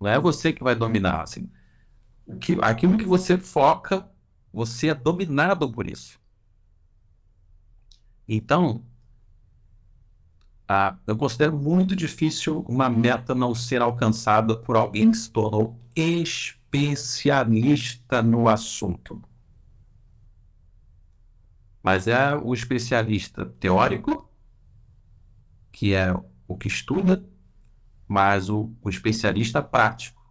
Não 0.00 0.08
é 0.08 0.18
você 0.18 0.52
que 0.52 0.62
vai 0.62 0.74
dominar, 0.74 1.22
assim. 1.22 1.48
Aquilo 2.60 2.98
que 2.98 3.04
você 3.04 3.38
foca, 3.38 4.08
você 4.52 4.88
é 4.88 4.94
dominado 4.94 5.70
por 5.70 5.88
isso. 5.88 6.20
Então, 8.28 8.84
ah, 10.68 10.98
eu 11.06 11.16
considero 11.16 11.56
muito 11.56 11.96
difícil 11.96 12.60
uma 12.68 12.90
meta 12.90 13.34
não 13.34 13.54
ser 13.54 13.80
alcançada 13.80 14.54
por 14.54 14.76
alguém 14.76 15.10
que 15.10 15.16
se 15.16 15.30
tornou 15.30 15.80
especialista 15.96 18.22
no 18.22 18.50
assunto. 18.50 19.22
Mas 21.82 22.06
é 22.06 22.36
o 22.36 22.52
especialista 22.52 23.46
teórico, 23.46 24.30
que 25.72 25.94
é 25.94 26.12
o 26.46 26.54
que 26.54 26.68
estuda, 26.68 27.24
mas 28.06 28.50
o, 28.50 28.70
o 28.82 28.90
especialista 28.90 29.62
prático, 29.62 30.22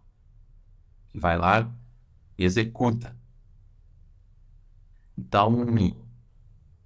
que 1.08 1.18
vai 1.18 1.36
lá 1.36 1.68
e 2.38 2.44
executa. 2.44 3.16
Então, 5.16 5.66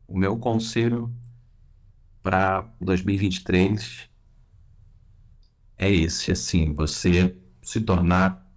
o 0.08 0.16
meu 0.16 0.38
conselho 0.38 1.14
para 2.22 2.70
2023 2.80 4.08
é 5.76 5.90
esse, 5.90 6.30
assim, 6.30 6.72
você 6.72 7.36
se 7.60 7.80
tornar 7.80 8.48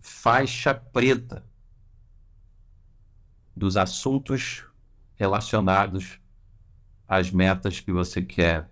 faixa 0.00 0.72
preta 0.74 1.44
dos 3.56 3.76
assuntos 3.76 4.64
relacionados 5.16 6.20
às 7.08 7.30
metas 7.30 7.80
que 7.80 7.92
você 7.92 8.22
quer 8.22 8.70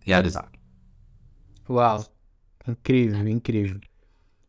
realizar. 0.00 0.50
Uau, 1.68 2.04
incrível, 2.66 3.28
incrível. 3.28 3.80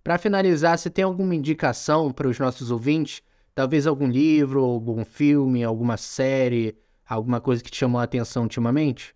Para 0.04 0.18
finalizar, 0.18 0.78
você 0.78 0.90
tem 0.90 1.04
alguma 1.04 1.36
indicação 1.36 2.12
para 2.12 2.28
os 2.28 2.40
nossos 2.40 2.72
ouvintes? 2.72 3.22
Talvez 3.54 3.86
algum 3.86 4.08
livro, 4.08 4.64
algum 4.64 5.04
filme, 5.04 5.64
alguma 5.64 5.98
série, 5.98 6.78
Alguma 7.10 7.42
coisa 7.42 7.62
que 7.62 7.70
te 7.72 7.76
chamou 7.78 8.00
a 8.00 8.04
atenção 8.06 8.44
ultimamente? 8.44 9.14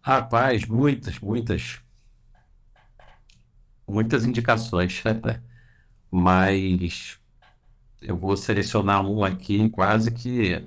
Rapaz, 0.00 0.64
muitas, 0.66 1.18
muitas. 1.20 1.82
Muitas 3.88 4.24
indicações, 4.24 5.02
né? 5.04 5.42
Mas 6.10 7.18
eu 8.02 8.16
vou 8.16 8.36
selecionar 8.36 9.06
um 9.06 9.24
aqui 9.24 9.68
quase 9.70 10.10
que 10.12 10.64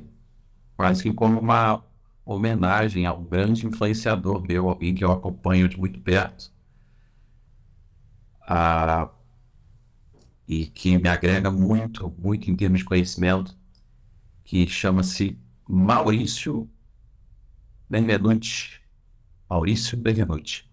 quase 0.78 1.04
que 1.04 1.14
como 1.14 1.40
uma 1.42 1.84
homenagem 2.26 3.06
a 3.08 3.14
um 3.14 3.26
grande 3.26 3.66
influenciador 3.68 4.42
meu, 4.42 4.70
alguém 4.70 4.96
que 4.96 5.04
eu 5.06 5.12
acompanho 5.12 5.70
de 5.70 5.78
muito 5.80 6.00
perto. 6.02 6.52
A 8.48 9.10
e 10.50 10.66
que 10.66 10.98
me 10.98 11.08
agrega 11.08 11.52
muito, 11.52 12.12
muito 12.18 12.50
em 12.50 12.56
termos 12.56 12.80
de 12.80 12.86
conhecimento, 12.86 13.56
que 14.44 14.66
chama-se 14.68 15.38
Maurício 15.68 16.68
Benvenuti. 17.88 18.82
Maurício 19.48 19.96
Benvenuti. 19.96 20.68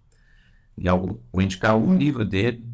E 0.79 0.87
eu 0.87 1.20
vou 1.31 1.43
indicar 1.43 1.77
um 1.77 1.95
livro 1.95 2.24
dele, 2.24 2.66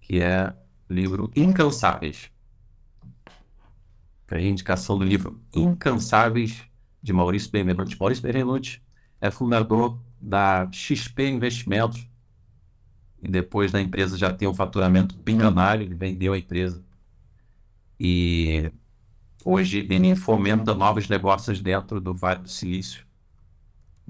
que 0.00 0.20
é 0.20 0.52
o 0.90 0.92
livro 0.92 1.30
Incansáveis. 1.36 2.28
É 4.28 4.36
a 4.36 4.40
indicação 4.40 4.98
do 4.98 5.04
livro 5.04 5.40
Incansáveis, 5.54 6.60
de 7.00 7.12
Maurício 7.12 7.52
Benvenuti. 7.52 7.96
Maurício 8.00 8.22
Benvenuti 8.22 8.82
é 9.20 9.30
fundador 9.30 9.96
da 10.20 10.68
XP 10.72 11.28
Investimentos, 11.28 12.08
e 13.22 13.28
depois 13.28 13.70
da 13.70 13.80
empresa 13.80 14.18
já 14.18 14.32
ter 14.32 14.48
um 14.48 14.54
faturamento 14.54 15.16
bilionário, 15.16 15.84
ele 15.84 15.94
vendeu 15.94 16.32
a 16.32 16.38
empresa. 16.38 16.84
E 17.98 18.72
hoje 19.44 19.78
ele 19.78 20.16
fomenta 20.16 20.74
novos 20.74 21.08
negócios 21.08 21.60
dentro 21.60 22.00
do 22.00 22.12
Vale 22.12 22.40
do 22.40 22.48
Silício, 22.48 23.06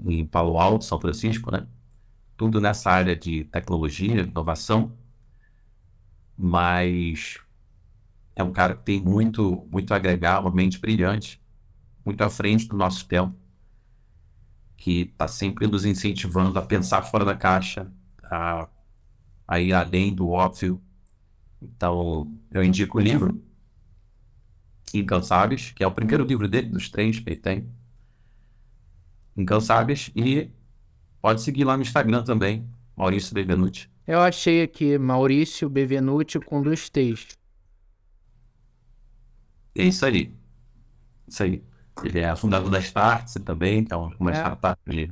em 0.03 0.25
Palo 0.25 0.57
Alto, 0.57 0.83
São 0.83 0.99
Francisco, 0.99 1.51
né? 1.51 1.67
Tudo 2.35 2.59
nessa 2.59 2.89
área 2.89 3.15
de 3.15 3.43
tecnologia, 3.45 4.21
inovação. 4.21 4.91
Mas 6.35 7.39
é 8.35 8.43
um 8.43 8.51
cara 8.51 8.75
que 8.75 8.83
tem 8.83 8.99
muito, 8.99 9.67
muito 9.71 9.93
a 9.93 9.97
agregar, 9.97 10.39
uma 10.39 10.49
mente 10.49 10.79
brilhante, 10.79 11.39
muito 12.03 12.21
à 12.23 12.29
frente 12.31 12.67
do 12.67 12.75
nosso 12.75 13.07
tempo, 13.07 13.35
que 14.75 15.01
está 15.01 15.27
sempre 15.27 15.67
nos 15.67 15.85
incentivando 15.85 16.57
a 16.57 16.63
pensar 16.63 17.03
fora 17.03 17.23
da 17.23 17.35
caixa, 17.35 17.91
a 18.23 18.67
aí 19.53 19.71
além 19.71 20.13
do 20.13 20.29
óbvio. 20.29 20.81
Então, 21.61 22.31
eu 22.51 22.63
indico 22.63 22.97
o 22.97 23.01
livro 23.01 23.41
Incansáveis, 24.93 25.71
que 25.71 25.83
é 25.83 25.87
o 25.87 25.91
primeiro 25.91 26.25
livro 26.25 26.47
dele, 26.47 26.69
dos 26.69 26.89
três 26.89 27.19
que 27.19 27.29
ele 27.29 27.39
tem. 27.39 27.69
Incansáveis, 29.35 30.11
e 30.15 30.49
pode 31.21 31.41
seguir 31.41 31.63
lá 31.63 31.75
no 31.75 31.83
Instagram 31.83 32.23
também, 32.23 32.67
Maurício 32.95 33.33
Bevenuti. 33.33 33.89
Eu 34.05 34.19
achei 34.19 34.61
aqui 34.61 34.97
Maurício 34.97 35.69
Bevenuti 35.69 36.39
com 36.39 36.61
dois 36.61 36.89
T's. 36.89 37.27
É 39.75 39.85
isso 39.85 40.05
aí. 40.05 40.35
Isso 41.27 41.43
aí. 41.43 41.63
Ele 42.03 42.19
é 42.19 42.35
fundador 42.35 42.69
da 42.69 42.79
Startse 42.79 43.39
também, 43.39 43.83
que 43.83 43.93
é 43.93 43.95
uma 43.95 44.31
é. 44.31 44.33
startup 44.33 44.81
de, 44.91 45.11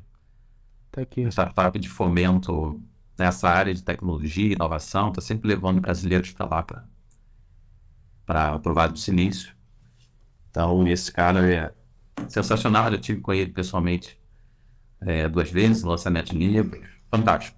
tá 0.92 1.02
aqui. 1.02 1.22
Uma 1.22 1.32
startup 1.32 1.80
de 1.80 1.88
fomento 1.88 2.82
nessa 3.22 3.48
área 3.48 3.72
de 3.72 3.84
tecnologia, 3.84 4.54
inovação, 4.54 5.10
está 5.10 5.22
sempre 5.22 5.48
levando 5.48 5.80
brasileiros 5.80 6.32
para 6.32 6.48
lá 6.48 6.64
para 8.26 8.60
o 8.66 8.74
Vale 8.74 8.94
do 8.94 9.00
Silício. 9.00 9.56
Então, 10.50 10.88
esse 10.88 11.12
cara 11.12 11.48
é 11.54 11.72
sensacional. 12.28 12.92
Eu 12.92 13.00
tive 13.00 13.22
com 13.22 13.32
ele 13.32 13.52
pessoalmente 13.52 14.20
é, 15.02 15.30
duas 15.30 15.52
vezes, 15.52 15.84
lançamento 15.84 16.32
de 16.32 16.40
livros, 16.40 16.82
fantástico. 17.12 17.56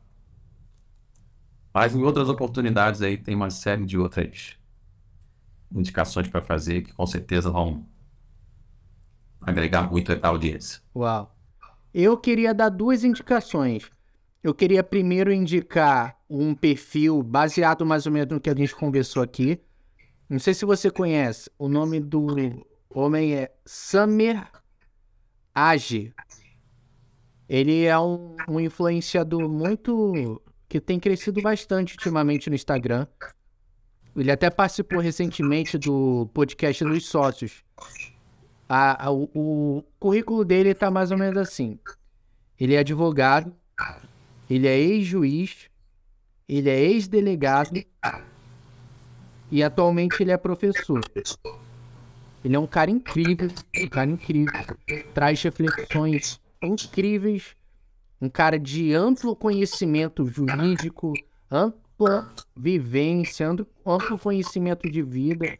Mas 1.74 1.95
em 1.95 2.03
outras 2.03 2.28
oportunidades 2.28 3.01
aí 3.01 3.18
tem 3.18 3.34
uma 3.34 3.49
série 3.49 3.86
de 3.86 3.97
outras 3.97 4.57
indicações 5.72 6.28
para 6.28 6.41
fazer 6.41 6.82
que 6.82 6.93
com 6.93 7.07
certeza 7.07 7.49
vão 7.49 7.88
agregar 9.41 9.89
muito 9.89 10.11
à 10.11 10.28
audiência. 10.28 10.82
Uau. 10.93 11.34
Eu 11.93 12.18
queria 12.18 12.53
dar 12.53 12.70
duas 12.70 13.05
indicações. 13.05 13.89
Eu 14.44 14.54
queria 14.54 14.84
primeiro 14.84 15.32
indicar 15.32 16.20
um 16.30 16.54
perfil 16.54 17.24
baseado 17.24 17.86
mais 17.86 18.06
ou 18.06 18.12
menos 18.12 18.28
no 18.34 18.41
que 18.41 18.50
a 18.50 18.56
gente 18.56 18.76
conversou 18.76 19.24
aqui. 19.24 19.58
Não 20.30 20.38
sei 20.38 20.54
se 20.54 20.66
você 20.66 20.91
conhece. 20.91 21.50
O 21.58 21.70
nome 21.70 22.02
do 22.02 22.28
homem 22.89 23.36
é 23.36 23.54
Samer 23.66 24.46
Age. 25.56 26.14
ele 27.48 27.86
é 27.86 27.98
um, 27.98 28.36
um 28.50 28.60
influenciador 28.60 29.48
muito. 29.48 30.41
que 30.68 30.82
tem 30.82 31.00
crescido 31.00 31.41
bastante 31.41 31.94
ultimamente 31.94 32.50
no 32.50 32.56
Instagram. 32.56 33.08
Ele 34.14 34.30
até 34.30 34.50
participou 34.50 35.00
recentemente 35.00 35.78
do 35.78 36.30
podcast 36.34 36.84
dos 36.84 37.06
sócios. 37.08 37.64
A, 38.68 39.06
a, 39.06 39.12
o, 39.12 39.30
o 39.34 39.84
currículo 40.00 40.44
dele 40.44 40.70
está 40.70 40.91
mais 40.91 41.12
ou 41.12 41.18
menos 41.18 41.38
assim. 41.38 41.80
Ele 42.60 42.76
é 42.76 42.80
advogado, 42.80 43.56
ele 44.50 44.68
é 44.68 44.78
ex-juiz, 44.78 45.70
ele 46.48 46.70
é 46.70 46.80
ex-delegado 46.80 47.84
e 49.52 49.64
atualmente 49.64 50.22
ele 50.22 50.32
é 50.32 50.38
professor. 50.38 51.02
Ele 52.44 52.56
é 52.56 52.60
um 52.60 52.68
cara 52.68 52.91
incrível, 52.91 53.50
um 53.78 53.88
cara 53.88 54.10
incrível. 54.10 54.54
Traz 55.14 55.41
reflexões 55.41 56.41
incríveis, 56.62 57.56
um 58.22 58.30
cara 58.30 58.60
de 58.60 58.94
amplo 58.94 59.36
conhecimento 59.36 60.26
jurídico, 60.26 61.14
ampla 61.50 62.34
vivência, 62.56 63.48
amplo 63.48 64.20
conhecimento 64.20 64.89
de 64.89 65.02
vida. 65.02 65.58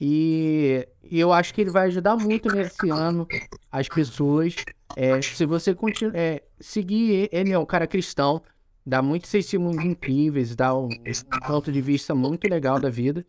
E, 0.00 0.88
e 1.02 1.20
eu 1.20 1.32
acho 1.32 1.52
que 1.52 1.60
ele 1.60 1.70
vai 1.70 1.88
ajudar 1.88 2.16
muito 2.16 2.50
nesse 2.50 2.88
ano 2.88 3.26
as 3.70 3.86
pessoas. 3.86 4.56
É, 4.96 5.20
se 5.20 5.44
você 5.44 5.74
continu, 5.74 6.12
é, 6.14 6.42
seguir 6.58 7.28
ele, 7.30 7.52
é 7.52 7.58
um 7.58 7.66
cara 7.66 7.86
cristão, 7.86 8.42
dá 8.84 9.02
muitos 9.02 9.30
testemunhos 9.30 9.84
incríveis, 9.84 10.56
dá 10.56 10.74
um, 10.74 10.88
um 10.88 11.40
ponto 11.46 11.70
de 11.70 11.80
vista 11.82 12.14
muito 12.14 12.48
legal 12.48 12.80
da 12.80 12.88
vida. 12.88 13.26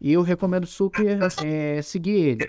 E 0.00 0.12
eu 0.12 0.20
recomendo 0.20 0.66
super 0.66 1.18
é, 1.42 1.80
seguir 1.80 2.10
ele. 2.12 2.48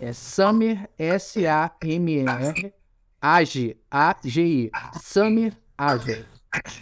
É 0.00 0.12
Summer, 0.12 0.88
S-A-M-R, 0.98 2.72
Age, 3.20 3.76
A-G-I. 3.90 4.70
Summer 5.02 5.52
Age. 5.76 6.24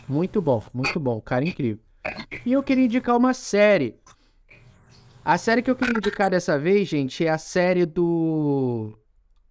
Muito 0.08 0.40
bom, 0.40 0.62
muito 0.72 0.98
bom. 1.00 1.20
Cara 1.20 1.44
incrível. 1.44 1.80
E 2.46 2.52
eu 2.52 2.62
queria 2.62 2.84
indicar 2.84 3.16
uma 3.16 3.34
série. 3.34 3.96
A 5.28 5.36
série 5.36 5.60
que 5.60 5.70
eu 5.70 5.76
queria 5.76 5.92
indicar 5.94 6.30
dessa 6.30 6.58
vez, 6.58 6.88
gente, 6.88 7.22
é 7.22 7.28
a 7.28 7.36
série 7.36 7.84
do. 7.84 8.98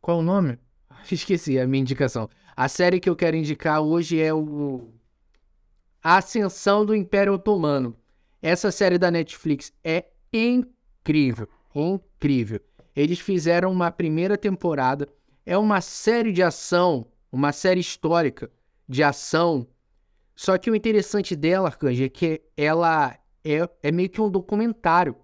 Qual 0.01 0.17
o 0.17 0.23
nome? 0.23 0.57
Esqueci 1.11 1.59
a 1.59 1.67
minha 1.67 1.81
indicação. 1.81 2.27
A 2.55 2.67
série 2.67 2.99
que 2.99 3.07
eu 3.07 3.15
quero 3.15 3.37
indicar 3.37 3.79
hoje 3.79 4.19
é 4.19 4.33
o. 4.33 4.89
A 6.01 6.17
Ascensão 6.17 6.83
do 6.83 6.95
Império 6.95 7.33
Otomano. 7.33 7.95
Essa 8.41 8.71
série 8.71 8.97
da 8.97 9.11
Netflix 9.11 9.71
é 9.83 10.05
incrível, 10.33 11.47
incrível. 11.75 12.59
Eles 12.95 13.19
fizeram 13.19 13.71
uma 13.71 13.91
primeira 13.91 14.35
temporada, 14.35 15.07
é 15.45 15.55
uma 15.59 15.79
série 15.79 16.31
de 16.31 16.41
ação, 16.41 17.05
uma 17.31 17.51
série 17.51 17.81
histórica 17.81 18.49
de 18.89 19.03
ação. 19.03 19.67
Só 20.35 20.57
que 20.57 20.71
o 20.71 20.75
interessante 20.75 21.35
dela, 21.35 21.67
Arcanjo, 21.67 22.03
é 22.03 22.09
que 22.09 22.41
ela 22.57 23.15
é, 23.45 23.69
é 23.83 23.91
meio 23.91 24.09
que 24.09 24.19
um 24.19 24.27
documentário. 24.27 25.15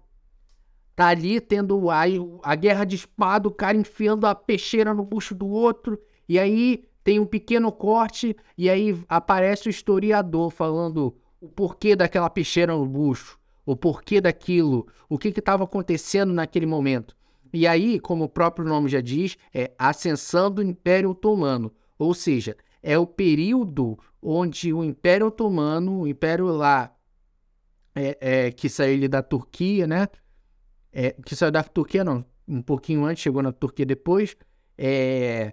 Tá 0.94 1.08
ali 1.08 1.40
tendo 1.40 1.90
a, 1.90 2.02
a 2.42 2.54
guerra 2.54 2.84
de 2.84 2.96
espada, 2.96 3.48
o 3.48 3.52
cara 3.52 3.76
enfiando 3.76 4.26
a 4.26 4.34
peixeira 4.34 4.94
no 4.94 5.04
bucho 5.04 5.34
do 5.34 5.48
outro, 5.48 5.98
e 6.28 6.38
aí 6.38 6.84
tem 7.02 7.18
um 7.18 7.26
pequeno 7.26 7.70
corte, 7.72 8.36
e 8.56 8.70
aí 8.70 8.96
aparece 9.08 9.68
o 9.68 9.70
historiador 9.70 10.50
falando 10.50 11.16
o 11.40 11.48
porquê 11.48 11.94
daquela 11.96 12.30
peixeira 12.30 12.74
no 12.74 12.86
bucho 12.86 13.38
o 13.66 13.74
porquê 13.74 14.20
daquilo, 14.20 14.86
o 15.08 15.18
que 15.18 15.28
estava 15.28 15.64
acontecendo 15.64 16.32
naquele 16.32 16.66
momento. 16.66 17.16
E 17.52 17.66
aí, 17.66 18.00
como 18.00 18.24
o 18.24 18.28
próprio 18.28 18.66
nome 18.66 18.88
já 18.88 19.00
diz, 19.00 19.36
é 19.52 19.72
ascensão 19.78 20.50
do 20.50 20.62
Império 20.62 21.10
Otomano, 21.10 21.72
ou 21.98 22.12
seja, 22.12 22.56
é 22.82 22.98
o 22.98 23.06
período 23.06 23.98
onde 24.20 24.72
o 24.72 24.82
Império 24.82 25.28
Otomano, 25.28 26.00
o 26.00 26.08
Império 26.08 26.46
lá 26.46 26.92
é, 27.94 28.18
é, 28.20 28.52
que 28.52 28.68
saiu 28.68 29.08
da 29.08 29.22
Turquia, 29.22 29.86
né? 29.86 30.08
É, 30.96 31.10
que 31.26 31.34
saiu 31.34 31.50
da 31.50 31.64
Turquia, 31.64 32.04
não, 32.04 32.24
um 32.46 32.62
pouquinho 32.62 33.04
antes, 33.04 33.22
chegou 33.22 33.42
na 33.42 33.50
Turquia 33.50 33.84
depois, 33.84 34.36
é, 34.78 35.52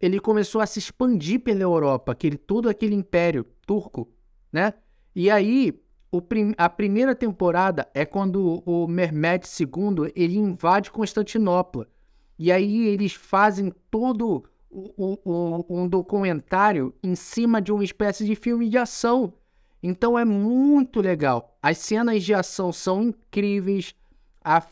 ele 0.00 0.18
começou 0.18 0.60
a 0.60 0.66
se 0.66 0.80
expandir 0.80 1.40
pela 1.40 1.62
Europa, 1.62 2.10
aquele, 2.10 2.36
todo 2.36 2.68
aquele 2.68 2.94
império 2.94 3.46
turco, 3.64 4.08
né? 4.52 4.74
E 5.14 5.30
aí, 5.30 5.80
prim 6.28 6.54
a 6.58 6.68
primeira 6.68 7.14
temporada 7.14 7.88
é 7.94 8.04
quando 8.04 8.62
o 8.66 8.88
Mehmed 8.88 9.46
II 9.46 10.10
ele 10.16 10.36
invade 10.38 10.90
Constantinopla. 10.90 11.86
E 12.38 12.50
aí 12.50 12.88
eles 12.88 13.12
fazem 13.12 13.72
todo 13.90 14.44
o, 14.70 15.18
o, 15.24 15.66
um 15.68 15.86
documentário 15.86 16.94
em 17.02 17.14
cima 17.14 17.60
de 17.60 17.70
uma 17.70 17.84
espécie 17.84 18.24
de 18.24 18.34
filme 18.34 18.68
de 18.68 18.78
ação. 18.78 19.34
Então 19.82 20.18
é 20.18 20.24
muito 20.24 21.00
legal. 21.00 21.56
As 21.62 21.78
cenas 21.78 22.22
de 22.24 22.32
ação 22.34 22.72
são 22.72 23.02
incríveis. 23.02 23.94
A, 24.42 24.62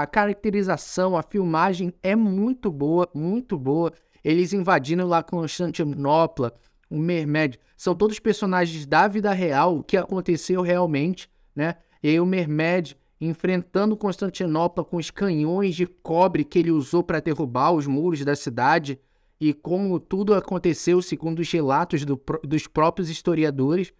a 0.00 0.06
caracterização, 0.06 1.16
a 1.16 1.22
filmagem 1.22 1.92
é 2.02 2.16
muito 2.16 2.70
boa, 2.70 3.08
muito 3.14 3.56
boa. 3.56 3.92
Eles 4.24 4.52
invadindo 4.52 5.06
lá 5.06 5.22
Constantinopla, 5.22 6.52
o 6.90 6.98
Mermed, 6.98 7.58
são 7.76 7.94
todos 7.94 8.18
personagens 8.18 8.84
da 8.86 9.08
vida 9.08 9.32
real, 9.32 9.78
o 9.78 9.82
que 9.82 9.96
aconteceu 9.96 10.60
realmente, 10.60 11.30
né? 11.54 11.76
E 12.02 12.08
aí 12.08 12.20
o 12.20 12.26
Mermed 12.26 12.96
enfrentando 13.20 13.96
Constantinopla 13.96 14.84
com 14.84 14.96
os 14.96 15.10
canhões 15.10 15.76
de 15.76 15.86
cobre 15.86 16.44
que 16.44 16.58
ele 16.58 16.72
usou 16.72 17.02
para 17.02 17.20
derrubar 17.20 17.72
os 17.72 17.86
muros 17.86 18.24
da 18.24 18.34
cidade 18.34 18.98
e 19.40 19.52
como 19.52 19.98
tudo 20.00 20.34
aconteceu 20.34 21.00
segundo 21.00 21.38
os 21.38 21.50
relatos 21.50 22.04
do, 22.04 22.20
dos 22.42 22.66
próprios 22.66 23.08
historiadores. 23.08 23.92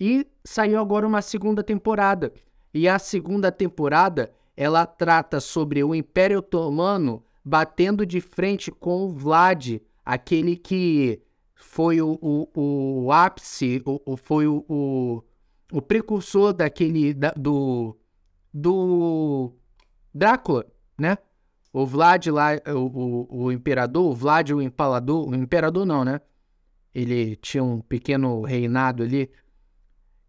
E 0.00 0.26
saiu 0.44 0.80
agora 0.80 1.06
uma 1.06 1.22
segunda 1.22 1.62
temporada. 1.62 2.32
E 2.72 2.88
a 2.88 2.98
segunda 2.98 3.52
temporada 3.52 4.32
ela 4.56 4.86
trata 4.86 5.40
sobre 5.40 5.82
o 5.82 5.94
Império 5.94 6.38
Otomano 6.38 7.24
batendo 7.44 8.06
de 8.06 8.20
frente 8.20 8.70
com 8.70 9.04
o 9.04 9.12
Vlad, 9.12 9.80
aquele 10.04 10.56
que 10.56 11.20
foi 11.54 12.00
o, 12.00 12.18
o, 12.20 13.04
o 13.04 13.12
ápice, 13.12 13.82
o, 13.84 14.16
foi 14.16 14.46
o, 14.46 14.64
o, 14.68 15.22
o, 15.72 15.82
precursor 15.82 16.52
daquele, 16.52 17.14
da, 17.14 17.32
do, 17.36 17.96
do 18.52 19.52
Drácula, 20.14 20.66
né? 20.98 21.16
O 21.72 21.86
Vlad 21.86 22.26
lá, 22.26 22.50
o, 22.66 22.78
o, 22.78 23.44
o 23.44 23.52
imperador, 23.52 24.10
o 24.10 24.14
Vlad 24.14 24.50
o 24.50 24.60
empalador, 24.60 25.28
o 25.28 25.34
imperador 25.34 25.86
não, 25.86 26.04
né? 26.04 26.20
Ele 26.94 27.36
tinha 27.36 27.64
um 27.64 27.80
pequeno 27.80 28.42
reinado 28.42 29.02
ali. 29.02 29.30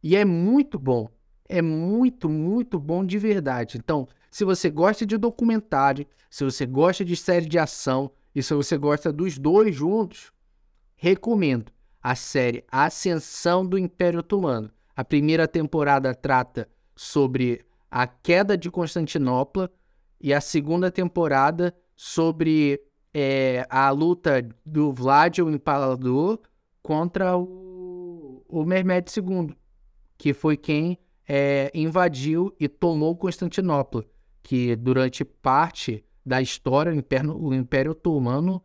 E 0.02 0.16
é 0.16 0.24
muito 0.24 0.80
bom. 0.80 1.10
É 1.48 1.62
muito, 1.62 2.30
muito 2.30 2.80
bom 2.80 3.06
de 3.06 3.18
verdade. 3.18 3.78
Então, 3.78 4.08
se 4.32 4.44
você 4.44 4.70
gosta 4.70 5.06
de 5.06 5.18
documentário, 5.18 6.06
se 6.30 6.44
você 6.44 6.66
gosta 6.66 7.04
de 7.06 7.16
série 7.16 7.46
de 7.46 7.60
ação, 7.60 8.12
e 8.34 8.41
se 8.41 8.54
você 8.54 8.78
gosta 8.78 9.14
dos 9.14 9.38
dois 9.38 9.76
juntos, 9.76 10.34
Recomendo 11.04 11.70
a 12.02 12.16
série 12.16 12.64
Ascensão 12.72 13.66
do 13.66 13.78
Império 13.78 14.22
Otomano. 14.22 14.72
A 14.96 15.04
primeira 15.04 15.46
temporada 15.50 16.16
trata 16.16 16.66
sobre 16.96 17.66
a 17.91 18.08
queda 18.08 18.58
de 18.58 18.72
Constantinopla 18.72 19.70
e 20.22 20.34
a 20.34 20.39
segunda 20.39 20.89
temporada 20.89 21.76
sobre 21.94 22.82
é, 23.14 23.68
a 23.70 23.89
luta 23.89 24.48
do 24.66 24.94
Vlad, 24.94 25.39
o 25.39 25.52
Impalador, 25.52 26.39
contra 26.82 27.38
o, 27.38 28.46
o 28.48 28.64
Mehmed 28.64 29.06
II, 29.14 29.54
que 30.18 30.34
foi 30.34 30.56
quem 30.56 30.98
é, 31.28 31.72
invadiu 31.74 32.54
e 32.60 32.68
tomou 32.68 33.16
Constantinopla, 33.16 34.06
que 34.42 34.76
durante 34.76 35.24
parte 35.24 36.04
da 36.26 36.42
história 36.42 36.92
o 36.92 36.96
Império, 36.96 37.38
o 37.38 37.54
Império 37.54 37.92
Otomano 37.92 38.64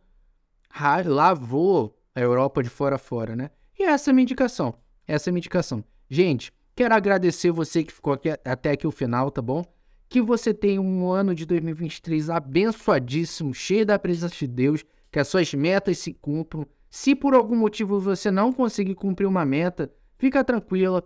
lavou 1.05 1.97
a 2.15 2.19
Europa 2.19 2.63
de 2.63 2.69
fora 2.69 2.95
a 2.95 2.99
fora, 2.99 3.35
né? 3.35 3.49
E 3.77 3.83
essa 3.83 4.09
é 4.09 4.11
a 4.11 4.13
minha 4.13 4.23
indicação. 4.23 4.75
Essa 5.07 5.29
é 5.29 5.31
a 5.31 5.33
minha 5.33 5.39
indicação. 5.39 5.83
Gente, 6.09 6.51
quero 6.75 6.93
agradecer 6.93 7.51
você 7.51 7.83
que 7.83 7.93
ficou 7.93 8.13
aqui, 8.13 8.29
até 8.43 8.71
aqui 8.71 8.85
o 8.85 8.91
final, 8.91 9.31
tá 9.31 9.41
bom? 9.41 9.63
Que 10.07 10.21
você 10.21 10.53
tenha 10.53 10.81
um 10.81 11.09
ano 11.09 11.33
de 11.33 11.45
2023 11.45 12.29
abençoadíssimo, 12.29 13.53
cheio 13.53 13.85
da 13.85 13.99
presença 13.99 14.35
de 14.35 14.47
Deus, 14.47 14.83
que 15.11 15.19
as 15.19 15.27
suas 15.27 15.53
metas 15.53 15.97
se 15.99 16.13
cumpram. 16.13 16.65
Se 16.89 17.15
por 17.15 17.33
algum 17.33 17.55
motivo 17.55 17.99
você 17.99 18.31
não 18.31 18.51
conseguir 18.51 18.95
cumprir 18.95 19.27
uma 19.27 19.45
meta, 19.45 19.91
fica 20.17 20.43
tranquila, 20.43 21.03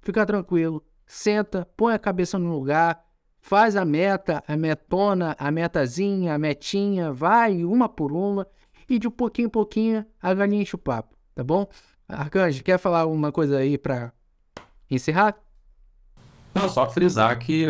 fica 0.00 0.24
tranquilo. 0.26 0.84
Senta, 1.06 1.66
põe 1.76 1.94
a 1.94 1.98
cabeça 1.98 2.38
no 2.38 2.52
lugar, 2.52 3.02
faz 3.40 3.76
a 3.76 3.84
meta, 3.84 4.42
a 4.46 4.56
metona, 4.56 5.34
a 5.38 5.50
metazinha, 5.50 6.34
a 6.34 6.38
metinha, 6.38 7.12
vai 7.12 7.64
uma 7.64 7.88
por 7.88 8.12
uma 8.12 8.46
e 8.88 8.98
de 8.98 9.08
pouquinho 9.10 9.46
em 9.46 9.50
pouquinho 9.50 10.06
a 10.20 10.34
galinha 10.34 10.62
enche 10.62 10.74
o 10.74 10.78
papo, 10.78 11.16
tá 11.34 11.42
bom? 11.44 11.66
Arcanjo, 12.08 12.62
quer 12.62 12.78
falar 12.78 13.00
alguma 13.00 13.30
coisa 13.30 13.58
aí 13.58 13.76
para 13.76 14.12
encerrar? 14.90 15.36
Não, 16.54 16.68
só 16.68 16.88
frisar 16.88 17.38
que 17.38 17.66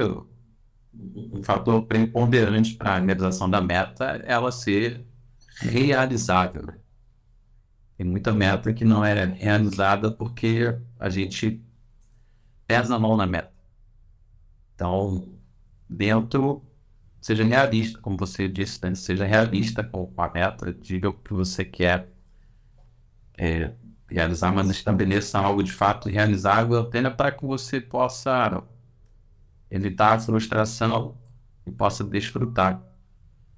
um 0.94 1.42
fator 1.42 1.82
preponderante 1.82 2.74
para 2.74 2.96
a 2.96 2.98
realização 2.98 3.50
da 3.50 3.60
meta 3.60 4.22
é 4.24 4.32
ela 4.32 4.50
ser 4.52 5.04
realizável. 5.60 6.72
Tem 7.96 8.06
muita 8.06 8.32
meta 8.32 8.72
que 8.72 8.84
não 8.84 9.04
é 9.04 9.24
realizada 9.24 10.10
porque 10.10 10.78
a 10.98 11.08
gente 11.08 11.60
pesa 12.68 12.94
a 12.94 12.98
mão 12.98 13.16
na 13.16 13.26
meta. 13.26 13.50
Então, 14.74 15.26
dentro, 15.88 16.62
seja 17.20 17.42
realista, 17.42 17.98
como 17.98 18.16
você 18.16 18.46
disse, 18.46 18.78
né? 18.84 18.94
seja 18.94 19.24
realista 19.24 19.82
com 19.82 20.12
a 20.16 20.28
meta, 20.28 20.72
diga 20.72 21.08
o 21.08 21.14
que 21.14 21.32
você 21.32 21.64
quer 21.64 22.12
é, 23.36 23.72
realizar, 24.08 24.52
mas 24.52 24.68
estabeleça 24.68 25.38
algo 25.38 25.62
de 25.62 25.72
fato 25.72 26.10
realizável, 26.10 26.78
apenas 26.78 27.14
para 27.14 27.32
que 27.32 27.44
você 27.44 27.80
possa 27.80 28.62
evitar 29.70 30.12
a 30.12 30.20
frustração 30.20 31.16
e 31.66 31.72
possa 31.72 32.04
desfrutar 32.04 32.82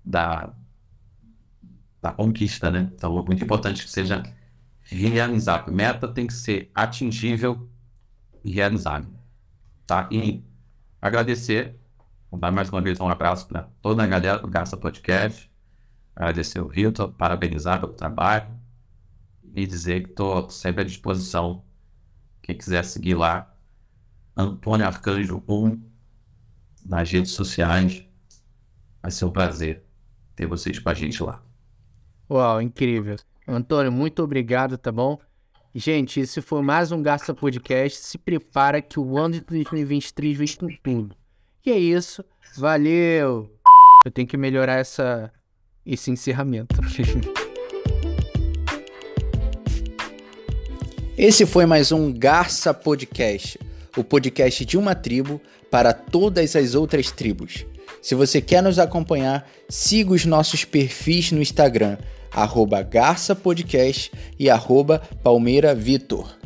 da, 0.04 0.54
da 2.00 2.12
conquista, 2.12 2.70
né? 2.70 2.90
Então 2.94 3.18
é 3.18 3.22
muito 3.22 3.42
importante 3.42 3.84
que 3.84 3.90
seja 3.90 4.22
realizável. 4.82 5.74
Meta 5.74 6.06
tem 6.06 6.26
que 6.26 6.32
ser 6.32 6.70
atingível 6.74 7.68
e 8.44 8.52
realizável, 8.52 9.12
tá? 9.86 10.08
E 10.10 10.44
agradecer, 11.00 11.78
vou 12.30 12.38
dar 12.40 12.50
mais 12.50 12.68
uma 12.70 12.80
vez 12.80 13.00
um 13.00 13.08
abraço 13.08 13.46
para 13.46 13.68
toda 13.82 14.02
a 14.02 14.06
galera 14.06 14.38
do 14.38 14.48
Gasta 14.48 14.76
Podcast, 14.76 15.50
agradecer 16.14 16.60
o 16.60 16.66
Rito, 16.66 17.08
parabenizar 17.12 17.80
pelo 17.80 17.92
trabalho 17.92 18.48
e 19.54 19.66
dizer 19.66 20.02
que 20.04 20.10
estou 20.10 20.48
sempre 20.50 20.82
à 20.82 20.84
disposição. 20.84 21.64
Quem 22.42 22.56
quiser 22.56 22.84
seguir 22.84 23.14
lá, 23.14 23.54
Antônio 24.36 24.86
Arcanjo 24.86 25.42
1 25.48 25.80
nas 26.84 27.10
redes 27.10 27.32
sociais. 27.32 28.04
Vai 29.02 29.10
ser 29.10 29.24
um 29.24 29.30
prazer 29.30 29.84
ter 30.36 30.46
vocês 30.46 30.78
com 30.78 30.88
a 30.88 30.94
gente 30.94 31.22
lá. 31.22 31.42
Uau, 32.30 32.62
incrível. 32.62 33.16
Antônio, 33.46 33.90
muito 33.90 34.22
obrigado, 34.22 34.78
tá 34.78 34.92
bom? 34.92 35.18
Gente, 35.72 36.18
esse 36.18 36.40
foi 36.40 36.62
mais 36.62 36.90
um 36.90 37.00
Gasta 37.00 37.32
Podcast. 37.32 38.00
Se 38.00 38.18
prepara 38.18 38.82
que 38.82 38.98
o 38.98 39.16
ano 39.16 39.34
de 39.34 39.40
2023 39.42 40.36
vem 40.36 40.48
com 40.48 40.66
tudo. 40.82 41.14
E 41.64 41.70
é 41.70 41.78
isso. 41.78 42.24
Valeu! 42.56 43.48
Eu 44.04 44.10
tenho 44.10 44.26
que 44.26 44.36
melhorar 44.36 44.80
essa, 44.80 45.32
esse 45.86 46.10
encerramento. 46.10 46.74
Esse 51.16 51.44
foi 51.44 51.66
mais 51.66 51.92
um 51.92 52.10
Garça 52.10 52.72
Podcast, 52.72 53.60
o 53.94 54.02
podcast 54.02 54.64
de 54.64 54.78
uma 54.78 54.94
tribo 54.94 55.38
para 55.70 55.92
todas 55.92 56.56
as 56.56 56.74
outras 56.74 57.12
tribos. 57.12 57.66
Se 58.02 58.14
você 58.14 58.40
quer 58.40 58.62
nos 58.62 58.78
acompanhar, 58.78 59.48
siga 59.68 60.12
os 60.12 60.24
nossos 60.24 60.64
perfis 60.64 61.32
no 61.32 61.42
Instagram, 61.42 61.98
arroba 62.32 62.82
Garça 62.82 63.34
Podcast 63.34 64.10
e 64.38 64.48
arroba 64.48 65.02
Palmeira 65.22 65.74
Vitor. 65.74 66.39